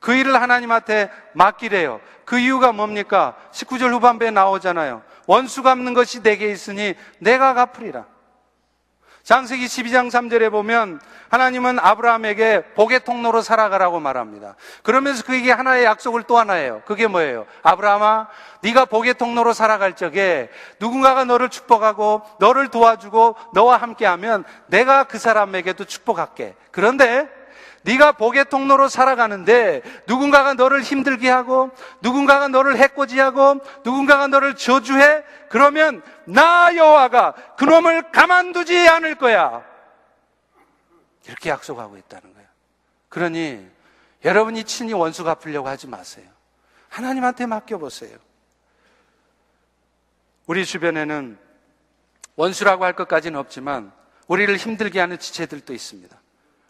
그 0.00 0.14
일을 0.14 0.40
하나님한테 0.40 1.10
맡기래요. 1.32 2.00
그 2.24 2.38
이유가 2.38 2.72
뭡니까? 2.72 3.34
19절 3.52 3.92
후반부에 3.92 4.30
나오잖아요. 4.30 5.02
원수 5.26 5.62
갚는 5.62 5.94
것이 5.94 6.22
내게 6.22 6.50
있으니 6.50 6.94
내가 7.18 7.54
갚으리라. 7.54 8.04
장세기 9.26 9.66
12장 9.66 10.08
3절에 10.08 10.52
보면 10.52 11.00
하나님은 11.30 11.80
아브라함에게 11.80 12.74
복의 12.76 13.02
통로로 13.02 13.42
살아가라고 13.42 13.98
말합니다. 13.98 14.54
그러면서 14.84 15.24
그에게 15.24 15.50
하나의 15.50 15.84
약속을 15.84 16.22
또 16.22 16.38
하나 16.38 16.52
해요. 16.52 16.80
그게 16.86 17.08
뭐예요? 17.08 17.44
아브라함아, 17.64 18.28
네가 18.62 18.84
복의 18.84 19.14
통로로 19.14 19.52
살아갈 19.52 19.94
적에 19.94 20.48
누군가가 20.78 21.24
너를 21.24 21.48
축복하고 21.48 22.22
너를 22.38 22.68
도와주고 22.68 23.34
너와 23.52 23.78
함께하면 23.78 24.44
내가 24.68 25.02
그 25.02 25.18
사람에게도 25.18 25.86
축복할게. 25.86 26.54
그런데 26.70 27.28
네가 27.82 28.12
복의 28.12 28.46
통로로 28.46 28.88
살아가는데 28.88 29.82
누군가가 30.06 30.54
너를 30.54 30.82
힘들게 30.82 31.28
하고 31.30 31.70
누군가가 32.02 32.48
너를 32.48 32.76
해코지하고 32.76 33.60
누군가가 33.84 34.26
너를 34.26 34.56
저주해 34.56 35.22
그러면 35.48 36.02
나 36.24 36.74
여호와가 36.74 37.34
그놈을 37.56 38.10
가만두지 38.10 38.88
않을 38.88 39.14
거야. 39.14 39.64
이렇게 41.26 41.50
약속하고 41.50 41.96
있다는 41.96 42.32
거예요. 42.34 42.48
그러니 43.08 43.66
여러분이 44.24 44.64
친히 44.64 44.92
원수 44.92 45.22
갚으려고 45.24 45.68
하지 45.68 45.86
마세요. 45.86 46.26
하나님한테 46.88 47.46
맡겨보세요. 47.46 48.16
우리 50.46 50.64
주변에는 50.64 51.38
원수라고 52.36 52.84
할 52.84 52.94
것까지는 52.94 53.38
없지만 53.38 53.92
우리를 54.26 54.54
힘들게 54.56 55.00
하는 55.00 55.18
지체들도 55.18 55.72
있습니다. 55.72 56.16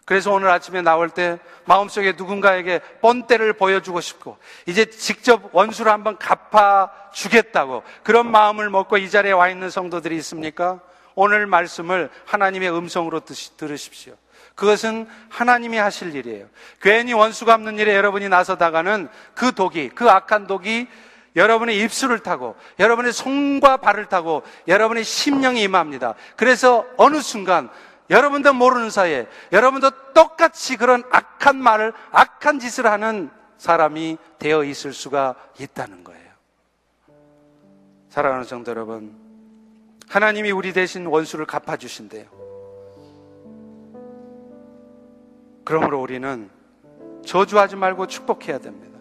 그래서 0.07 0.31
오늘 0.31 0.49
아침에 0.51 0.83
나올 0.83 1.11
때 1.11 1.39
마음속에 1.65 2.13
누군가에게 2.13 2.81
뻔때를 3.01 3.55
보여주고 3.55 4.01
싶고 4.01 4.39
이제 4.65 4.85
직접 4.85 5.53
원수를 5.53 5.91
한번 5.91 6.17
갚아 6.17 6.93
주겠다고 7.13 7.83
그런 8.05 8.31
마음을 8.31 8.71
먹고 8.71 8.99
이 8.99 9.11
자리에 9.11 9.33
와 9.33 9.49
있는 9.49 9.69
성도들이 9.69 10.17
있습니까? 10.19 10.81
오늘 11.17 11.47
말씀을 11.47 12.09
하나님의 12.25 12.71
음성으로 12.71 13.23
들으십시오. 13.57 14.15
그것은 14.55 15.09
하나님이 15.29 15.77
하실 15.77 16.15
일이에요. 16.15 16.47
괜히 16.81 17.13
원수 17.13 17.45
갚는 17.45 17.81
일에 17.81 17.97
여러분이 17.97 18.29
나서다가는 18.29 19.09
그 19.35 19.53
독이, 19.53 19.89
그 19.89 20.09
악한 20.09 20.47
독이 20.47 20.87
여러분의 21.35 21.81
입술을 21.81 22.21
타고 22.21 22.55
여러분의 22.79 23.13
손과 23.13 23.79
발을 23.79 24.07
타고 24.07 24.45
여러분의 24.69 25.03
심령이 25.03 25.63
임합니다. 25.63 26.15
그래서 26.37 26.87
어느 26.97 27.21
순간 27.21 27.71
여러분도 28.11 28.53
모르는 28.53 28.91
사이에 28.91 29.27
여러분도 29.53 30.13
똑같이 30.13 30.77
그런 30.77 31.03
악한 31.11 31.57
말을, 31.57 31.93
악한 32.13 32.59
짓을 32.59 32.87
하는 32.87 33.31
사람이 33.59 34.19
되어 34.39 34.65
있을 34.65 34.93
수가 34.93 35.35
있다는 35.59 36.05
거예요. 36.05 36.27
사랑하는 38.11 38.45
성도 38.45 38.71
여러분, 38.71 39.15
하나님이 40.09 40.53
우리 40.53 40.73
대신 40.73 41.07
원수를 41.07 41.47
갚아주신대요. 41.47 42.25
그러므로 45.65 46.01
우리는 46.01 46.49
저주하지 47.25 47.77
말고 47.77 48.07
축복해야 48.07 48.59
됩니다. 48.59 49.01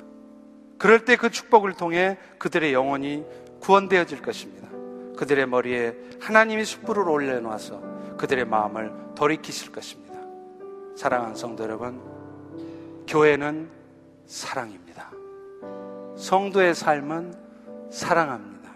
그럴 0.79 1.05
때 1.05 1.15
그 1.15 1.29
축복을 1.29 1.73
통해 1.73 2.17
그들의 2.39 2.73
영혼이 2.73 3.23
구원되어질 3.59 4.21
것입니다. 4.21 4.67
그들의 5.15 5.45
머리에 5.45 5.93
하나님이 6.19 6.65
숯불을 6.65 7.07
올려놓아서 7.07 7.94
그들의 8.17 8.45
마음을 8.45 8.91
돌이키실 9.15 9.71
것입니다. 9.71 10.15
사랑하는 10.95 11.35
성도 11.35 11.63
여러분, 11.63 12.01
교회는 13.07 13.69
사랑입니다. 14.25 15.11
성도의 16.17 16.73
삶은 16.73 17.33
사랑합니다. 17.91 18.71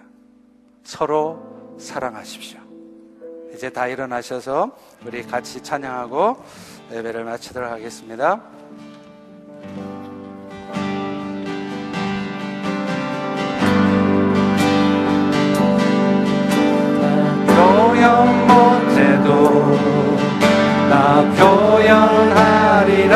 서로 0.84 1.76
사랑하십시오. 1.80 2.60
이제 3.54 3.70
다 3.70 3.88
일어나셔서 3.88 4.78
우리 5.06 5.24
같이 5.24 5.62
찬양하고 5.62 6.44
예배를 6.92 7.24
마치도록 7.24 7.72
하겠습니다. 7.72 8.59
나 20.89 21.24
표현하리라 21.38 23.16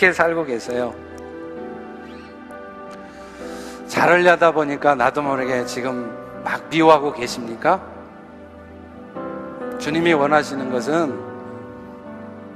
어떻게 0.00 0.14
살고 0.14 0.46
계세요? 0.46 0.94
잘 3.86 4.08
하려다 4.08 4.50
보니까 4.50 4.94
나도 4.94 5.20
모르게 5.20 5.66
지금 5.66 6.10
막 6.42 6.70
미워하고 6.70 7.12
계십니까? 7.12 7.82
주님이 9.78 10.14
원하시는 10.14 10.70
것은 10.70 11.20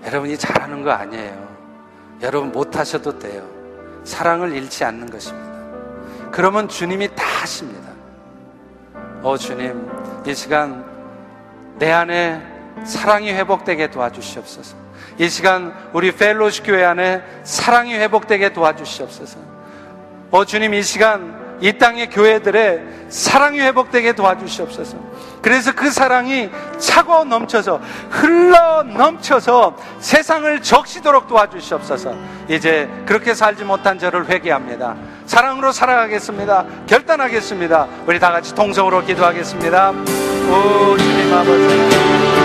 여러분이 0.07 0.39
잘하는 0.39 0.83
거 0.83 0.93
아니에요. 0.93 1.47
여러분 2.23 2.51
못하셔도 2.51 3.19
돼요. 3.19 3.47
사랑을 4.05 4.55
잃지 4.55 4.83
않는 4.85 5.11
것입니다. 5.11 5.53
그러면 6.31 6.67
주님이 6.67 7.15
다 7.15 7.25
하십니다. 7.43 7.91
어, 9.23 9.37
주님, 9.37 9.87
이 10.27 10.35
시간 10.35 10.83
내 11.79 11.93
안에 11.93 12.43
사랑이 12.85 13.31
회복되게 13.35 13.91
도와주시옵소서. 13.91 14.84
이 15.19 15.29
시간 15.29 15.73
우리 15.93 16.13
펠로시 16.13 16.63
교회 16.63 16.85
안에 16.85 17.23
사랑이 17.45 17.95
회복되게 17.95 18.53
도와주시옵소서. 18.53 19.39
어, 20.31 20.45
주님, 20.45 20.75
이 20.75 20.83
시간 20.83 21.45
이 21.61 21.73
땅의 21.73 22.11
교회들의 22.11 22.83
사랑이 23.09 23.61
회복되게 23.61 24.13
도와주시옵소서. 24.13 24.97
그래서 25.41 25.73
그 25.73 25.91
사랑이 25.91 26.51
차고 26.79 27.25
넘쳐서 27.25 27.81
흘러 28.11 28.83
넘쳐서 28.83 29.77
세상을 30.01 30.63
적시도록 30.63 31.29
도와주시옵소서. 31.29 32.15
이제 32.49 32.89
그렇게 33.07 33.35
살지 33.35 33.65
못한 33.65 33.99
저를 33.99 34.29
회개합니다. 34.29 34.97
사랑으로 35.27 35.71
살아가겠습니다. 35.71 36.65
결단하겠습니다. 36.87 37.87
우리 38.07 38.19
다 38.19 38.33
같이 38.33 38.55
동성으로 38.55 39.05
기도하겠습니다. 39.05 39.91
오 39.91 40.97
주님 40.97 41.33
아버지. 41.33 42.44